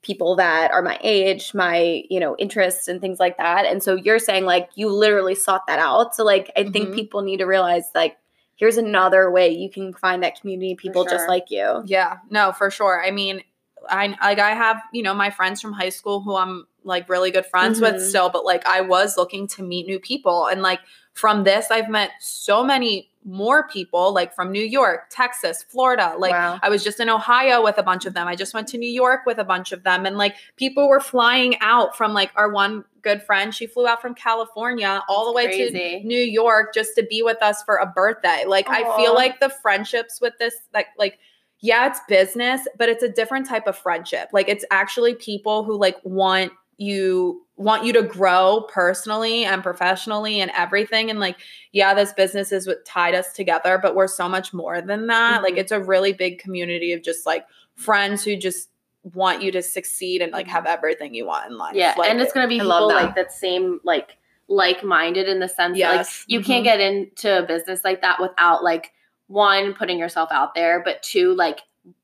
people 0.06 0.36
that 0.36 0.72
are 0.72 0.82
my 0.84 1.00
age, 1.02 1.54
my, 1.54 2.04
you 2.10 2.20
know, 2.20 2.36
interests 2.38 2.88
and 2.88 3.02
things 3.02 3.20
like 3.20 3.38
that. 3.38 3.66
And 3.66 3.82
so 3.82 3.96
you're 3.96 4.20
saying 4.20 4.46
like 4.46 4.70
you 4.76 4.90
literally 4.90 5.36
sought 5.36 5.66
that 5.68 5.80
out. 5.80 6.16
So 6.16 6.24
like 6.24 6.52
I 6.56 6.64
think 6.64 6.90
Mhm. 6.92 6.96
people 6.96 7.22
need 7.24 7.38
to 7.38 7.46
realize 7.46 7.90
like 7.96 8.18
here's 8.56 8.78
another 8.78 9.30
way 9.32 9.50
you 9.50 9.70
can 9.70 9.94
find 9.94 10.24
that 10.24 10.40
community 10.40 10.76
people 10.76 11.04
just 11.06 11.28
like 11.28 11.50
you. 11.50 11.82
Yeah, 11.86 12.18
no, 12.30 12.52
for 12.54 12.70
sure. 12.72 13.04
I 13.04 13.12
mean, 13.12 13.44
I 13.90 14.08
like 14.22 14.40
I 14.40 14.52
have, 14.52 14.82
you 14.94 15.04
know, 15.04 15.14
my 15.14 15.30
friends 15.30 15.62
from 15.62 15.74
high 15.74 15.90
school 15.90 16.22
who 16.22 16.36
I'm 16.36 16.66
like 16.84 17.10
really 17.10 17.32
good 17.32 17.46
friends 17.46 17.82
with 17.82 17.96
Mhm. 17.96 18.00
still, 18.10 18.30
but 18.30 18.46
like 18.46 18.66
I 18.66 18.82
was 18.82 19.18
looking 19.18 19.48
to 19.50 19.64
meet 19.64 19.88
new 19.88 20.00
people 20.00 20.48
and 20.48 20.62
like 20.62 20.80
from 21.16 21.46
this 21.46 21.72
I've 21.72 21.90
met 21.90 22.12
so 22.20 22.64
many 22.64 23.10
more 23.24 23.68
people 23.68 24.14
like 24.14 24.36
from 24.36 24.52
New 24.52 24.64
York, 24.64 25.08
Texas, 25.10 25.64
Florida. 25.64 26.14
Like 26.20 26.34
Wow. 26.34 26.60
I 26.62 26.70
was 26.70 26.84
just 26.84 27.00
in 27.00 27.10
Ohio 27.10 27.64
with 27.64 27.78
a 27.78 27.84
bunch 27.84 28.06
of 28.06 28.14
them. 28.14 28.28
I 28.28 28.36
just 28.36 28.54
went 28.54 28.68
to 28.68 28.78
New 28.78 28.90
York 28.90 29.22
with 29.26 29.40
a 29.40 29.44
bunch 29.44 29.72
of 29.72 29.84
them 29.84 30.06
and 30.06 30.18
like 30.18 30.36
people 30.58 30.88
were 30.88 31.00
flying 31.00 31.58
out 31.62 31.98
from 31.98 32.14
like 32.14 32.32
our 32.36 32.52
one 32.52 32.84
good 33.02 33.24
friend, 33.24 33.56
she 33.56 33.66
flew 33.66 33.88
out 33.88 34.02
from 34.02 34.14
California 34.14 35.02
all 35.08 35.26
the 35.26 35.32
way 35.32 35.46
crazy. 35.46 36.02
to 36.02 36.08
New 36.08 36.22
York 36.22 36.74
just 36.74 36.92
to 36.98 37.04
be 37.10 37.24
with 37.24 37.42
us 37.42 37.64
for 37.64 37.78
a 37.78 37.86
birthday. 37.86 38.44
Like 38.46 38.68
I 38.70 38.84
feel 38.98 39.16
like 39.16 39.40
the 39.40 39.50
friendships 39.50 40.20
with 40.20 40.34
this 40.38 40.54
like 40.74 40.88
like 41.00 41.18
yeah, 41.62 41.88
it's 41.88 42.02
business, 42.10 42.68
but 42.78 42.90
it's 42.90 43.02
a 43.02 43.10
different 43.10 43.48
type 43.48 43.66
of 43.66 43.78
friendship. 43.78 44.30
Like 44.34 44.50
it's 44.50 44.66
actually 44.70 45.16
people 45.16 45.64
who 45.64 45.78
like 45.78 45.96
want 46.04 46.52
you 46.78 47.46
want 47.58 47.86
you 47.86 47.94
to 47.94 48.04
grow 48.04 48.66
personally 48.70 49.46
and 49.46 49.64
professionally 49.64 50.42
and 50.42 50.52
everything 50.56 51.10
and 51.10 51.20
like 51.22 51.38
yeah 51.72 51.94
this 51.94 52.12
business 52.12 52.52
is 52.52 52.68
what 52.68 52.84
tied 52.86 53.16
us 53.16 53.32
together 53.32 53.78
but 53.82 53.96
we're 53.96 54.08
so 54.08 54.28
much 54.28 54.54
more 54.54 54.82
than 54.82 55.08
that 55.08 55.42
like 55.42 55.54
Mhm. 55.56 55.60
it's 55.60 55.72
a 55.72 55.80
really 55.80 56.12
big 56.12 56.38
community 56.40 56.92
of 56.92 57.02
just 57.02 57.26
like 57.26 57.46
friends 57.76 58.24
who 58.26 58.36
just 58.36 58.70
want 59.14 59.42
you 59.42 59.52
to 59.52 59.62
succeed 59.62 60.22
and 60.22 60.32
like 60.34 60.48
have 60.48 60.66
everything 60.66 61.14
you 61.14 61.26
want 61.26 61.50
in 61.50 61.58
life 61.58 61.76
Yeah, 61.76 61.94
like, 61.98 62.10
and 62.10 62.20
it's 62.20 62.34
gonna 62.34 62.48
be 62.48 62.60
I 62.60 62.64
people 62.64 62.90
that. 62.90 62.96
like 62.96 63.16
that 63.16 63.32
same 63.32 63.80
like 63.84 64.18
like 64.48 64.84
minded 64.84 65.30
in 65.30 65.40
the 65.40 65.48
sense 65.48 65.78
that 65.80 65.90
like 65.90 65.98
Yes. 66.00 66.26
you 66.28 66.40
Mhm. 66.42 66.46
can't 66.46 66.64
get 66.66 66.80
into 66.82 67.40
a 67.40 67.44
business 67.44 67.84
like 67.86 68.02
that 68.02 68.20
without 68.20 68.64
like 68.64 68.92
one 69.28 69.74
putting 69.74 69.98
yourself 69.98 70.30
out 70.32 70.54
there, 70.56 70.82
but 70.84 71.02
two 71.02 71.34
like 71.36 71.62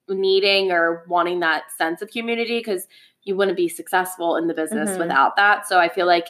needing 0.08 0.72
or 0.72 1.04
wanting 1.08 1.40
that 1.42 1.72
sense 1.78 2.02
of 2.02 2.10
community 2.10 2.60
because 2.60 2.88
you 3.24 3.36
wouldn't 3.36 3.58
be 3.58 3.68
successful 3.70 4.36
in 4.36 4.48
the 4.48 4.54
business 4.54 4.92
Mhm. 4.92 5.00
without 5.00 5.36
that. 5.36 5.68
So 5.68 5.80
I 5.80 5.90
feel 5.90 6.06
like 6.08 6.28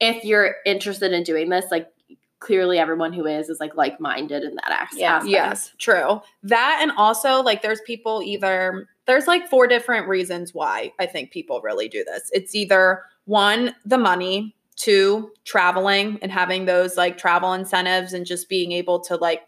if 0.00 0.24
you're 0.24 0.56
interested 0.66 1.12
in 1.12 1.22
doing 1.22 1.48
this, 1.48 1.66
like 1.70 1.88
clearly 2.40 2.78
everyone 2.78 3.12
who 3.12 3.26
is 3.26 3.48
is 3.48 3.58
like 3.58 3.74
like 3.76 3.98
minded 4.00 4.44
in 4.44 4.54
that 4.54 4.70
aspect. 4.70 5.00
Yeah. 5.00 5.22
Yes, 5.24 5.72
true. 5.78 6.20
That 6.44 6.78
and 6.82 6.92
also 6.96 7.42
like 7.42 7.62
there's 7.62 7.80
people 7.80 8.22
either 8.24 8.88
there's 9.06 9.26
like 9.26 9.48
four 9.48 9.66
different 9.66 10.06
reasons 10.06 10.54
why 10.54 10.92
I 11.00 11.06
think 11.06 11.30
people 11.32 11.60
really 11.62 11.88
do 11.88 12.04
this. 12.04 12.30
It's 12.32 12.54
either 12.54 13.02
one, 13.24 13.74
the 13.84 13.98
money, 13.98 14.54
two, 14.76 15.32
traveling 15.44 16.18
and 16.22 16.30
having 16.30 16.66
those 16.66 16.96
like 16.96 17.18
travel 17.18 17.54
incentives 17.54 18.12
and 18.12 18.24
just 18.24 18.48
being 18.48 18.70
able 18.72 19.00
to 19.00 19.16
like 19.16 19.42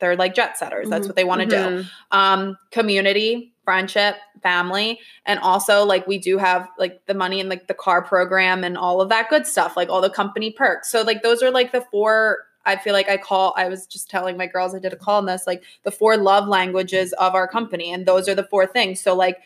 they're 0.00 0.16
like 0.16 0.34
jet 0.34 0.58
setters. 0.58 0.88
That's 0.90 1.06
Mhm. 1.06 1.08
what 1.10 1.16
they 1.16 1.24
want 1.24 1.40
to 1.42 1.46
do. 1.46 1.56
Mhm. 1.56 1.86
Um 2.10 2.58
community, 2.70 3.52
friendship, 3.64 4.16
family, 4.42 5.00
and 5.24 5.38
also 5.40 5.84
like 5.84 6.06
we 6.06 6.18
do 6.18 6.36
have 6.38 6.68
like 6.78 7.06
the 7.06 7.14
money 7.14 7.40
and 7.40 7.48
like 7.48 7.66
the 7.66 7.74
car 7.74 8.02
program 8.02 8.62
and 8.64 8.76
all 8.76 9.00
of 9.00 9.08
that 9.08 9.30
good 9.30 9.46
stuff, 9.46 9.76
like 9.76 9.88
all 9.88 10.00
the 10.00 10.10
company 10.10 10.50
perks. 10.50 10.90
So 10.90 11.02
like 11.02 11.22
those 11.22 11.42
are 11.42 11.50
like 11.50 11.72
the 11.72 11.80
four 11.90 12.38
I 12.66 12.76
feel 12.76 12.92
like 12.94 13.08
I 13.10 13.16
call 13.18 13.54
I 13.56 13.68
was 13.68 13.86
just 13.86 14.08
telling 14.10 14.36
my 14.36 14.46
girls 14.46 14.74
I 14.74 14.78
did 14.78 14.92
a 14.92 14.96
call 14.96 15.18
on 15.18 15.26
this 15.26 15.46
like 15.46 15.62
the 15.82 15.90
four 15.90 16.16
love 16.16 16.48
languages 16.48 17.12
of 17.14 17.34
our 17.34 17.46
company 17.46 17.92
and 17.92 18.06
those 18.06 18.28
are 18.28 18.34
the 18.34 18.44
four 18.44 18.66
things. 18.66 19.00
So 19.00 19.14
like 19.14 19.38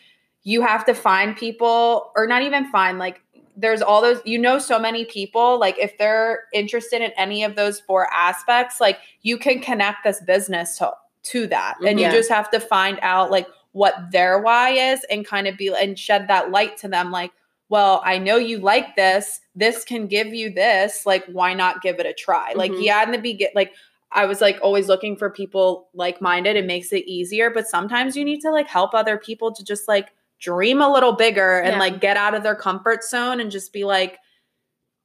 you 0.43 0.61
have 0.61 0.85
to 0.85 0.93
find 0.93 1.35
people 1.35 2.11
or 2.15 2.27
not 2.27 2.43
even 2.43 2.71
find 2.71 2.97
like 2.97 3.21
there's 3.61 3.81
all 3.81 4.01
those 4.01 4.21
you 4.25 4.37
know 4.39 4.57
so 4.59 4.79
many 4.79 5.03
people 5.05 5.59
like 5.59 5.77
if 5.79 5.97
they're 5.97 6.43
interested 6.53 7.01
in 7.01 7.11
any 7.17 7.43
of 7.43 7.55
those 7.55 7.79
four 7.81 8.07
aspects 8.13 8.79
like 8.79 8.97
you 9.21 9.37
can 9.37 9.59
connect 9.59 10.03
this 10.03 10.21
business 10.21 10.77
to 10.77 10.91
to 11.21 11.45
that. 11.47 11.75
And 11.85 11.99
Yeah. 11.99 12.07
you 12.07 12.17
just 12.17 12.29
have 12.29 12.49
to 12.51 12.59
find 12.61 12.97
out 13.01 13.29
like 13.29 13.45
what 13.73 13.93
their 14.11 14.39
why 14.39 14.69
is 14.71 15.03
and 15.11 15.27
kind 15.27 15.47
of 15.47 15.57
be 15.57 15.67
and 15.67 15.99
shed 15.99 16.27
that 16.29 16.51
light 16.51 16.77
to 16.77 16.87
them 16.87 17.11
like 17.11 17.31
well 17.67 18.01
i 18.05 18.17
know 18.17 18.37
you 18.37 18.57
like 18.59 18.95
this. 18.95 19.41
This 19.55 19.83
can 19.83 20.07
give 20.07 20.33
you 20.33 20.51
this. 20.53 21.05
Like 21.05 21.25
why 21.25 21.53
not 21.53 21.81
give 21.81 21.99
it 21.99 22.05
a 22.05 22.13
try? 22.13 22.53
Like 22.55 22.71
Mhm. 22.71 22.83
yeah 22.83 23.03
in 23.03 23.11
the 23.11 23.17
begin 23.17 23.49
like 23.53 23.73
i 24.11 24.25
was 24.25 24.39
like 24.41 24.57
always 24.63 24.87
looking 24.87 25.15
for 25.17 25.29
people 25.29 25.89
like 25.93 26.21
minded 26.21 26.55
it 26.55 26.65
makes 26.65 26.91
it 26.93 27.05
easier 27.05 27.49
but 27.51 27.67
sometimes 27.67 28.15
you 28.15 28.23
need 28.25 28.39
to 28.41 28.49
like 28.51 28.67
help 28.67 28.93
other 28.95 29.17
people 29.17 29.51
to 29.53 29.63
just 29.63 29.87
like 29.87 30.07
dream 30.39 30.81
a 30.81 30.91
little 30.91 31.13
bigger 31.13 31.59
and 31.59 31.73
Yeah. 31.73 31.79
like 31.79 31.99
get 32.01 32.17
out 32.17 32.33
of 32.33 32.43
their 32.43 32.55
comfort 32.55 33.03
zone 33.03 33.39
and 33.39 33.51
just 33.51 33.73
be 33.73 33.83
like 33.83 34.17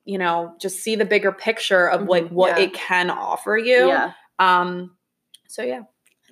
you 0.05 0.19
know 0.19 0.55
just 0.61 0.81
see 0.81 0.97
the 0.97 1.05
bigger 1.05 1.33
picture 1.33 1.89
of 1.89 2.07
like 2.09 2.25
Mhm. 2.25 2.31
what 2.33 2.59
Yeah. 2.59 2.65
it 2.65 2.75
can 2.75 3.11
offer 3.11 3.57
you 3.57 3.89
Yeah. 3.89 4.13
um 4.39 4.97
so 5.49 5.63
yeah 5.63 5.83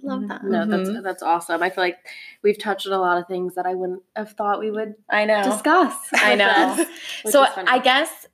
I 0.05 0.07
love 0.07 0.27
that. 0.29 0.43
No, 0.43 0.67
that's 0.67 0.89
Mhm. 0.91 1.03
that's 1.05 1.23
awesome. 1.23 1.63
I 1.63 1.71
feel 1.71 1.85
like 1.85 1.97
we've 2.43 2.59
touched 2.59 2.89
on 2.89 2.93
a 2.93 2.99
lot 2.99 3.19
of 3.19 3.29
things 3.29 3.55
that 3.55 3.67
I 3.67 3.75
wouldn't 3.75 4.03
have 4.17 4.33
thought 4.33 4.59
we 4.59 4.71
would 4.73 4.97
I 5.09 5.25
know. 5.25 5.45
discuss. 5.45 5.95
I 6.15 6.35
know. 6.35 6.85
so. 7.31 7.47
I 7.57 7.79
guess 7.79 8.27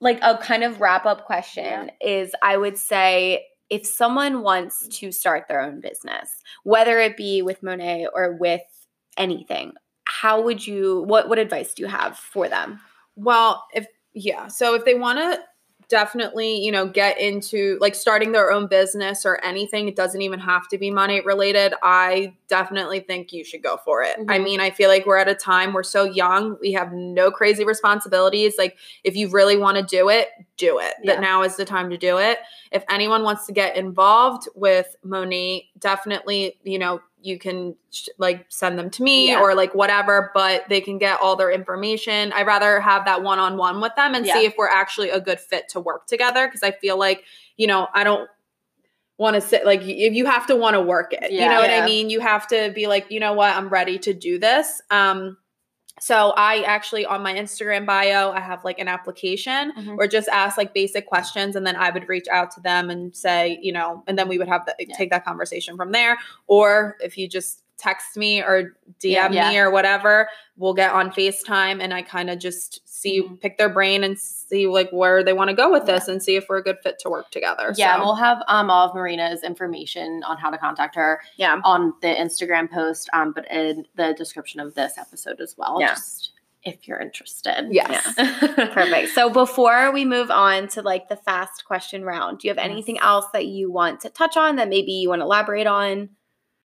like 0.00 0.18
a 0.22 0.36
kind 0.38 0.64
of 0.64 0.80
wrap 0.80 1.06
up 1.06 1.24
question 1.24 1.92
is 2.00 2.34
I 2.42 2.56
would 2.56 2.76
say 2.76 3.46
if 3.70 3.86
someone 3.86 4.42
wants 4.42 4.88
to 4.98 5.12
start 5.12 5.46
their 5.46 5.60
own 5.60 5.80
business, 5.80 6.42
whether 6.64 6.98
it 6.98 7.16
be 7.16 7.40
with 7.40 7.62
Monat 7.62 8.08
or 8.12 8.32
with 8.32 8.62
anything, 9.16 9.74
how 10.20 10.42
would 10.42 10.66
you 10.66 11.02
what 11.04 11.28
what 11.28 11.38
advice 11.38 11.72
do 11.72 11.82
you 11.82 11.88
have 11.88 12.18
for 12.18 12.48
them? 12.48 12.78
Well, 13.16 13.64
if 13.72 13.86
yeah, 14.12 14.48
so 14.48 14.74
if 14.74 14.84
they 14.84 14.94
want 14.94 15.18
to 15.18 15.40
definitely, 15.88 16.56
you 16.56 16.72
know, 16.72 16.86
get 16.86 17.18
into 17.18 17.76
like 17.80 17.94
starting 17.94 18.32
their 18.32 18.50
own 18.50 18.66
business 18.66 19.26
or 19.26 19.42
anything, 19.44 19.88
it 19.88 19.96
doesn't 19.96 20.22
even 20.22 20.38
have 20.38 20.66
to 20.68 20.78
be 20.78 20.90
money 20.90 21.20
related. 21.20 21.74
I 21.82 22.34
definitely 22.48 23.00
think 23.00 23.30
you 23.30 23.44
should 23.44 23.62
go 23.62 23.78
for 23.84 24.02
it. 24.02 24.16
I 24.28 24.38
Mhm. 24.38 24.44
mean, 24.44 24.60
I 24.60 24.70
feel 24.70 24.88
like 24.88 25.04
we're 25.04 25.18
at 25.18 25.28
a 25.28 25.34
time 25.34 25.74
we're 25.74 25.82
so 25.82 26.04
young, 26.04 26.56
we 26.62 26.72
have 26.72 26.92
no 26.92 27.30
crazy 27.30 27.64
responsibilities. 27.64 28.54
Like 28.56 28.76
if 29.04 29.16
you 29.16 29.28
really 29.28 29.58
want 29.58 29.76
to 29.76 29.82
do 29.82 30.08
it, 30.08 30.28
do 30.56 30.78
it. 30.78 30.94
Yeah. 31.02 31.14
That 31.14 31.20
now 31.20 31.42
is 31.42 31.56
the 31.56 31.64
time 31.66 31.90
to 31.90 31.98
do 31.98 32.16
it. 32.18 32.38
If 32.70 32.84
anyone 32.88 33.22
wants 33.22 33.44
to 33.46 33.52
get 33.52 33.76
involved 33.76 34.48
with 34.54 34.96
Monique, 35.02 35.66
definitely, 35.78 36.58
you 36.64 36.78
know, 36.78 37.02
you 37.22 37.38
can 37.38 37.74
sh- 37.90 38.08
like 38.18 38.46
send 38.48 38.78
them 38.78 38.90
to 38.90 39.02
me 39.02 39.28
Yeah. 39.28 39.40
or 39.40 39.54
like 39.54 39.74
whatever, 39.74 40.30
but 40.34 40.68
they 40.68 40.80
can 40.80 40.98
get 40.98 41.20
all 41.20 41.36
their 41.36 41.50
information. 41.50 42.32
I'd 42.32 42.46
rather 42.46 42.80
have 42.80 43.04
that 43.06 43.22
one 43.22 43.38
on 43.38 43.56
one 43.56 43.80
with 43.80 43.94
them 43.96 44.14
and 44.14 44.26
Yeah. 44.26 44.34
see 44.34 44.44
if 44.44 44.54
we're 44.58 44.68
actually 44.68 45.10
a 45.10 45.20
good 45.20 45.40
fit 45.40 45.68
to 45.70 45.80
work 45.80 46.06
together. 46.06 46.46
Cause 46.48 46.62
I 46.62 46.70
feel 46.72 46.98
like, 46.98 47.24
you 47.56 47.66
know, 47.66 47.88
I 47.94 48.04
don't 48.04 48.28
want 49.18 49.34
to 49.34 49.40
sit 49.40 49.64
like 49.64 49.82
if 49.82 50.14
you 50.14 50.26
have 50.26 50.46
to 50.48 50.56
want 50.56 50.74
to 50.74 50.80
work 50.80 51.12
it. 51.12 51.30
you 51.30 51.38
Yeah. 51.38 51.48
know 51.54 51.60
what 51.60 51.70
I 51.70 51.84
mean? 51.84 52.10
You 52.10 52.20
have 52.20 52.46
to 52.48 52.72
be 52.74 52.86
like, 52.86 53.10
you 53.10 53.20
know 53.20 53.34
what, 53.34 53.54
I'm 53.56 53.68
ready 53.68 53.98
to 54.00 54.12
do 54.14 54.38
this. 54.38 54.82
Um 54.90 55.36
so 56.04 56.32
I 56.36 56.62
actually 56.62 57.06
on 57.06 57.22
my 57.22 57.32
Instagram 57.32 57.86
bio, 57.86 58.32
I 58.32 58.40
have 58.40 58.64
like 58.64 58.80
an 58.80 58.88
application 58.88 59.72
Mhm. 59.78 59.96
or 59.98 60.08
just 60.08 60.28
ask 60.30 60.58
like 60.58 60.74
basic 60.74 61.06
questions 61.06 61.54
and 61.54 61.64
then 61.64 61.76
I 61.76 61.90
would 61.90 62.08
reach 62.08 62.26
out 62.28 62.50
to 62.56 62.60
them 62.60 62.90
and 62.90 63.14
say, 63.14 63.60
you 63.62 63.70
know, 63.72 64.02
and 64.08 64.18
then 64.18 64.26
we 64.26 64.36
would 64.36 64.48
have 64.48 64.66
the, 64.66 64.74
Yeah. 64.80 64.96
take 64.96 65.10
that 65.10 65.24
conversation 65.24 65.76
from 65.76 65.92
there. 65.92 66.18
Or 66.48 66.96
if 67.00 67.16
you 67.16 67.28
just 67.28 67.61
text 67.82 68.16
me 68.16 68.40
or 68.40 68.76
DM 69.02 69.32
Yeah. 69.32 69.50
me 69.50 69.58
or 69.58 69.70
whatever, 69.70 70.28
we'll 70.56 70.74
get 70.74 70.92
on 70.92 71.10
FaceTime 71.10 71.82
and 71.82 71.92
I 71.92 72.02
kind 72.02 72.30
of 72.30 72.38
just 72.38 72.80
see 72.88 73.22
Mhm. 73.22 73.40
pick 73.40 73.58
their 73.58 73.68
brain 73.68 74.04
and 74.04 74.16
see 74.18 74.68
like 74.68 74.88
where 74.90 75.24
they 75.24 75.32
want 75.32 75.50
to 75.50 75.56
go 75.56 75.70
with 75.72 75.86
this 75.86 76.06
and 76.06 76.22
see 76.22 76.36
if 76.36 76.46
we're 76.48 76.58
a 76.58 76.62
good 76.62 76.78
fit 76.82 76.98
to 77.00 77.10
work 77.10 77.30
together. 77.30 77.72
Yeah, 77.76 77.96
So- 77.96 78.04
we'll 78.04 78.14
have 78.14 78.42
um 78.46 78.70
all 78.70 78.88
of 78.88 78.94
Marina's 78.94 79.42
information 79.42 80.22
on 80.24 80.36
how 80.36 80.50
to 80.50 80.58
contact 80.58 80.94
her 80.94 81.20
Yeah. 81.36 81.60
on 81.64 81.94
the 82.02 82.08
Instagram 82.08 82.70
post, 82.70 83.10
um, 83.12 83.32
but 83.32 83.50
in 83.50 83.86
the 83.96 84.14
description 84.14 84.60
of 84.60 84.74
this 84.74 84.96
episode 84.98 85.40
as 85.40 85.56
well. 85.58 85.78
Yeah. 85.80 85.88
Just 85.88 86.30
if 86.64 86.86
you're 86.86 87.00
interested. 87.00 87.66
yes. 87.72 88.14
Perfect. 88.72 89.08
So 89.14 89.28
before 89.28 89.90
we 89.90 90.04
move 90.04 90.30
on 90.30 90.68
to 90.68 90.82
like 90.82 91.08
the 91.08 91.16
fast 91.16 91.64
question 91.64 92.04
round, 92.04 92.38
do 92.38 92.46
you 92.46 92.54
have 92.54 92.58
anything 92.58 92.98
else 93.00 93.24
that 93.32 93.46
you 93.46 93.72
want 93.72 93.98
to 94.02 94.10
touch 94.10 94.36
on 94.36 94.54
that 94.56 94.68
maybe 94.68 94.92
you 94.92 95.08
want 95.08 95.18
to 95.20 95.24
elaborate 95.24 95.66
on? 95.66 96.10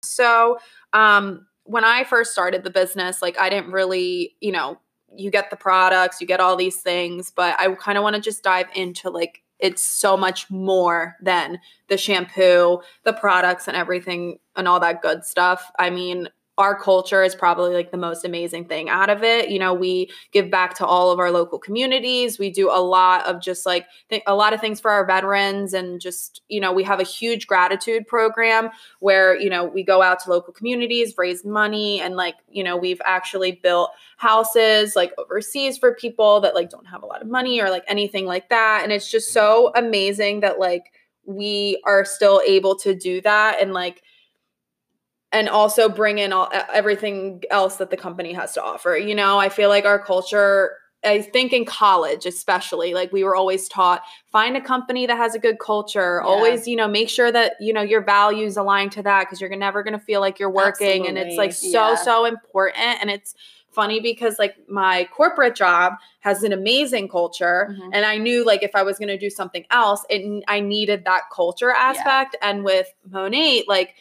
So, 0.03 0.59
um, 0.93 1.47
when 1.63 1.83
I 1.83 2.05
first 2.05 2.31
started 2.31 2.63
the 2.63 2.69
business, 2.69 3.21
like 3.21 3.37
I 3.39 3.49
didn't 3.49 3.71
really, 3.71 4.35
you 4.39 4.53
know, 4.53 4.79
you 5.15 5.29
get 5.29 5.49
the 5.49 5.57
products, 5.57 6.21
you 6.21 6.27
get 6.27 6.39
all 6.39 6.55
these 6.55 6.77
things, 6.77 7.31
but 7.35 7.59
I 7.59 7.73
kind 7.75 7.97
of 7.97 8.03
want 8.03 8.15
to 8.15 8.21
just 8.21 8.43
dive 8.43 8.67
into 8.73 9.09
like 9.09 9.43
it's 9.59 9.83
so 9.83 10.15
much 10.15 10.49
more 10.51 11.15
than 11.21 11.59
the 11.89 11.97
shampoo, 11.97 12.79
the 13.03 13.13
products, 13.13 13.67
and 13.67 13.75
everything 13.75 14.37
and 14.55 14.67
all 14.67 14.79
that 14.79 15.01
good 15.01 15.25
stuff. 15.25 15.71
I 15.79 15.89
mean, 15.89 16.29
our 16.57 16.79
culture 16.79 17.23
is 17.23 17.35
probably 17.35 17.73
like 17.73 17.91
the 17.91 17.97
most 17.97 18.25
amazing 18.25 18.65
thing 18.65 18.89
out 18.89 19.09
of 19.09 19.23
it. 19.23 19.49
You 19.49 19.59
know, 19.59 19.73
we 19.73 20.09
give 20.31 20.49
back 20.49 20.73
to 20.77 20.85
all 20.85 21.11
of 21.11 21.19
our 21.19 21.31
local 21.31 21.59
communities. 21.59 22.39
We 22.39 22.49
do 22.49 22.69
a 22.71 22.81
lot 22.81 23.25
of 23.27 23.41
just 23.41 23.65
like 23.65 23.85
th- 24.09 24.23
a 24.25 24.33
lot 24.33 24.53
of 24.53 24.59
things 24.59 24.79
for 24.79 24.89
our 24.89 25.05
veterans 25.05 25.73
and 25.73 26.01
just, 26.01 26.41
you 26.49 26.59
know, 26.59 26.73
we 26.73 26.83
have 26.83 26.99
a 26.99 27.03
huge 27.03 27.45
gratitude 27.45 28.07
program 28.07 28.69
where, 28.99 29.39
you 29.39 29.49
know, 29.49 29.65
we 29.65 29.83
go 29.83 30.01
out 30.01 30.19
to 30.21 30.31
local 30.31 30.51
communities, 30.51 31.13
raise 31.15 31.45
money 31.45 32.01
and 32.01 32.15
like, 32.15 32.35
you 32.49 32.63
know, 32.63 32.75
we've 32.75 33.01
actually 33.05 33.51
built 33.51 33.91
houses 34.17 34.95
like 34.95 35.13
overseas 35.19 35.77
for 35.77 35.93
people 35.93 36.41
that 36.41 36.55
like 36.55 36.71
don't 36.71 36.87
have 36.87 37.03
a 37.03 37.05
lot 37.05 37.21
of 37.21 37.27
money 37.27 37.61
or 37.61 37.69
like 37.69 37.83
anything 37.87 38.25
like 38.25 38.49
that 38.49 38.81
and 38.83 38.91
it's 38.91 39.11
just 39.11 39.31
so 39.31 39.71
amazing 39.75 40.39
that 40.39 40.57
like 40.57 40.91
we 41.25 41.79
are 41.85 42.03
still 42.03 42.41
able 42.47 42.75
to 42.75 42.95
do 42.95 43.21
that 43.21 43.61
and 43.61 43.73
like 43.73 44.01
and 45.31 45.49
also 45.49 45.89
bring 45.89 46.17
in 46.19 46.31
all 46.33 46.49
everything 46.73 47.43
else 47.51 47.77
that 47.77 47.89
the 47.89 47.97
company 47.97 48.33
has 48.33 48.53
to 48.53 48.63
offer. 48.63 48.95
You 48.97 49.15
know, 49.15 49.37
I 49.39 49.49
feel 49.49 49.69
like 49.69 49.85
our 49.85 49.99
culture 49.99 50.71
I 51.05 51.21
think 51.21 51.53
in 51.53 51.63
college 51.63 52.25
especially 52.25 52.93
like 52.95 53.13
we 53.13 53.23
were 53.23 53.35
always 53.35 53.69
taught 53.69 54.01
find 54.31 54.57
a 54.57 54.61
company 54.61 55.05
that 55.05 55.15
has 55.15 55.35
a 55.35 55.39
good 55.39 55.59
culture. 55.59 56.21
Yeah. 56.23 56.27
Always, 56.29 56.67
you 56.67 56.75
know, 56.75 56.87
make 56.87 57.07
sure 57.07 57.31
that, 57.31 57.53
you 57.59 57.71
know, 57.71 57.83
your 57.83 58.01
values 58.01 58.57
align 58.57 58.89
to 58.91 59.03
that 59.03 59.25
because 59.25 59.39
you're 59.39 59.55
never 59.55 59.83
going 59.83 59.93
to 59.93 60.03
feel 60.03 60.21
like 60.21 60.39
you're 60.39 60.49
working 60.49 61.07
and 61.07 61.17
it's 61.17 61.37
like 61.37 61.53
so 61.53 61.89
Yeah. 61.89 61.95
so 61.95 62.25
important 62.25 62.77
and 63.01 63.11
it's 63.11 63.35
funny 63.69 63.99
because 63.99 64.39
like 64.39 64.55
my 64.67 65.07
corporate 65.15 65.55
job 65.55 65.93
has 66.21 66.41
an 66.41 66.51
amazing 66.51 67.07
culture 67.07 67.67
Mhm. 67.69 67.91
and 67.93 68.05
I 68.05 68.17
knew 68.17 68.43
like 68.43 68.63
if 68.63 68.75
I 68.75 68.81
was 68.81 68.97
going 68.97 69.09
to 69.09 69.19
do 69.19 69.29
something 69.29 69.65
else 69.69 70.03
it 70.09 70.43
I 70.47 70.61
needed 70.61 71.05
that 71.05 71.23
culture 71.31 71.69
aspect 71.69 72.35
and 72.41 72.63
with 72.63 72.91
Monat 73.07 73.67
like 73.67 73.93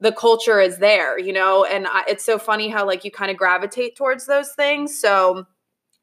the 0.00 0.12
culture 0.12 0.60
is 0.60 0.78
there, 0.78 1.18
you 1.18 1.32
know, 1.32 1.64
and 1.64 1.86
I, 1.86 2.04
it's 2.08 2.24
so 2.24 2.38
funny 2.38 2.68
how 2.68 2.86
like 2.86 3.04
you 3.04 3.10
kind 3.10 3.30
of 3.30 3.36
gravitate 3.36 3.96
towards 3.96 4.26
those 4.26 4.52
things. 4.52 4.98
So 4.98 5.46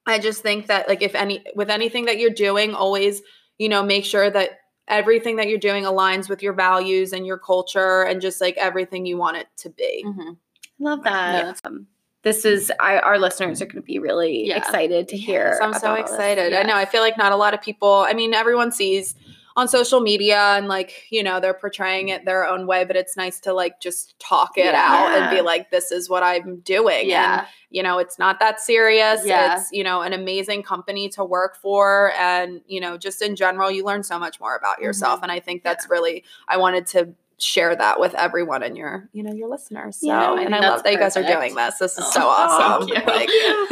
I 0.06 0.20
just 0.20 0.42
think 0.42 0.68
that 0.68 0.88
like 0.88 1.02
if 1.02 1.16
any 1.16 1.44
with 1.56 1.70
anything 1.70 2.06
that 2.06 2.18
you're 2.20 2.30
doing, 2.30 2.74
always, 2.74 3.22
you 3.58 3.70
know, 3.70 3.84
make 3.84 4.06
sure 4.06 4.30
that 4.30 4.60
everything 4.88 5.36
that 5.38 5.50
you're 5.50 5.58
doing 5.60 5.84
aligns 5.84 6.30
with 6.30 6.42
your 6.42 6.54
values 6.54 7.12
and 7.12 7.26
your 7.26 7.38
culture 7.38 8.04
and 8.04 8.22
just 8.22 8.40
like 8.40 8.56
everything 8.58 9.06
you 9.06 9.18
want 9.18 9.36
it 9.38 9.48
to 9.58 9.70
be. 9.70 10.04
Mhm. 10.06 10.38
Love 10.80 11.04
that. 11.04 11.32
that's- 11.34 11.62
Um, 11.66 11.88
this 12.24 12.46
is 12.46 12.72
I, 12.80 13.00
our 13.00 13.18
listeners 13.20 13.62
are 13.62 13.66
going 13.66 13.76
to 13.78 13.82
be 13.82 14.00
really 14.00 14.48
Yeah. 14.48 14.58
excited 14.58 15.08
to 15.10 15.18
hear. 15.18 15.50
Yes, 15.54 15.60
I'm 15.62 15.74
so 15.74 15.80
about 15.80 15.90
all 15.90 16.04
this. 16.04 16.12
excited. 16.12 16.54
I 16.54 16.64
know. 16.64 16.76
I 16.76 16.86
feel 16.86 17.02
like 17.02 17.18
not 17.18 17.32
a 17.32 17.36
lot 17.36 17.54
of 17.54 17.62
people. 17.62 18.06
I 18.08 18.14
mean, 18.14 18.34
everyone 18.34 18.72
sees 18.72 19.16
on 19.58 19.68
social 19.68 20.00
media 20.00 20.38
and 20.38 20.68
like 20.68 21.08
you 21.10 21.24
know 21.24 21.40
they're 21.40 21.54
portraying 21.54 22.10
it 22.10 22.24
their 22.26 22.48
own 22.48 22.68
way, 22.68 22.86
but 22.86 22.96
it's 22.96 23.18
nice 23.18 23.40
to 23.42 23.52
like 23.54 23.82
just 23.82 24.18
talk 24.20 24.52
it 24.56 24.66
Yeah. 24.66 24.88
out 24.88 25.18
and 25.18 25.36
be 25.36 25.42
like, 25.42 25.72
"This 25.72 25.92
is 25.92 26.10
what 26.10 26.22
I'm 26.24 26.60
doing." 26.60 27.10
Yeah. 27.10 27.40
And 27.40 27.48
you 27.72 27.82
know, 27.84 27.98
it's 27.98 28.18
not 28.20 28.40
that 28.40 28.62
serious. 28.62 29.26
Yeah. 29.26 29.58
It's 29.58 29.72
you 29.72 29.84
know 29.84 30.02
an 30.02 30.14
amazing 30.14 30.62
company 30.62 31.10
to 31.10 31.26
work 31.26 31.58
for, 31.58 32.14
and 32.14 32.62
you 32.68 32.80
know, 32.80 32.98
just 32.98 33.22
in 33.22 33.36
general, 33.36 33.72
you 33.72 33.84
learn 33.84 34.04
so 34.04 34.20
much 34.20 34.40
more 34.40 34.56
about 34.56 34.80
yourself. 34.80 35.16
Mm-hmm. 35.16 35.24
And 35.24 35.32
I 35.32 35.40
think 35.40 35.64
that's 35.64 35.90
really 35.90 36.24
I 36.48 36.58
wanted 36.58 36.86
to 36.88 37.10
share 37.40 37.76
that 37.76 38.00
with 38.00 38.16
everyone 38.16 38.64
and 38.64 38.76
your 38.76 39.08
you 39.14 39.22
know 39.22 39.32
your 39.32 39.48
listeners. 39.48 39.98
So 40.00 40.08
Yeah, 40.08 40.32
I 40.32 40.42
and 40.42 40.56
I 40.56 40.60
love 40.60 40.84
that 40.84 40.92
you 40.92 40.98
guys 40.98 41.16
are 41.16 41.24
doing 41.24 41.56
this. 41.56 41.78
This 41.78 41.98
is 41.98 42.06
oh, 42.08 42.12
so 42.12 42.22
Oh, 42.24 42.30
awesome. 42.30 42.90
Like, 43.06 43.30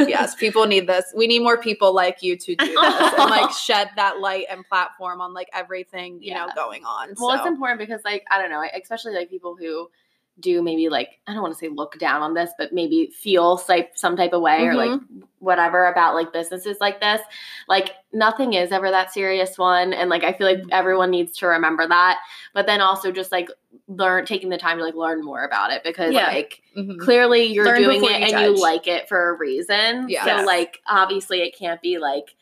yes, 0.08 0.34
people 0.34 0.66
need 0.66 0.86
this. 0.86 1.12
We 1.16 1.26
need 1.26 1.40
more 1.40 1.58
people 1.58 1.94
like 1.94 2.22
you 2.22 2.36
to 2.36 2.54
do 2.54 2.66
this 2.66 3.14
and 3.18 3.30
like 3.30 3.50
shed 3.58 3.90
that 3.96 4.20
light 4.20 4.46
and 4.50 4.66
platform 4.66 5.20
on 5.20 5.34
like 5.34 5.48
everything 5.52 6.22
you 6.22 6.34
know 6.34 6.48
going 6.54 6.84
on. 6.84 7.14
Well, 7.18 7.36
it's 7.36 7.46
important 7.46 7.80
because, 7.80 8.02
like, 8.04 8.24
I 8.30 8.40
don't 8.40 8.50
know, 8.50 8.64
especially 8.80 9.14
like 9.14 9.30
people 9.30 9.56
who 9.56 9.90
do 10.38 10.62
maybe 10.62 10.88
like 10.90 11.18
I 11.26 11.32
don't 11.32 11.42
want 11.42 11.54
to 11.54 11.58
say 11.58 11.68
look 11.68 11.98
down 11.98 12.20
on 12.22 12.34
this, 12.34 12.50
but 12.58 12.72
maybe 12.72 13.06
feel 13.06 13.62
like 13.68 13.92
some 13.94 14.16
type 14.16 14.32
of 14.32 14.42
way 14.42 14.64
or 14.66 14.74
like 14.74 14.90
Mm-hmm. 14.90 15.20
whatever 15.38 15.86
about 15.86 16.14
like 16.14 16.32
businesses 16.32 16.76
like 16.80 17.00
this. 17.00 17.20
Like 17.68 17.92
nothing 18.12 18.52
is 18.52 18.70
ever 18.72 18.90
that 18.90 19.12
serious 19.12 19.56
one, 19.56 19.92
and 19.92 20.10
like 20.10 20.24
I 20.24 20.32
feel 20.32 20.46
Mm-hmm. 20.46 20.62
like 20.68 20.72
everyone 20.72 21.10
needs 21.10 21.38
to 21.38 21.46
remember 21.46 21.86
that. 21.88 22.18
But 22.54 22.66
then 22.66 22.80
also 22.80 23.10
just 23.12 23.32
like 23.32 23.48
learn 23.88 24.26
taking 24.26 24.48
the 24.50 24.58
time 24.58 24.78
to 24.78 24.84
like 24.84 24.94
learn 24.94 25.24
more 25.24 25.44
about 25.44 25.70
it 25.70 25.82
because 25.84 26.12
Yeah. 26.12 26.26
like 26.28 26.60
mhm. 26.76 26.98
clearly 26.98 27.44
you're 27.44 27.64
Learn 27.64 27.82
doing 27.82 28.04
it 28.04 28.10
you 28.10 28.14
and 28.16 28.30
judge. 28.30 28.42
you 28.56 28.60
like 28.62 28.86
it 28.86 29.08
for 29.08 29.30
a 29.30 29.38
reason. 29.38 30.08
Yes. 30.08 30.24
So 30.26 30.44
like 30.44 30.80
obviously 30.86 31.40
it 31.42 31.56
can't 31.56 31.80
be 31.80 31.98
like 31.98 32.34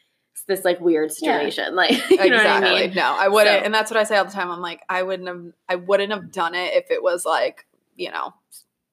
this 0.46 0.64
like 0.64 0.80
weird 0.80 1.10
Yeah. 1.20 1.38
situation. 1.38 1.74
Like 1.76 1.90
you 2.10 2.16
know 2.16 2.22
what 2.24 2.32
I 2.46 2.56
exactly. 2.56 2.86
mean? 2.88 2.94
No, 2.94 3.16
I 3.18 3.28
wouldn't, 3.28 3.60
So- 3.60 3.64
and 3.64 3.72
that's 3.74 3.90
what 3.90 3.98
I 3.98 4.04
say 4.04 4.16
all 4.16 4.24
the 4.24 4.30
time. 4.32 4.50
I'm 4.50 4.60
like, 4.60 4.82
I 4.88 5.02
wouldn't 5.02 5.28
have, 5.28 5.44
I 5.68 5.76
wouldn't 5.76 6.12
have 6.12 6.30
done 6.32 6.54
it 6.54 6.74
if 6.74 6.90
it 6.90 7.02
was 7.02 7.24
like, 7.24 7.66
you 7.96 8.10
know, 8.10 8.32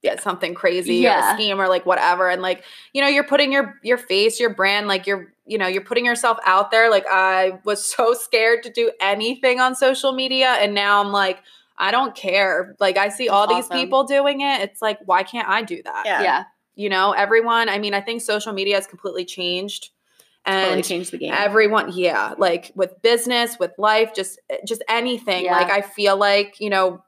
yeah, 0.02 0.20
something 0.20 0.54
crazy 0.56 1.06
or 1.08 1.12
a 1.12 1.34
scheme 1.36 1.60
or 1.62 1.68
like 1.68 1.86
whatever. 1.86 2.30
And 2.30 2.41
like, 2.41 2.64
you 2.93 3.02
know, 3.02 3.08
you're 3.08 3.24
putting 3.24 3.52
your 3.52 3.76
your 3.84 3.97
face, 3.97 4.39
your 4.39 4.54
brand, 4.54 4.88
like 4.88 5.06
you're, 5.06 5.34
you 5.45 5.58
know, 5.58 5.68
you're 5.68 5.84
putting 5.84 6.06
yourself 6.06 6.38
out 6.45 6.72
there. 6.72 6.89
Like 6.89 7.06
I 7.10 7.60
was 7.66 7.86
so 7.95 8.14
scared 8.14 8.64
to 8.64 8.72
do 8.72 8.91
anything 8.99 9.60
on 9.60 9.76
social 9.76 10.12
media, 10.14 10.49
and 10.54 10.74
now 10.74 11.02
I'm 11.02 11.12
like. 11.12 11.39
I 11.78 11.89
don't 11.89 12.14
care. 12.14 12.76
Like 12.80 12.95
I 12.97 13.10
see 13.10 13.28
all 13.28 13.47
That's 13.47 13.68
these 13.68 13.80
people 13.80 14.04
doing 14.04 14.41
it. 14.41 14.62
It's 14.62 14.84
like, 14.84 14.99
why 15.06 15.24
can't 15.24 15.47
I 15.49 15.64
do 15.64 15.82
that? 15.82 16.04
Yeah. 16.06 16.22
Yeah. 16.22 16.43
You 16.76 16.89
know, 16.89 17.14
everyone. 17.14 17.70
I 17.70 17.80
mean, 17.80 17.95
I 17.95 18.02
think 18.02 18.22
social 18.22 18.54
media 18.54 18.76
has 18.76 18.86
completely 18.86 19.26
changed, 19.26 19.89
and 20.45 20.64
Totally 20.66 20.84
changed 20.84 21.12
the 21.12 21.18
game. 21.18 21.34
everyone 21.36 21.91
yeah 21.93 22.36
like 22.38 22.72
with 22.76 23.02
business 23.02 23.58
with 23.60 23.72
life 23.80 24.14
just 24.14 24.39
eh, 24.52 24.58
just 24.66 24.84
anything 24.89 25.45
Yeah. 25.45 25.54
like 25.58 25.72
i 25.72 25.82
feel 25.82 26.18
like 26.18 26.56
you 26.60 26.70
know 26.70 27.04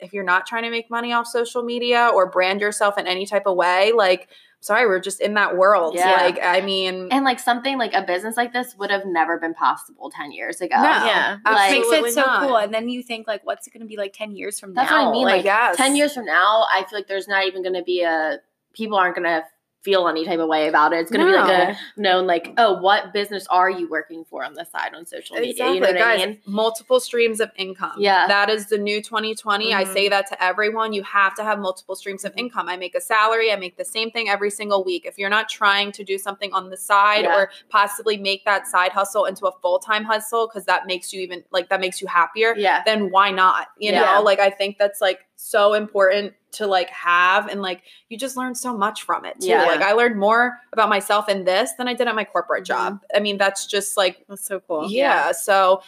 if 0.00 0.12
you're 0.12 0.24
not 0.24 0.46
trying 0.46 0.62
to 0.64 0.70
make 0.70 0.90
money 0.90 1.12
off 1.12 1.26
social 1.26 1.62
media 1.62 2.10
or 2.14 2.30
brand 2.30 2.60
yourself 2.60 2.96
in 2.98 3.06
any 3.06 3.26
type 3.26 3.42
of 3.46 3.56
way 3.56 3.92
like 3.94 4.28
sorry 4.60 4.86
we're 4.86 4.98
just 5.00 5.20
in 5.20 5.34
that 5.34 5.56
world 5.56 5.94
Yeah. 5.94 6.12
like 6.12 6.38
i 6.42 6.60
mean 6.62 7.08
And 7.10 7.24
like 7.24 7.38
something 7.38 7.76
like 7.78 7.92
a 7.92 8.02
business 8.02 8.36
like 8.36 8.52
this 8.52 8.74
would 8.78 8.90
have 8.90 9.04
never 9.04 9.38
been 9.38 9.52
possible 9.54 10.10
10 10.10 10.32
years 10.32 10.60
ago. 10.62 10.76
No. 10.76 10.82
yeah, 10.82 11.36
Like- 11.44 11.70
makes 11.72 11.88
it 11.92 12.14
so 12.14 12.20
not. 12.22 12.42
cool. 12.46 12.56
And 12.56 12.72
then 12.72 12.88
you 12.88 13.02
think 13.02 13.26
like, 13.26 13.44
what's 13.44 13.66
it 13.66 13.72
going 13.74 13.82
to 13.82 13.86
be 13.86 13.96
like 13.98 14.12
ten 14.14 14.34
years 14.34 14.58
from 14.58 14.72
That's 14.72 14.90
now? 14.90 14.96
That's 14.96 15.04
what 15.06 15.10
I 15.10 15.12
mean, 15.12 15.24
Like, 15.26 15.34
like, 15.36 15.44
yes 15.44 15.76
10 15.76 15.96
years 15.96 16.14
from 16.14 16.24
now, 16.24 16.64
I 16.72 16.84
feel 16.88 16.98
like 16.98 17.06
there's 17.08 17.28
not 17.28 17.46
even 17.46 17.62
going 17.62 17.74
to 17.74 17.82
be 17.82 18.02
a, 18.02 18.38
people 18.72 18.96
aren't 18.96 19.16
going 19.16 19.24
to 19.28 19.44
feel 19.84 20.08
any 20.08 20.24
type 20.24 20.38
of 20.40 20.48
way 20.48 20.66
about 20.68 20.92
it. 20.92 20.96
It's 21.00 21.10
going 21.10 21.26
to 21.26 21.30
be 21.32 21.36
like 21.36 21.76
a 21.76 22.00
known, 22.00 22.26
like, 22.26 22.54
oh, 22.56 22.80
what 22.80 23.12
business 23.12 23.46
are 23.48 23.68
you 23.70 23.88
working 23.88 24.24
for 24.24 24.42
on 24.42 24.54
the 24.54 24.64
side 24.64 24.94
on 24.94 25.04
social 25.04 25.36
media? 25.36 25.50
Exactly, 25.50 25.74
You 25.74 25.80
know 25.82 25.88
what 25.88 25.98
guys. 25.98 26.22
I 26.22 26.26
mean? 26.26 26.38
Multiple 26.46 27.00
streams 27.00 27.40
of 27.40 27.50
income. 27.56 27.92
Yeah. 27.98 28.26
that 28.26 28.48
is 28.48 28.66
the 28.68 28.78
new 28.78 29.02
2020. 29.02 29.74
I 29.74 29.84
Mhm. 29.84 29.92
say 29.92 30.08
that 30.08 30.26
to 30.28 30.42
everyone. 30.42 30.92
You 30.94 31.02
have 31.02 31.34
to 31.34 31.44
have 31.44 31.58
multiple 31.58 31.94
streams 31.94 32.24
of 32.24 32.32
income. 32.36 32.68
I 32.68 32.76
make 32.76 32.94
a 32.94 33.00
salary. 33.00 33.52
I 33.52 33.56
make 33.56 33.76
the 33.76 33.84
same 33.84 34.10
thing 34.10 34.28
every 34.30 34.50
single 34.50 34.82
week. 34.84 35.04
If 35.04 35.18
you're 35.18 35.28
not 35.28 35.48
trying 35.50 35.92
to 35.92 36.02
do 36.04 36.16
something 36.16 36.52
on 36.54 36.70
the 36.70 36.76
side 36.76 37.24
Yeah. 37.24 37.36
or 37.36 37.50
possibly 37.68 38.16
make 38.16 38.44
that 38.46 38.66
side 38.66 38.92
hustle 38.92 39.26
into 39.26 39.46
a 39.46 39.52
full 39.60 39.78
time 39.78 40.04
hustle 40.04 40.46
because 40.48 40.64
that 40.64 40.86
makes 40.86 41.12
you 41.12 41.20
even 41.20 41.44
like 41.50 41.68
that 41.68 41.80
makes 41.80 42.00
you 42.00 42.06
happier, 42.06 42.54
Yeah. 42.56 42.82
then 42.86 43.10
why 43.10 43.30
not? 43.30 43.68
You 43.78 43.92
Yeah. 43.92 44.14
know, 44.14 44.22
like 44.22 44.38
I 44.38 44.48
think 44.50 44.78
that's 44.78 45.00
like 45.00 45.26
so 45.36 45.74
important 45.74 46.34
to 46.52 46.66
like 46.66 46.88
have 46.90 47.48
and 47.48 47.60
like 47.60 47.82
you 48.08 48.16
just 48.16 48.36
learn 48.36 48.54
so 48.54 48.76
much 48.76 49.02
from 49.02 49.24
it 49.24 49.40
too. 49.40 49.48
Yeah. 49.48 49.64
Like 49.64 49.80
I 49.80 49.92
learned 49.92 50.18
more 50.18 50.58
about 50.72 50.88
myself 50.88 51.28
in 51.28 51.44
this 51.44 51.72
than 51.78 51.88
I 51.88 51.94
did 51.94 52.06
at 52.06 52.14
my 52.14 52.24
corporate 52.24 52.62
Mhm. 52.62 52.66
job. 52.66 53.00
I 53.14 53.18
mean, 53.20 53.38
that's 53.38 53.66
just 53.66 53.96
like 53.96 54.24
that's 54.28 54.46
so 54.46 54.60
cool. 54.60 54.86
yeah. 54.88 55.32
So, 55.32 55.82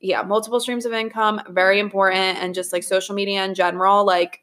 yeah, 0.00 0.22
multiple 0.22 0.60
streams 0.60 0.86
of 0.86 0.92
income, 0.92 1.42
very 1.50 1.78
important. 1.80 2.38
And 2.38 2.54
just 2.54 2.72
like 2.72 2.82
social 2.82 3.14
media 3.14 3.44
in 3.44 3.54
general, 3.54 4.04
like 4.04 4.40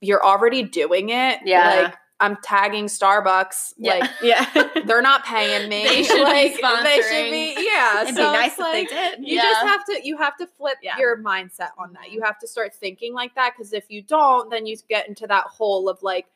you're 0.00 0.24
already 0.24 0.62
doing 0.62 1.08
it. 1.10 1.40
Yeah. 1.44 1.82
Like 1.82 1.94
I'm 2.18 2.36
tagging 2.42 2.86
Starbucks. 2.86 3.74
Yeah. 3.76 3.94
Like 3.98 4.10
yeah. 4.22 4.68
they're 4.86 5.02
not 5.02 5.24
paying 5.24 5.68
me. 5.68 5.84
They 5.84 6.02
should 6.02 6.16
be 6.16 6.22
like, 6.22 6.52
They 6.52 6.56
should 6.56 6.64
sponsoring. 6.64 7.30
be. 7.30 7.54
Yeah. 7.58 8.02
It'd 8.02 8.14
be 8.14 8.20
so 8.22 8.32
nice 8.32 8.46
it's 8.52 8.54
if 8.54 8.58
like, 8.60 8.88
they 8.88 8.94
did. 8.94 9.18
You 9.20 9.36
Yeah. 9.36 9.42
just 9.42 9.66
have 9.66 9.84
to 9.86 10.00
you 10.02 10.16
have 10.16 10.36
to 10.38 10.46
flip 10.46 10.78
Yeah. 10.82 10.98
your 10.98 11.18
mindset 11.18 11.70
on 11.78 11.92
that. 11.92 12.10
You 12.10 12.18
mm-hmm. 12.20 12.26
have 12.26 12.38
to 12.38 12.48
start 12.48 12.74
thinking 12.74 13.12
like 13.12 13.34
that 13.34 13.52
because 13.56 13.72
if 13.72 13.90
you 13.90 14.02
don't, 14.02 14.50
then 14.50 14.66
you 14.66 14.76
get 14.88 15.08
into 15.08 15.26
that 15.26 15.44
hole 15.44 15.88
of 15.88 16.02
like 16.02 16.26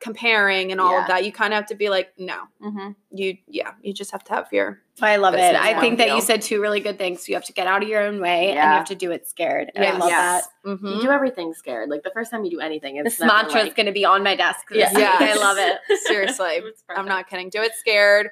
comparing 0.00 0.72
and 0.72 0.80
all 0.80 0.92
Yeah. 0.92 1.02
of 1.02 1.08
that. 1.08 1.24
You 1.24 1.32
kind 1.32 1.52
of 1.52 1.56
have 1.58 1.66
to 1.66 1.74
be 1.74 1.88
like, 1.88 2.12
no, 2.18 2.36
Mm-hmm. 2.62 2.90
you 3.12 3.36
yeah, 3.46 3.72
you 3.82 3.92
just 3.92 4.10
have 4.12 4.24
to 4.24 4.32
have 4.34 4.48
your 4.52 4.80
I 5.00 5.16
love 5.16 5.34
it. 5.34 5.54
I 5.54 5.78
think 5.80 5.98
that 5.98 6.04
model. 6.08 6.16
you 6.16 6.22
said 6.22 6.40
two 6.42 6.60
really 6.60 6.80
good 6.80 6.96
things. 6.98 7.28
You 7.28 7.34
have 7.34 7.44
to 7.44 7.52
get 7.52 7.66
out 7.66 7.82
of 7.82 7.88
your 7.88 8.02
own 8.02 8.20
way 8.20 8.46
and 8.48 8.54
you 8.54 8.60
have 8.60 8.86
to 8.86 8.94
do 8.94 9.10
it 9.10 9.26
scared. 9.28 9.70
And 9.74 9.84
I 9.84 9.92
love 9.96 10.08
Yes. 10.08 10.48
that. 10.64 10.70
Mhm. 10.70 10.96
You 10.96 11.02
do 11.02 11.10
everything 11.10 11.52
scared. 11.52 11.90
Like 11.90 12.02
the 12.02 12.10
first 12.10 12.30
time 12.30 12.44
you 12.44 12.50
do 12.50 12.60
anything, 12.60 12.96
it's 12.96 13.04
This 13.04 13.20
never, 13.20 13.32
mantra 13.34 13.60
is 13.60 13.66
like- 13.66 13.76
going 13.76 13.86
to 13.86 13.92
be 13.92 14.04
on 14.06 14.22
my 14.22 14.34
desk. 14.36 14.66
Yeah. 14.70 14.92
week. 14.94 15.04
I 15.20 15.34
love 15.34 15.58
it. 15.58 15.78
Seriously. 16.06 16.62
I'm 16.88 17.06
not 17.06 17.28
kidding. 17.28 17.50
Do 17.50 17.60
it 17.62 17.72
scared. 17.74 18.30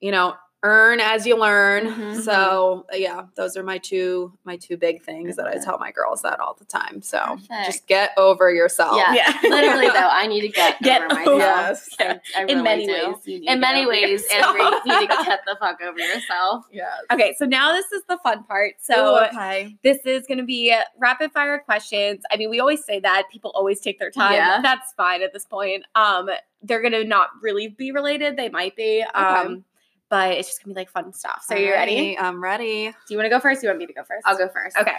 You 0.00 0.10
know, 0.10 0.34
earn 0.64 0.98
as 0.98 1.26
you 1.26 1.36
learn. 1.38 1.86
Mhm. 1.86 2.22
So 2.22 2.86
yeah, 2.92 3.26
those 3.36 3.56
are 3.56 3.62
my 3.62 3.78
two 3.78 4.32
my 4.44 4.56
two 4.56 4.76
big 4.76 5.02
things 5.02 5.36
that 5.36 5.46
I 5.46 5.58
tell 5.62 5.78
my 5.78 5.92
girls 5.92 6.22
that 6.22 6.40
all 6.40 6.54
the 6.58 6.64
time. 6.64 7.02
So 7.02 7.18
Perfect. 7.20 7.66
just 7.66 7.86
get 7.86 8.10
over 8.16 8.50
yourself. 8.52 8.96
Yeah. 8.96 9.12
Yeah. 9.14 9.38
Literally 9.50 9.88
though, 9.88 10.08
I 10.10 10.26
need 10.26 10.40
to 10.40 10.48
get, 10.48 10.80
Get 10.82 11.02
over 11.02 11.20
over 11.20 11.36
myself. 11.36 11.38
Yes. 11.38 11.96
I, 12.00 12.20
I 12.40 12.44
In 12.48 12.62
many 12.62 12.86
do. 12.86 12.92
ways, 13.26 13.42
In 13.46 13.60
many 13.60 13.86
ways, 13.86 14.22
yourself. 14.22 14.56
Andrew, 14.56 14.80
you 14.86 15.00
need 15.00 15.10
to 15.10 15.24
get 15.24 15.40
the 15.46 15.56
fuck 15.60 15.80
over 15.82 15.98
yourself. 15.98 16.64
Yes. 16.72 16.88
Okay, 17.12 17.34
so 17.38 17.44
now 17.44 17.72
this 17.72 17.92
is 17.92 18.02
the 18.08 18.18
fun 18.24 18.42
part. 18.44 18.74
So 18.80 18.94
So 18.94 19.26
okay. 19.26 19.76
this 19.84 19.98
is 20.06 20.26
going 20.26 20.38
to 20.38 20.44
be 20.44 20.74
rapid 20.98 21.30
fire 21.32 21.58
questions. 21.58 22.22
I 22.30 22.36
mean, 22.38 22.48
we 22.48 22.58
always 22.58 22.82
say 22.84 23.00
that 23.00 23.24
people 23.30 23.52
always 23.54 23.80
take 23.80 23.98
their 23.98 24.10
time. 24.10 24.32
Yeah. 24.32 24.60
That's 24.62 24.92
fine 24.94 25.22
at 25.22 25.32
this 25.34 25.44
point. 25.44 25.84
Um, 25.94 26.30
they're 26.62 26.80
going 26.80 26.92
to 26.94 27.04
not 27.04 27.28
really 27.42 27.68
be 27.68 27.92
related. 27.92 28.36
They 28.38 28.48
might 28.48 28.74
be. 28.76 29.02
Um, 29.14 29.64
but 30.08 30.32
it's 30.32 30.48
just 30.48 30.60
to 30.62 30.66
be 30.68 30.74
like 30.74 30.90
fun 30.90 31.12
stuff. 31.12 31.44
So 31.46 31.54
you 31.54 31.70
ready? 31.72 32.18
I'm 32.18 32.42
ready. 32.42 32.86
Do 33.06 33.14
you 33.14 33.16
want 33.16 33.26
to 33.26 33.30
go 33.30 33.40
first? 33.40 33.60
Do 33.60 33.66
you 33.66 33.70
want 33.70 33.78
me 33.78 33.86
to 33.86 33.92
go 33.92 34.02
first? 34.04 34.26
I'll 34.26 34.38
go 34.38 34.48
first. 34.48 34.76
Okay. 34.76 34.94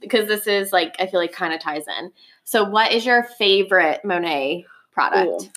Because 0.00 0.26
this 0.28 0.46
is 0.46 0.72
like 0.72 0.96
I 0.98 1.06
feel 1.06 1.20
like 1.20 1.32
kind 1.32 1.52
of 1.52 1.60
ties 1.60 1.84
in. 1.98 2.12
So, 2.44 2.64
what 2.64 2.92
is 2.92 3.04
your 3.04 3.22
favorite 3.22 4.00
Monat 4.04 4.64
product? 4.92 5.44
Ooh. 5.44 5.48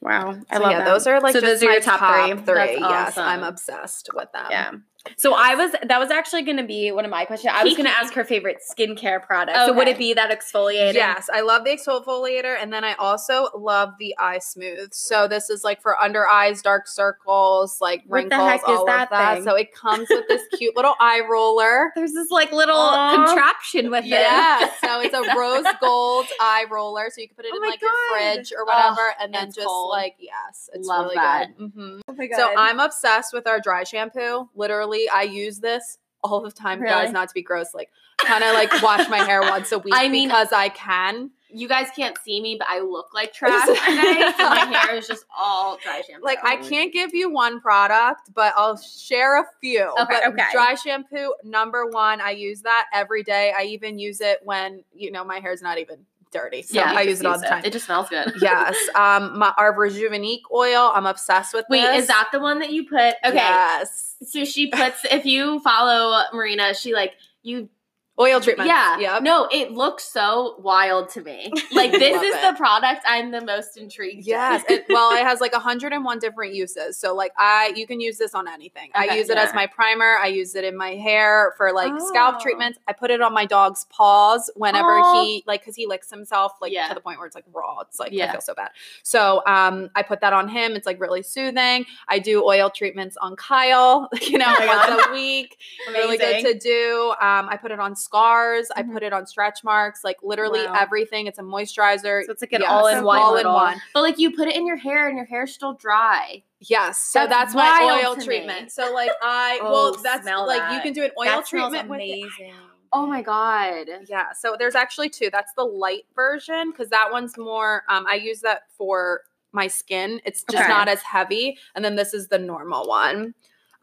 Wow, 0.00 0.36
I 0.50 0.56
So, 0.56 0.62
love 0.62 0.72
yeah, 0.72 0.78
that. 0.78 0.84
those 0.84 1.06
are 1.06 1.20
like 1.20 1.32
So 1.32 1.40
just 1.40 1.60
those 1.60 1.62
are 1.62 1.66
my 1.66 1.72
your 1.72 1.80
top 1.80 2.38
three. 2.44 2.54
That's 2.54 2.72
Yes, 2.80 3.08
awesome. 3.12 3.22
I'm 3.24 3.42
obsessed 3.42 4.10
with 4.14 4.30
them. 4.32 4.46
Yeah. 4.50 4.70
So 5.16 5.34
I 5.34 5.54
was 5.54 5.72
that 5.82 5.98
was 5.98 6.10
actually 6.10 6.42
going 6.42 6.56
to 6.56 6.64
be 6.64 6.90
one 6.90 7.04
of 7.04 7.10
my 7.10 7.24
questions. 7.24 7.52
I 7.54 7.62
was 7.62 7.74
going 7.74 7.84
to 7.86 7.96
ask 7.98 8.14
her 8.14 8.24
favorite 8.24 8.58
skincare 8.68 9.22
product. 9.22 9.56
So 9.58 9.72
would 9.74 9.86
it 9.88 9.98
be 9.98 10.14
that 10.14 10.30
exfoliator? 10.30 10.94
Yes, 10.94 11.28
I 11.32 11.42
love 11.42 11.64
the 11.64 11.70
exfoliator, 11.70 12.56
and 12.60 12.72
then 12.72 12.84
I 12.84 12.94
also 12.94 13.48
love 13.54 13.90
the 13.98 14.14
eye 14.18 14.38
smooth. 14.38 14.92
So 14.92 15.28
this 15.28 15.50
is 15.50 15.62
like 15.62 15.82
for 15.82 16.00
under 16.00 16.26
eyes, 16.26 16.62
dark 16.62 16.88
circles, 16.88 17.78
like 17.80 18.02
What 18.06 18.28
the 18.30 18.36
wrinkles, 18.36 18.48
heck 18.50 18.60
is 18.60 18.64
all 18.78 18.86
that 18.86 19.04
of 19.04 19.10
that. 19.10 19.34
thing? 19.34 19.44
So 19.44 19.54
it 19.54 19.74
comes 19.74 20.08
with 20.10 20.26
this 20.28 20.42
cute 20.56 20.74
little 20.74 20.94
eye 21.00 21.20
roller. 21.30 21.92
There's 21.96 22.12
this 22.12 22.30
like 22.30 22.50
little 22.52 22.74
Aw. 22.76 23.14
contraption 23.26 23.90
with 23.90 24.04
Yeah, 24.06 24.16
it. 24.16 24.20
Yeah, 24.22 24.70
so 24.84 25.00
it's 25.00 25.14
a 25.14 25.36
rose 25.36 25.66
gold 25.80 26.26
eye 26.40 26.64
roller, 26.70 27.08
so 27.10 27.20
you 27.20 27.28
can 27.28 27.36
put 27.36 27.44
it 27.44 27.50
Oh 27.52 27.56
in 27.56 27.62
like 27.68 27.80
your 27.82 27.90
fridge 28.10 28.52
or 28.56 28.64
whatever, 28.64 29.00
Oh, 29.00 29.22
and 29.22 29.34
then 29.34 29.48
just 29.52 29.66
cold. 29.66 29.90
like 29.90 30.16
yes, 30.18 30.70
it's 30.72 30.86
Love 30.88 31.04
really 31.04 31.16
that. 31.16 31.56
good. 31.58 31.72
Mhm. 31.76 32.00
Oh 32.08 32.14
my 32.14 32.26
God. 32.26 32.36
So 32.38 32.54
I'm 32.56 32.80
obsessed 32.80 33.32
with 33.34 33.46
our 33.46 33.60
dry 33.60 33.84
shampoo. 33.84 34.48
Literally, 34.54 34.93
I 35.12 35.22
use 35.22 35.58
this 35.60 35.98
all 36.22 36.40
the 36.40 36.50
time, 36.50 36.80
Really? 36.80 36.92
guys. 36.92 37.12
Not 37.12 37.28
to 37.28 37.34
be 37.34 37.42
gross, 37.42 37.74
like 37.74 37.90
kind 38.18 38.42
of 38.42 38.54
like 38.54 38.70
wash 38.82 39.08
my 39.10 39.18
hair 39.18 39.40
once 39.42 39.70
a 39.72 39.78
week 39.86 39.92
I 39.94 40.08
mean- 40.08 40.28
because 40.28 40.52
I 40.52 40.68
can. 40.70 41.30
you 41.50 41.68
guys 41.68 41.88
can't 41.94 42.16
see 42.24 42.40
me, 42.40 42.56
but 42.58 42.66
I 42.70 42.80
look 42.80 43.12
like 43.14 43.32
trash 43.38 43.66
today. 43.66 44.32
so 44.36 44.48
my 44.50 44.64
hair 44.64 44.96
is 44.96 45.06
just 45.06 45.24
all 45.36 45.76
dry 45.84 46.00
shampoo. 46.06 46.24
Like 46.24 46.38
I 46.42 46.56
can't 46.56 46.92
give 46.92 47.12
you 47.14 47.30
one 47.30 47.60
product, 47.60 48.32
but 48.34 48.54
I'll 48.56 48.76
share 48.78 49.38
a 49.40 49.44
few. 49.60 49.82
Okay, 50.00 50.20
But 50.24 50.32
okay. 50.32 50.44
Dry 50.52 50.74
shampoo 50.74 51.34
number 51.44 51.86
one. 51.86 52.20
I 52.22 52.30
use 52.30 52.62
that 52.62 52.86
every 52.92 53.22
day. 53.22 53.52
I 53.56 53.64
even 53.64 53.98
use 53.98 54.20
it 54.20 54.40
when 54.44 54.82
you 54.94 55.10
know 55.12 55.24
my 55.24 55.38
hair's 55.40 55.60
not 55.62 55.78
even 55.78 55.98
dirty. 56.34 56.62
So 56.62 56.74
Yeah, 56.74 56.92
I 56.94 57.02
use 57.02 57.20
it 57.20 57.26
all 57.26 57.38
the 57.38 57.46
time. 57.46 57.64
It 57.64 57.72
just 57.72 57.86
smells 57.86 58.10
good. 58.10 58.34
yes. 58.42 58.76
Um, 58.94 59.38
my 59.38 59.54
our 59.56 59.74
Rejuvenique 59.74 60.42
oil. 60.52 60.92
I'm 60.94 61.06
obsessed 61.06 61.54
with. 61.54 61.64
Wait, 61.70 61.80
this. 61.80 62.02
is 62.02 62.08
that 62.08 62.28
the 62.32 62.40
one 62.40 62.58
that 62.58 62.70
you 62.70 62.86
put? 62.86 63.14
Okay. 63.24 63.34
Yes. 63.34 64.16
So 64.26 64.44
she 64.44 64.70
puts 64.70 65.04
if 65.10 65.24
you 65.24 65.60
follow 65.60 66.22
Marina, 66.32 66.74
she 66.74 66.92
like 66.92 67.14
you 67.42 67.68
Oil 68.16 68.40
treatment. 68.40 68.68
Yeah. 68.68 68.96
Yep. 68.98 69.22
No, 69.24 69.48
it 69.50 69.72
looks 69.72 70.04
so 70.04 70.54
wild 70.60 71.08
to 71.10 71.20
me. 71.22 71.52
Like 71.72 71.90
this 71.90 72.22
is 72.22 72.34
it. 72.34 72.40
the 72.52 72.56
product 72.56 73.02
I'm 73.04 73.32
the 73.32 73.40
most 73.40 73.76
intrigued. 73.76 74.18
in. 74.20 74.24
Yes. 74.26 74.62
It, 74.68 74.84
well, 74.88 75.10
it 75.18 75.24
has 75.24 75.40
like 75.40 75.52
101 75.64 76.18
different 76.20 76.54
uses. 76.54 76.96
So 76.96 77.12
like 77.14 77.32
I 77.36 77.72
you 77.74 77.84
can 77.88 78.00
use 78.00 78.16
this 78.16 78.32
on 78.34 78.46
anything. 78.46 78.90
I 78.94 79.06
Okay, 79.06 79.18
use 79.18 79.28
it 79.30 79.36
as 79.36 79.52
my 79.52 79.66
primer. 79.66 80.16
I 80.22 80.28
use 80.28 80.54
it 80.54 80.62
in 80.62 80.76
my 80.76 80.90
hair 80.90 81.54
for 81.56 81.72
like 81.72 81.92
scalp 82.00 82.36
Oh. 82.38 82.42
treatments. 82.42 82.78
I 82.86 82.92
put 82.92 83.10
it 83.10 83.20
on 83.20 83.34
my 83.34 83.44
dog's 83.44 83.86
paws 83.90 84.48
whenever 84.54 84.86
Aw. 85.00 85.24
he 85.24 85.42
like 85.48 85.64
cuz 85.64 85.74
he 85.74 85.86
licks 85.88 86.08
himself 86.10 86.52
like 86.60 86.70
Yeah. 86.72 86.86
to 86.88 86.94
the 86.94 87.00
point 87.00 87.18
where 87.18 87.26
it's 87.26 87.34
like 87.34 87.46
raw. 87.52 87.80
It's 87.80 87.98
like 87.98 88.12
I 88.12 88.30
feel 88.30 88.40
so 88.40 88.54
bad. 88.54 88.70
So 89.02 89.42
um 89.48 89.90
I 89.96 90.02
put 90.04 90.20
that 90.20 90.32
on 90.32 90.46
him. 90.48 90.76
It's 90.76 90.86
like 90.86 91.00
really 91.00 91.22
soothing. 91.24 91.86
I 92.06 92.20
do 92.20 92.44
oil 92.44 92.70
treatments 92.70 93.16
on 93.16 93.34
Kyle, 93.34 94.08
you 94.22 94.38
know, 94.38 94.54
Oh 94.56 94.66
once 94.66 95.06
a 95.08 95.12
week. 95.12 95.58
Amazing. 95.88 96.02
Really 96.08 96.18
good 96.18 96.52
to 96.52 96.58
do. 96.58 97.10
Um 97.20 97.48
I 97.48 97.56
put 97.60 97.72
it 97.72 97.80
on 97.80 97.96
scars. 98.04 98.68
I 98.76 98.82
Mhm. 98.82 98.92
put 98.92 99.02
it 99.02 99.12
on 99.12 99.26
stretch 99.26 99.64
marks, 99.64 100.04
like 100.04 100.18
literally 100.22 100.64
Wow. 100.66 100.74
everything. 100.76 101.26
It's 101.26 101.38
a 101.38 101.42
moisturizer. 101.42 102.24
So 102.24 102.32
it's 102.32 102.42
like 102.42 102.52
an 102.52 102.60
Yes. 102.60 102.70
all-in-one 102.70 103.18
All 103.20 103.36
in 103.36 103.46
one. 103.52 103.80
But 103.94 104.02
like 104.02 104.18
you 104.18 104.30
put 104.30 104.48
it 104.48 104.54
in 104.56 104.66
your 104.66 104.76
hair 104.76 105.08
and 105.08 105.16
your 105.16 105.26
hair's 105.26 105.52
still 105.54 105.72
dry. 105.74 106.42
Yes, 106.60 106.98
so 106.98 107.20
That's 107.26 107.30
that's, 107.30 107.54
my 107.54 108.00
oil 108.04 108.14
to 108.14 108.20
me. 108.20 108.24
treatment. 108.26 108.70
So 108.72 108.92
like 108.92 109.10
I 109.22 109.58
Oh, 109.62 109.70
well 109.72 109.92
that's 110.02 110.22
smell 110.22 110.46
like 110.46 110.62
you 110.72 110.80
can 110.80 110.92
do 110.92 111.02
an 111.04 111.10
oil 111.18 111.24
that 111.24 111.46
smells 111.46 111.72
treatment 111.72 111.88
with 111.88 112.00
it. 112.00 112.04
amazing. 112.04 112.54
Oh 112.92 113.06
my 113.06 113.22
god. 113.22 113.88
Yeah, 114.06 114.32
so 114.32 114.54
there's 114.58 114.76
actually 114.76 115.08
two. 115.08 115.28
That's 115.30 115.52
the 115.54 115.64
light 115.64 116.06
version 116.14 116.70
because 116.70 116.90
that 116.90 117.10
one's 117.10 117.36
more. 117.36 117.82
Um, 117.88 118.06
I 118.06 118.14
use 118.14 118.40
that 118.42 118.62
for 118.78 119.22
my 119.52 119.66
skin. 119.66 120.20
It's 120.24 120.44
just 120.44 120.62
Okay. 120.62 120.68
not 120.72 120.88
as 120.88 121.02
heavy, 121.02 121.58
and 121.74 121.84
then 121.84 121.96
this 121.96 122.14
is 122.14 122.28
the 122.28 122.38
normal 122.38 122.86
one. 122.88 123.34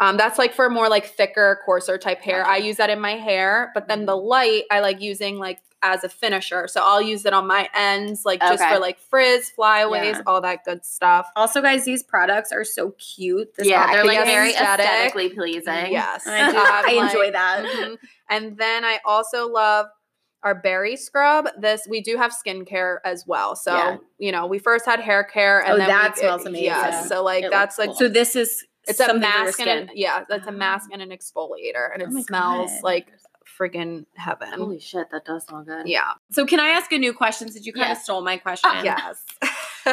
Um, 0.01 0.17
that's 0.17 0.37
like 0.39 0.53
for 0.53 0.69
more 0.69 0.89
like 0.89 1.05
thicker, 1.05 1.59
coarser 1.65 1.97
type 1.97 2.21
hair. 2.21 2.43
I 2.45 2.57
use 2.57 2.77
that 2.77 2.89
in 2.89 2.99
my 2.99 3.13
hair, 3.13 3.71
but 3.75 3.87
then 3.87 4.05
the 4.05 4.17
light 4.17 4.63
I 4.71 4.79
like 4.81 4.99
using 4.99 5.37
like 5.37 5.59
as 5.83 6.03
a 6.03 6.09
finisher. 6.09 6.67
So 6.67 6.81
I'll 6.83 7.01
use 7.01 7.25
it 7.25 7.33
on 7.33 7.47
my 7.47 7.69
ends, 7.75 8.25
like 8.25 8.39
just 8.39 8.63
for 8.63 8.79
like 8.79 8.99
frizz, 8.99 9.49
flyaways, 9.51 10.17
Yeah. 10.17 10.21
all 10.27 10.41
that 10.41 10.63
good 10.65 10.83
stuff. 10.85 11.27
Also, 11.35 11.61
guys, 11.61 11.85
these 11.85 12.03
products 12.03 12.51
are 12.51 12.63
so 12.63 12.91
cute. 12.99 13.55
This 13.55 13.67
yeah, 13.67 13.91
they're 13.91 14.05
like 14.05 14.25
very 14.25 14.49
aesthetic. 14.51 14.85
aesthetically 14.85 15.29
pleasing. 15.29 15.91
Yes, 15.91 16.25
I, 16.27 16.51
do, 16.51 16.57
Um, 16.57 16.63
I 16.67 16.81
like- 16.95 17.11
enjoy 17.13 17.31
that. 17.31 17.63
Mhm. 17.65 17.97
And 18.29 18.57
then 18.57 18.83
I 18.85 18.99
also 19.05 19.47
love 19.47 19.87
our 20.43 20.55
berry 20.55 20.95
scrub. 20.97 21.47
This 21.59 21.87
we 21.89 22.01
do 22.01 22.17
have 22.17 22.31
skincare 22.31 22.97
as 23.05 23.25
well. 23.27 23.55
So 23.55 23.75
Yeah. 23.75 23.97
you 24.17 24.31
know, 24.31 24.47
we 24.47 24.57
first 24.59 24.85
had 24.85 24.99
hair 24.99 25.23
care, 25.23 25.59
and 25.61 25.73
Oh, 25.73 25.77
then 25.77 25.87
that 25.87 26.15
we, 26.15 26.21
smells 26.21 26.45
amazing. 26.45 26.65
Yes, 26.65 27.07
so 27.07 27.23
like 27.23 27.43
It 27.45 27.51
that's 27.51 27.77
like 27.77 27.89
cool. 27.89 27.95
So 27.97 28.07
this 28.07 28.35
is 28.35 28.65
it's 28.87 28.99
a 28.99 29.05
something 29.05 29.21
for 29.21 29.35
your 29.37 29.45
mask 29.45 29.59
and 29.59 29.69
an, 29.69 29.89
yeah, 29.95 30.23
that's 30.29 30.47
a 30.47 30.51
mask 30.51 30.85
um, 30.93 30.99
and 30.99 31.11
an 31.11 31.17
exfoliator, 31.17 31.93
and 31.93 32.01
it 32.01 32.09
Oh 32.11 32.21
smells 32.21 32.71
God. 32.71 32.83
like 32.83 33.07
freaking 33.59 34.05
heaven. 34.15 34.53
Holy 34.53 34.79
shit, 34.79 35.07
that 35.11 35.25
does 35.25 35.45
smell 35.45 35.63
good. 35.63 35.87
yeah. 35.87 36.13
So 36.31 36.45
can 36.45 36.59
I 36.59 36.69
ask 36.69 36.91
a 36.91 36.97
new 36.97 37.13
question 37.13 37.49
since 37.51 37.65
you 37.65 37.73
kind 37.73 37.87
Yeah. 37.87 37.91
of 37.93 37.97
stole 37.99 38.21
my 38.23 38.37
question? 38.47 38.71
Yes. 38.83 39.23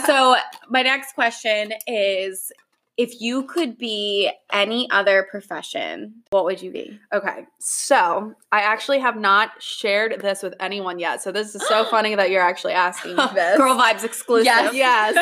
so 0.07 0.37
my 0.69 0.83
next 0.83 1.15
question 1.15 1.73
is 1.87 2.51
if 2.99 3.21
you 3.21 3.45
could 3.45 3.79
be 3.79 4.29
any 4.53 4.91
other 4.91 5.29
profession, 5.31 6.15
what 6.31 6.45
would 6.45 6.61
you 6.61 6.73
be? 6.73 6.99
Okay, 7.13 7.47
so 7.61 8.35
I 8.51 8.61
actually 8.63 8.99
have 8.99 9.17
not 9.17 9.51
shared 9.63 10.21
this 10.21 10.43
with 10.43 10.55
anyone 10.59 10.99
yet. 10.99 11.23
So 11.23 11.31
this 11.31 11.55
is 11.55 11.63
so 11.69 11.85
funny 11.91 12.17
that 12.17 12.31
you're 12.31 12.43
actually 12.43 12.73
asking 12.73 13.15
me 13.15 13.25
this. 13.35 13.57
Girl 13.57 13.77
vibes 13.77 14.03
exclusive. 14.03 14.47
Yes. 14.47 14.73
yes. 14.75 15.15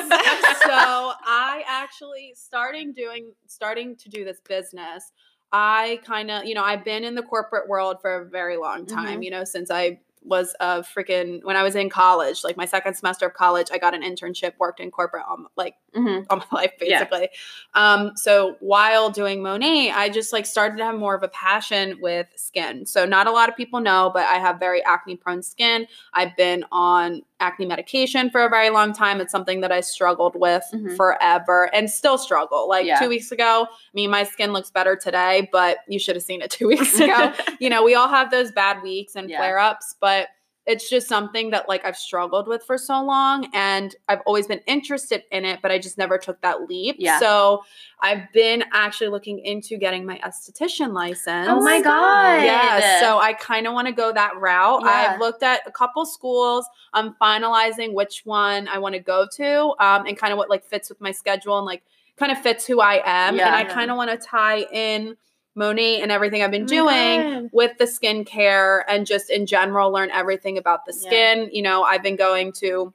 so 0.62 0.70
I 0.72 1.62
actually 1.68 2.32
starting 2.34 2.94
doing 2.94 3.32
starting 3.46 3.94
to 3.96 4.08
do 4.08 4.24
this 4.24 4.40
business. 4.40 5.12
I 5.52 6.00
kind 6.04 6.30
of, 6.30 6.46
you 6.46 6.54
know, 6.54 6.64
I've 6.64 6.82
been 6.84 7.04
in 7.04 7.14
the 7.14 7.22
corporate 7.22 7.68
world 7.68 7.98
for 8.00 8.22
a 8.22 8.24
very 8.24 8.56
long 8.56 8.86
time, 8.86 9.20
Mhm. 9.20 9.24
you 9.24 9.30
know, 9.30 9.44
since 9.44 9.70
I 9.70 10.00
was 10.26 10.54
a 10.60 10.80
freaking 10.82 11.42
when 11.44 11.56
I 11.56 11.62
was 11.62 11.74
in 11.76 11.88
college, 11.88 12.44
like 12.44 12.56
my 12.56 12.66
second 12.66 12.94
semester 12.94 13.26
of 13.26 13.34
college, 13.34 13.68
I 13.72 13.78
got 13.78 13.94
an 13.94 14.02
internship, 14.02 14.52
worked 14.58 14.80
in 14.80 14.90
corporate 14.90 15.24
um, 15.30 15.48
like 15.56 15.76
hmm 15.94 16.20
all 16.28 16.38
my 16.38 16.44
life 16.52 16.72
Yeah. 16.80 17.04
basically. 17.04 17.28
Um, 17.74 18.12
so 18.16 18.56
while 18.60 19.10
doing 19.10 19.42
Monat, 19.42 19.92
I 19.94 20.08
just 20.08 20.32
like 20.32 20.46
started 20.46 20.76
to 20.78 20.84
have 20.84 20.96
more 20.96 21.14
of 21.14 21.22
a 21.22 21.28
passion 21.28 21.98
with 22.00 22.26
skin. 22.36 22.86
So 22.86 23.04
not 23.04 23.26
a 23.26 23.30
lot 23.30 23.48
of 23.48 23.56
people 23.56 23.80
know, 23.80 24.10
but 24.12 24.24
I 24.26 24.34
have 24.38 24.58
very 24.58 24.84
acne 24.84 25.16
prone 25.16 25.42
skin. 25.42 25.86
I've 26.12 26.36
been 26.36 26.64
on 26.72 27.22
acne 27.40 27.66
medication 27.66 28.30
for 28.30 28.44
a 28.44 28.48
very 28.48 28.70
long 28.70 28.92
time. 28.92 29.20
It's 29.20 29.30
something 29.32 29.60
that 29.60 29.70
I 29.70 29.80
struggled 29.80 30.34
with 30.36 30.64
Mhm. 30.72 30.96
forever 30.96 31.68
and 31.74 31.90
still 31.90 32.16
struggle. 32.18 32.68
Like 32.68 32.86
Yeah. 32.86 32.98
two 32.98 33.08
weeks 33.08 33.30
ago, 33.30 33.66
I 33.70 33.90
mean, 33.94 34.10
my 34.10 34.24
skin 34.24 34.52
looks 34.52 34.70
better 34.70 34.96
today, 34.96 35.48
but 35.52 35.78
you 35.88 35.98
should 35.98 36.16
have 36.16 36.22
seen 36.22 36.40
it 36.40 36.50
two 36.58 36.66
weeks 36.68 36.98
ago 36.98 37.32
you 37.60 37.68
know, 37.68 37.82
we 37.84 37.94
all 37.94 38.08
have 38.08 38.30
those 38.30 38.52
bad 38.52 38.82
weeks 38.82 39.16
and 39.16 39.28
Yeah. 39.28 39.38
flare 39.38 39.58
ups, 39.58 39.94
but 40.00 40.28
it's 40.66 40.90
just 40.90 41.08
something 41.08 41.50
that 41.50 41.68
like 41.68 41.84
I've 41.84 41.96
struggled 41.96 42.48
with 42.48 42.64
for 42.64 42.76
so 42.76 43.00
long 43.02 43.48
and 43.54 43.94
I've 44.08 44.20
always 44.26 44.48
been 44.48 44.60
interested 44.66 45.22
in 45.30 45.44
it, 45.44 45.60
but 45.62 45.70
I 45.70 45.78
just 45.78 45.96
never 45.96 46.18
took 46.18 46.40
that 46.40 46.68
leap. 46.68 46.96
Yeah. 46.98 47.20
So 47.20 47.62
I've 48.00 48.30
been 48.32 48.64
actually 48.72 49.08
looking 49.08 49.38
into 49.38 49.76
getting 49.76 50.04
my 50.04 50.18
esthetician 50.18 50.92
license. 50.92 51.48
Oh 51.48 51.60
my 51.60 51.80
god. 51.80 52.42
Yeah, 52.42 53.00
so 53.00 53.18
I 53.18 53.32
kind 53.34 53.68
of 53.68 53.74
want 53.74 53.86
to 53.86 53.92
go 53.92 54.12
that 54.12 54.36
route. 54.36 54.82
Yeah. 54.82 55.12
I've 55.12 55.20
looked 55.20 55.44
at 55.44 55.60
a 55.66 55.70
couple 55.70 56.04
schools. 56.04 56.66
I'm 56.92 57.14
finalizing 57.14 57.94
which 57.94 58.22
one 58.24 58.66
I 58.66 58.78
want 58.78 58.94
to 58.94 59.00
go 59.00 59.28
to, 59.36 59.74
um, 59.78 60.06
and 60.06 60.18
kind 60.18 60.32
of 60.32 60.36
what 60.36 60.50
like 60.50 60.64
fits 60.64 60.88
with 60.88 61.00
my 61.00 61.12
schedule 61.12 61.58
and 61.58 61.66
like 61.66 61.82
kind 62.16 62.32
of 62.32 62.38
fits 62.38 62.66
who 62.66 62.80
I 62.80 63.02
am. 63.04 63.36
Yeah. 63.36 63.46
and 63.46 63.54
I 63.54 63.72
kind 63.72 63.90
of 63.90 63.96
want 63.96 64.10
to 64.10 64.16
tie 64.16 64.62
in 64.72 65.16
Monat 65.56 66.02
and 66.02 66.12
everything 66.12 66.42
I've 66.42 66.50
been 66.50 66.64
Oh 66.64 66.66
doing 66.66 67.22
God. 67.22 67.50
with 67.52 67.78
the 67.78 67.84
skincare 67.84 68.82
and 68.88 69.06
just 69.06 69.30
in 69.30 69.46
general 69.46 69.90
learn 69.90 70.10
everything 70.10 70.58
about 70.58 70.84
the 70.84 70.92
Yeah. 70.92 71.00
skin. 71.08 71.50
You 71.52 71.62
know, 71.62 71.82
I've 71.82 72.02
been 72.02 72.16
going 72.16 72.52
to 72.54 72.92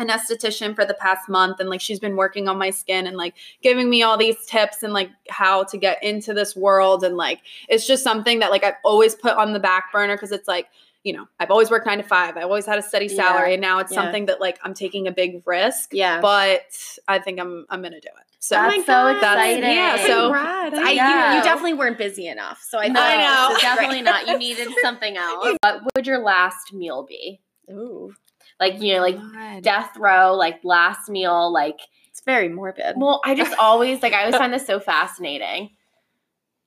an 0.00 0.08
esthetician 0.08 0.76
for 0.76 0.84
the 0.84 0.94
past 0.94 1.28
month 1.28 1.58
and 1.58 1.68
like 1.68 1.80
she's 1.80 1.98
been 1.98 2.14
working 2.14 2.46
on 2.48 2.56
my 2.56 2.70
skin 2.70 3.06
and 3.08 3.16
like 3.16 3.34
giving 3.62 3.90
me 3.90 4.00
all 4.04 4.16
these 4.16 4.46
tips 4.46 4.84
and 4.84 4.92
like 4.92 5.10
how 5.28 5.64
to 5.64 5.76
get 5.76 6.00
into 6.04 6.32
this 6.32 6.54
world 6.54 7.02
and 7.02 7.16
like 7.16 7.40
it's 7.68 7.84
just 7.84 8.04
something 8.04 8.38
that 8.38 8.52
like 8.52 8.62
I've 8.62 8.76
always 8.84 9.16
put 9.16 9.36
on 9.36 9.52
the 9.52 9.58
back 9.58 9.90
burner 9.92 10.14
because 10.14 10.30
it's 10.30 10.46
like 10.46 10.68
you 11.08 11.14
know 11.14 11.26
I've 11.40 11.50
always 11.50 11.70
worked 11.70 11.86
9 11.86 11.98
to 11.98 12.04
5 12.04 12.36
I've 12.36 12.42
always 12.44 12.66
had 12.66 12.78
a 12.78 12.82
steady 12.82 13.06
Yeah. 13.06 13.16
salary 13.16 13.54
and 13.54 13.62
now 13.62 13.78
it's 13.78 13.90
Yeah. 13.92 14.02
something 14.02 14.26
that 14.26 14.40
like 14.40 14.58
I'm 14.62 14.74
taking 14.74 15.06
a 15.06 15.10
big 15.10 15.42
risk 15.46 15.90
Yeah. 15.92 16.20
but 16.20 16.62
I 17.08 17.18
think 17.18 17.40
I'm 17.40 17.64
I'm 17.70 17.80
going 17.80 17.92
to 17.92 18.00
do 18.00 18.08
it 18.08 18.26
so 18.40 18.54
That's 18.54 18.74
oh 18.74 18.76
my 18.78 18.82
so 18.84 18.86
God. 18.92 19.16
exciting. 19.16 19.62
Yeah, 19.64 19.96
so- 20.06 20.22
Congrats. 20.32 20.78
I, 20.78 20.90
Yeah. 20.92 21.30
you, 21.32 21.38
you 21.38 21.42
definitely 21.44 21.74
weren't 21.74 21.98
busy 21.98 22.28
enough. 22.28 22.62
So 22.62 22.78
I 22.78 22.86
no, 22.86 23.00
thought 23.00 23.18
know. 23.18 23.48
this 23.48 23.56
is 23.56 23.62
definitely 23.62 24.02
not. 24.02 24.28
You 24.28 24.38
needed 24.38 24.68
something 24.82 25.16
else. 25.16 25.56
What 25.62 25.82
would 25.96 26.06
your 26.06 26.18
last 26.20 26.72
meal 26.72 27.04
be? 27.08 27.40
Ooh, 27.70 28.14
Like 28.60 28.80
you 28.80 28.94
know, 28.94 29.00
like 29.02 29.16
God. 29.16 29.62
death 29.64 29.96
row, 29.96 30.34
like 30.34 30.60
last 30.62 31.08
meal, 31.08 31.52
like. 31.52 31.80
it's 32.10 32.20
very 32.20 32.48
morbid. 32.48 32.94
Well, 32.96 33.20
I 33.24 33.34
just 33.34 33.54
always 33.58 34.02
like 34.04 34.12
I 34.12 34.20
always 34.20 34.36
find 34.36 34.52
this 34.54 34.66
so 34.66 34.78
fascinating, 34.78 35.70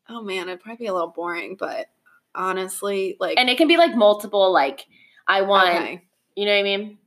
oh 0.10 0.22
man 0.22 0.50
it'd 0.50 0.60
probably 0.60 0.84
be 0.86 0.88
a 0.88 0.94
little 0.94 1.14
boring 1.16 1.56
but 1.58 1.88
honestly 2.36 3.18
like 3.20 3.38
and 3.38 3.50
it 3.50 3.58
can 3.58 3.68
be 3.68 3.78
like 3.78 3.96
multiple. 3.96 4.52
Like 4.52 4.86
I 5.28 5.42
want, 5.42 5.70
okay. 5.70 6.04
you 6.36 6.46
know 6.46 6.52
what 6.52 6.60
I 6.60 6.64
mean? 6.64 6.98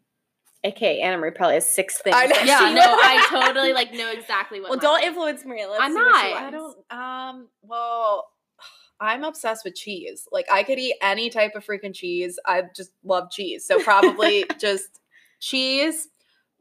Okay, 0.65 1.01
Anna 1.01 1.19
Marie 1.19 1.31
probably 1.31 1.55
has 1.55 1.71
six 1.71 2.01
things. 2.01 2.17
I 2.17 2.27
know. 2.27 2.37
Yeah, 2.43 2.73
no, 2.73 2.83
I 2.83 3.27
totally 3.47 3.75
like 3.75 3.93
know 3.93 4.11
exactly 4.11 4.61
what. 4.61 4.71
Well, 4.71 4.79
don't 4.79 5.03
is. 5.03 5.09
influence 5.09 5.45
Maria. 5.45 5.69
Let's 5.69 5.83
I'm 5.83 5.93
see 5.93 5.99
what 5.99 6.25
she 6.25 6.33
not. 6.33 6.43
I 6.43 6.51
don't. 6.51 6.77
Um. 6.91 7.49
Well, 7.63 8.29
I'm 8.99 9.25
obsessed 9.25 9.65
with 9.65 9.75
cheese. 9.75 10.27
Like 10.33 10.47
I 10.51 10.63
could 10.63 10.79
eat 10.79 10.97
any 11.03 11.29
type 11.29 11.53
of 11.55 11.67
freaking 11.67 11.95
cheese. 11.95 12.39
I 12.47 12.63
just 12.75 12.93
love 13.05 13.31
cheese. 13.31 13.67
So 13.67 13.83
probably 13.83 14.47
just 14.59 15.01
cheese, 15.39 16.09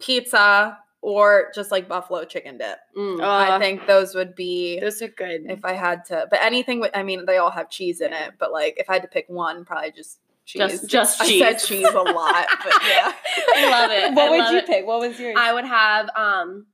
pizza, 0.01 0.77
or 1.03 1.51
just 1.53 1.69
like 1.69 1.87
buffalo 1.89 2.23
chicken 2.23 2.57
dip. 2.57 2.77
Mm. 2.97 3.19
Oh, 3.21 3.53
I 3.55 3.59
think 3.59 3.85
those 3.87 4.15
would 4.15 4.35
be 4.35 4.79
those 4.79 5.01
are 5.01 5.09
good. 5.09 5.41
if 5.49 5.65
I 5.65 5.73
had 5.73 6.05
to. 6.05 6.27
But 6.29 6.39
anything 6.41 6.79
with. 6.79 6.91
I 6.95 7.03
mean, 7.03 7.25
they 7.25 7.37
all 7.37 7.51
have 7.51 7.69
cheese 7.69 7.99
in 8.01 8.13
it. 8.13 8.31
But 8.39 8.51
like, 8.53 8.75
if 8.77 8.89
I 8.89 8.93
had 8.93 9.01
to 9.01 9.07
pick 9.09 9.25
one, 9.27 9.65
probably 9.65 9.91
just 9.91 10.19
cheese. 10.45 10.61
Just- 10.61 10.89
just 10.89 11.21
I 11.21 11.25
said 11.39 11.53
cheese. 11.59 11.65
cheese 11.67 11.87
a 11.87 12.01
lot. 12.01 12.47
But 12.63 12.73
yeah. 12.87 13.11
I 13.55 13.69
love 13.69 13.91
it. 13.91 14.13
what 14.15 14.27
I 14.27 14.29
would 14.29 14.51
you 14.53 14.57
it. 14.59 14.65
pick? 14.65 14.87
What 14.87 15.01
was 15.01 15.19
yours? 15.19 15.35
I 15.37 15.53
would 15.53 15.65
have 15.65 16.09
um 16.15 16.67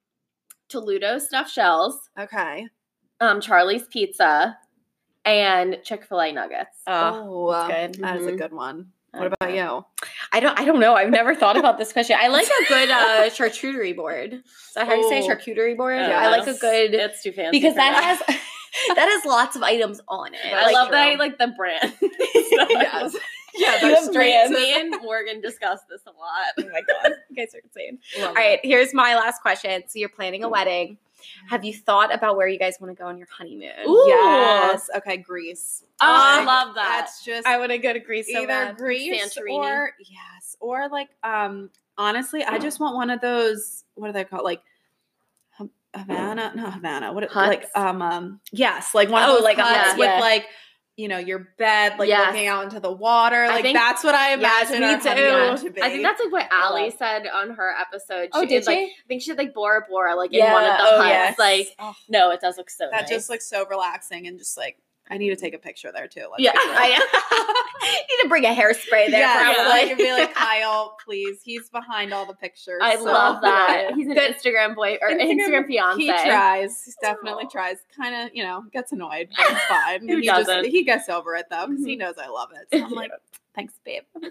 Toledo 0.69 1.17
stuffed 1.17 1.49
shells, 1.51 2.09
Okay. 2.17 2.67
um 3.19 3.41
Charlie's 3.41 3.87
pizza, 3.87 4.55
and 5.25 5.79
Chick 5.83 6.05
Fil 6.05 6.21
A 6.21 6.31
nuggets. 6.31 6.77
oh, 6.85 7.47
Oh, 7.47 7.51
that's 7.51 7.97
good. 7.97 8.03
That 8.05 8.17
is 8.17 8.27
a 8.27 8.33
good 8.35 8.53
one. 8.53 8.91
What 9.11 9.33
about 9.33 9.53
you? 9.53 9.85
I 10.31 10.39
don't. 10.39 10.59
I 10.59 10.65
don't 10.65 10.79
know. 10.79 10.93
I've 10.95 11.09
never 11.09 11.33
thought 11.35 11.57
about 11.57 11.77
this 11.77 11.91
question. 11.93 12.15
I 12.19 12.27
like 12.27 12.47
a 12.47 12.67
good 12.67 12.89
uh, 12.91 12.95
charcuterie 13.29 13.95
board. 13.95 14.33
Is 14.33 14.43
that 14.75 14.87
how 14.87 14.93
you 14.93 15.09
say 15.09 15.21
Oh. 15.23 15.27
charcuterie 15.27 15.75
board? 15.75 15.97
Yeah. 15.99 16.19
I 16.19 16.29
like 16.29 16.47
a 16.47 16.53
good 16.57 16.93
It's 16.93 17.23
too 17.23 17.31
fancy 17.31 17.57
because 17.59 17.73
for 17.73 17.77
that 17.79 18.03
has 18.03 18.19
that 18.95 19.09
has 19.09 19.25
lots 19.25 19.55
of 19.55 19.63
items 19.63 19.99
on 20.07 20.33
it. 20.33 20.39
I 20.45 20.65
Like, 20.65 20.73
love 20.75 20.91
that 20.91 21.07
I 21.07 21.15
like 21.15 21.37
the 21.37 21.47
brand. 21.57 21.93
Yes. 22.69 23.15
Yeah, 23.55 23.77
that's 23.81 24.03
straight. 24.07 24.13
brands. 24.13 24.51
Me 24.51 24.79
and 24.79 24.95
Morgan 25.01 25.41
discussed 25.41 25.85
this 25.89 26.01
a 26.05 26.11
lot. 26.11 26.53
Oh 26.59 26.71
my 26.71 26.81
god, 26.81 27.13
you 27.29 27.35
guys 27.35 27.53
are 27.55 27.59
insane. 27.63 27.97
Love 28.19 28.29
All 28.29 28.33
right, 28.35 28.59
here's 28.63 28.93
my 28.93 29.15
last 29.15 29.41
question. 29.41 29.83
So 29.87 29.97
you're 29.99 30.07
planning 30.09 30.43
a 30.43 30.49
wedding. 30.49 30.97
Have 31.49 31.63
you 31.65 31.73
thought 31.73 32.13
about 32.13 32.35
where 32.37 32.47
you 32.47 32.59
guys 32.59 32.77
want 32.79 32.95
to 32.95 33.01
go 33.01 33.07
on 33.07 33.17
your 33.17 33.27
honeymoon? 33.31 33.71
Ooh. 33.87 34.03
Yes. 34.07 34.89
Okay, 34.97 35.17
Greece. 35.17 35.83
Oh, 36.01 36.05
I 36.07 36.37
Like, 36.37 36.47
love 36.47 36.75
that. 36.75 36.97
That's 37.01 37.23
just 37.25 37.47
I 37.47 37.57
want 37.57 37.71
to 37.71 37.77
go 37.77 37.93
to 37.93 37.99
Greece 37.99 38.27
so 38.31 38.37
either 38.39 38.47
bad. 38.47 38.77
Greece 38.77 39.35
Santorini. 39.37 39.55
or 39.55 39.91
yes, 39.99 40.55
or 40.59 40.87
like 40.89 41.09
um 41.23 41.69
honestly, 41.97 42.43
I 42.43 42.57
just 42.57 42.79
want 42.79 42.95
one 42.95 43.09
of 43.09 43.21
those. 43.21 43.83
What 43.95 44.09
are 44.09 44.13
they 44.13 44.23
called? 44.23 44.43
Like 44.43 44.61
Havana? 45.95 46.51
No, 46.55 46.69
Havana. 46.69 47.11
What? 47.13 47.23
it- 47.23 47.35
Like 47.35 47.67
um 47.75 48.01
um 48.01 48.39
yes, 48.51 48.93
like 48.93 49.09
one 49.09 49.23
of 49.23 49.29
Oh, 49.29 49.33
those 49.35 49.43
like 49.43 49.57
a 49.57 49.63
huts 49.63 49.89
hut, 49.91 49.97
with 49.99 50.07
yeah. 50.07 50.19
like. 50.19 50.45
You 50.99 51.07
know 51.07 51.17
your 51.17 51.47
bed, 51.57 51.97
like 51.97 52.09
Yes. 52.09 52.27
looking 52.33 52.47
out 52.47 52.65
into 52.65 52.79
the 52.81 52.91
water. 52.91 53.47
Like 53.47 53.61
think- 53.63 53.77
that's 53.77 54.03
what 54.03 54.13
I 54.15 54.35
Yes, 54.35 54.69
imagine. 54.69 54.81
me 55.15 55.27
our 55.29 55.57
too. 55.57 55.63
to 55.67 55.73
be. 55.73 55.81
I 55.81 55.89
think 55.89 56.03
that's 56.03 56.19
like 56.21 56.31
what 56.31 56.51
I 56.51 56.61
Allie 56.61 56.91
said 56.91 57.25
on 57.27 57.51
her 57.51 57.73
episode. 57.79 58.29
Oh, 58.33 58.41
She 58.41 58.47
did 58.47 58.67
like 58.67 58.77
she? 58.77 58.83
I 58.85 59.07
think 59.07 59.21
she 59.21 59.27
said 59.29 59.37
like 59.37 59.53
Bora 59.53 59.85
Bora, 59.89 60.15
like 60.15 60.33
in 60.33 60.41
one 60.51 60.63
of 60.65 60.77
the 60.77 60.83
oh, 60.83 60.97
huts. 60.97 61.09
yes. 61.09 61.39
Like 61.39 61.75
Oh, 61.79 61.95
no, 62.09 62.31
it 62.31 62.41
does 62.41 62.57
look 62.57 62.69
so 62.69 62.87
that 62.91 63.01
nice. 63.03 63.09
just 63.09 63.29
looks 63.29 63.47
so 63.47 63.65
relaxing 63.67 64.27
and 64.27 64.37
just 64.37 64.57
like 64.57 64.77
I 65.09 65.17
need 65.17 65.29
to 65.29 65.35
take 65.35 65.53
a 65.53 65.57
picture 65.57 65.91
there 65.91 66.07
too. 66.07 66.27
Let's 66.31 66.43
Yeah. 66.43 66.51
I 66.55 68.05
need 68.09 68.23
to 68.23 68.29
bring 68.29 68.45
a 68.45 68.49
hairspray 68.49 69.09
there. 69.09 69.21
yeah, 69.21 69.53
probably. 69.55 69.89
and 69.89 69.97
be 69.97 70.11
like 70.11 70.33
Kyle, 70.35 70.95
please. 71.03 71.39
He's 71.43 71.69
behind 71.69 72.13
all 72.13 72.25
the 72.25 72.35
pictures. 72.35 72.79
I 72.81 72.95
so- 72.97 73.05
love 73.05 73.41
that. 73.41 73.91
He's 73.95 74.07
an 74.07 74.13
Good. 74.13 74.35
Instagram 74.35 74.75
boy 74.75 74.97
or 75.01 75.09
Instagram- 75.09 75.39
Instagram, 75.63 75.67
fiance. 75.67 76.01
He 76.01 76.07
tries. 76.11 76.83
He 76.85 76.91
definitely 77.01 77.45
Aw. 77.45 77.49
tries. 77.49 77.77
Kind 77.95 78.15
of, 78.15 78.35
you 78.35 78.43
know, 78.43 78.63
gets 78.71 78.91
annoyed, 78.91 79.29
but 79.35 79.47
it's 79.51 79.61
fine. 79.65 80.07
Who 80.07 80.17
he 80.17 80.25
doesn't? 80.27 80.65
he 80.65 80.83
gets 80.83 81.09
over 81.09 81.35
it 81.35 81.47
though 81.49 81.67
because 81.67 81.83
he 81.85 81.95
Mhm. 81.95 81.99
knows 81.99 82.15
I 82.17 82.27
love 82.27 82.49
it. 82.53 82.67
So 82.77 82.85
I'm 82.85 82.91
like, 82.91 83.11
thanks, 83.59 83.73
babe. 83.85 84.03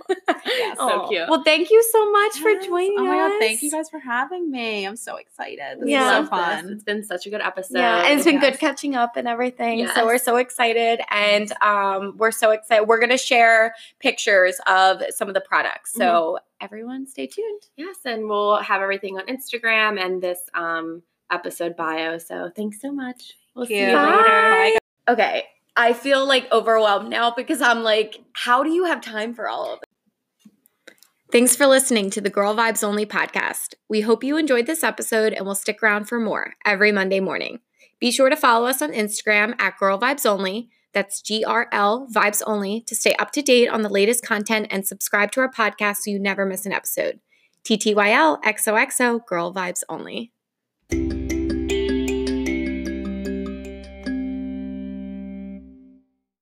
Yeah, 0.59 0.75
so 0.75 0.83
Aw. 1.03 1.09
cute. 1.09 1.29
Well, 1.29 1.43
thank 1.45 1.71
you 1.71 1.83
so 1.93 2.11
much 2.11 2.39
for 2.39 2.51
Yes. 2.51 2.67
joining 2.67 2.95
Oh 2.99 3.05
my 3.05 3.19
us. 3.19 3.33
god, 3.33 3.39
thank 3.41 3.63
you 3.63 3.71
guys 3.71 3.89
for 3.91 3.99
having 3.99 4.51
me. 4.51 4.87
I'm 4.87 4.97
so 4.97 5.17
excited. 5.17 5.81
This 5.81 5.89
Yeah. 5.91 6.21
is 6.23 6.29
so 6.29 6.35
Love 6.37 6.49
this. 6.53 6.61
fun. 6.63 6.73
It's 6.73 6.85
been 6.85 7.05
such 7.05 7.27
a 7.27 7.31
good 7.31 7.41
episode. 7.43 7.79
yeah, 7.79 8.05
and 8.07 8.15
it's 8.19 8.25
been 8.25 8.41
good 8.41 8.59
catching 8.59 8.95
up 8.95 9.17
and 9.17 9.29
everything. 9.29 9.81
Yes. 9.81 9.95
So 9.95 10.07
we're 10.07 10.19
so 10.19 10.37
excited, 10.37 11.01
and 11.11 11.53
um, 11.63 12.17
we're 12.17 12.31
so 12.31 12.51
excited. 12.53 12.89
We're 12.89 13.01
gonna 13.01 13.19
share 13.19 13.75
pictures 14.01 14.59
of 14.67 15.03
some 15.11 15.29
of 15.29 15.35
the 15.35 15.41
products. 15.43 15.93
So 15.93 16.39
everyone, 16.61 17.07
stay 17.07 17.27
tuned. 17.27 17.63
Yes, 17.77 17.97
and 18.05 18.29
we'll 18.29 18.57
have 18.57 18.81
everything 18.83 19.19
on 19.19 19.27
Instagram 19.27 20.01
and 20.03 20.23
this 20.23 20.41
um 20.55 21.03
episode 21.31 21.77
bio. 21.77 22.17
So 22.19 22.51
thanks 22.57 22.81
so 22.81 22.91
much. 22.91 23.35
We'll 23.55 23.67
see 23.67 23.79
you 23.81 23.87
Thank 23.87 24.11
you. 24.11 24.17
later. 24.17 24.29
Bye, 24.29 24.79
Okay, 25.13 25.45
I 25.79 25.93
feel 25.93 26.27
like 26.27 26.51
overwhelmed 26.51 27.09
now 27.09 27.31
because 27.31 27.63
I'm 27.63 27.85
like, 27.85 28.19
how 28.33 28.65
do 28.65 28.71
you 28.71 28.87
have 28.87 29.01
time 29.01 29.33
for 29.33 29.49
all 29.49 29.75
of 29.75 29.79
it? 29.79 30.93
Thanks 31.31 31.55
for 31.55 31.69
listening 31.69 32.11
to 32.11 32.21
the 32.21 32.31
Girl 32.31 32.53
Vibes 32.57 32.83
Only 32.83 33.07
podcast. 33.07 33.75
We 33.89 34.01
hope 34.01 34.25
you 34.25 34.37
enjoyed 34.37 34.67
this 34.67 34.83
episode 34.83 35.33
and 35.33 35.47
will 35.47 35.55
stick 35.55 35.81
around 35.81 36.07
for 36.07 36.19
more 36.19 36.55
every 36.67 36.91
Monday 36.91 37.21
morning. 37.21 37.61
Be 38.01 38.11
sure 38.11 38.29
to 38.29 38.35
follow 38.35 38.67
us 38.67 38.83
on 38.83 38.91
Instagram 38.91 39.55
at 39.61 39.79
Girl 39.79 40.01
Vibes 40.01 40.27
Only. 40.27 40.69
That's 40.95 41.23
GRL 41.23 42.11
Vibes 42.11 42.43
Only 42.45 42.81
to 42.89 42.97
stay 42.97 43.15
up 43.15 43.31
to 43.33 43.43
date 43.43 43.69
on 43.69 43.83
the 43.83 43.89
latest 43.89 44.25
content 44.25 44.67
and 44.71 44.85
subscribe 44.85 45.31
to 45.33 45.41
our 45.43 45.51
podcast 45.51 45.99
so 45.99 46.11
you 46.11 46.19
never 46.19 46.45
miss 46.45 46.67
an 46.67 46.73
episode. 46.73 47.21
TTYL 47.63 48.43
XOXO 48.43 49.25
Girl 49.27 49.55
Vibes 49.55 49.85
Only. 49.89 50.33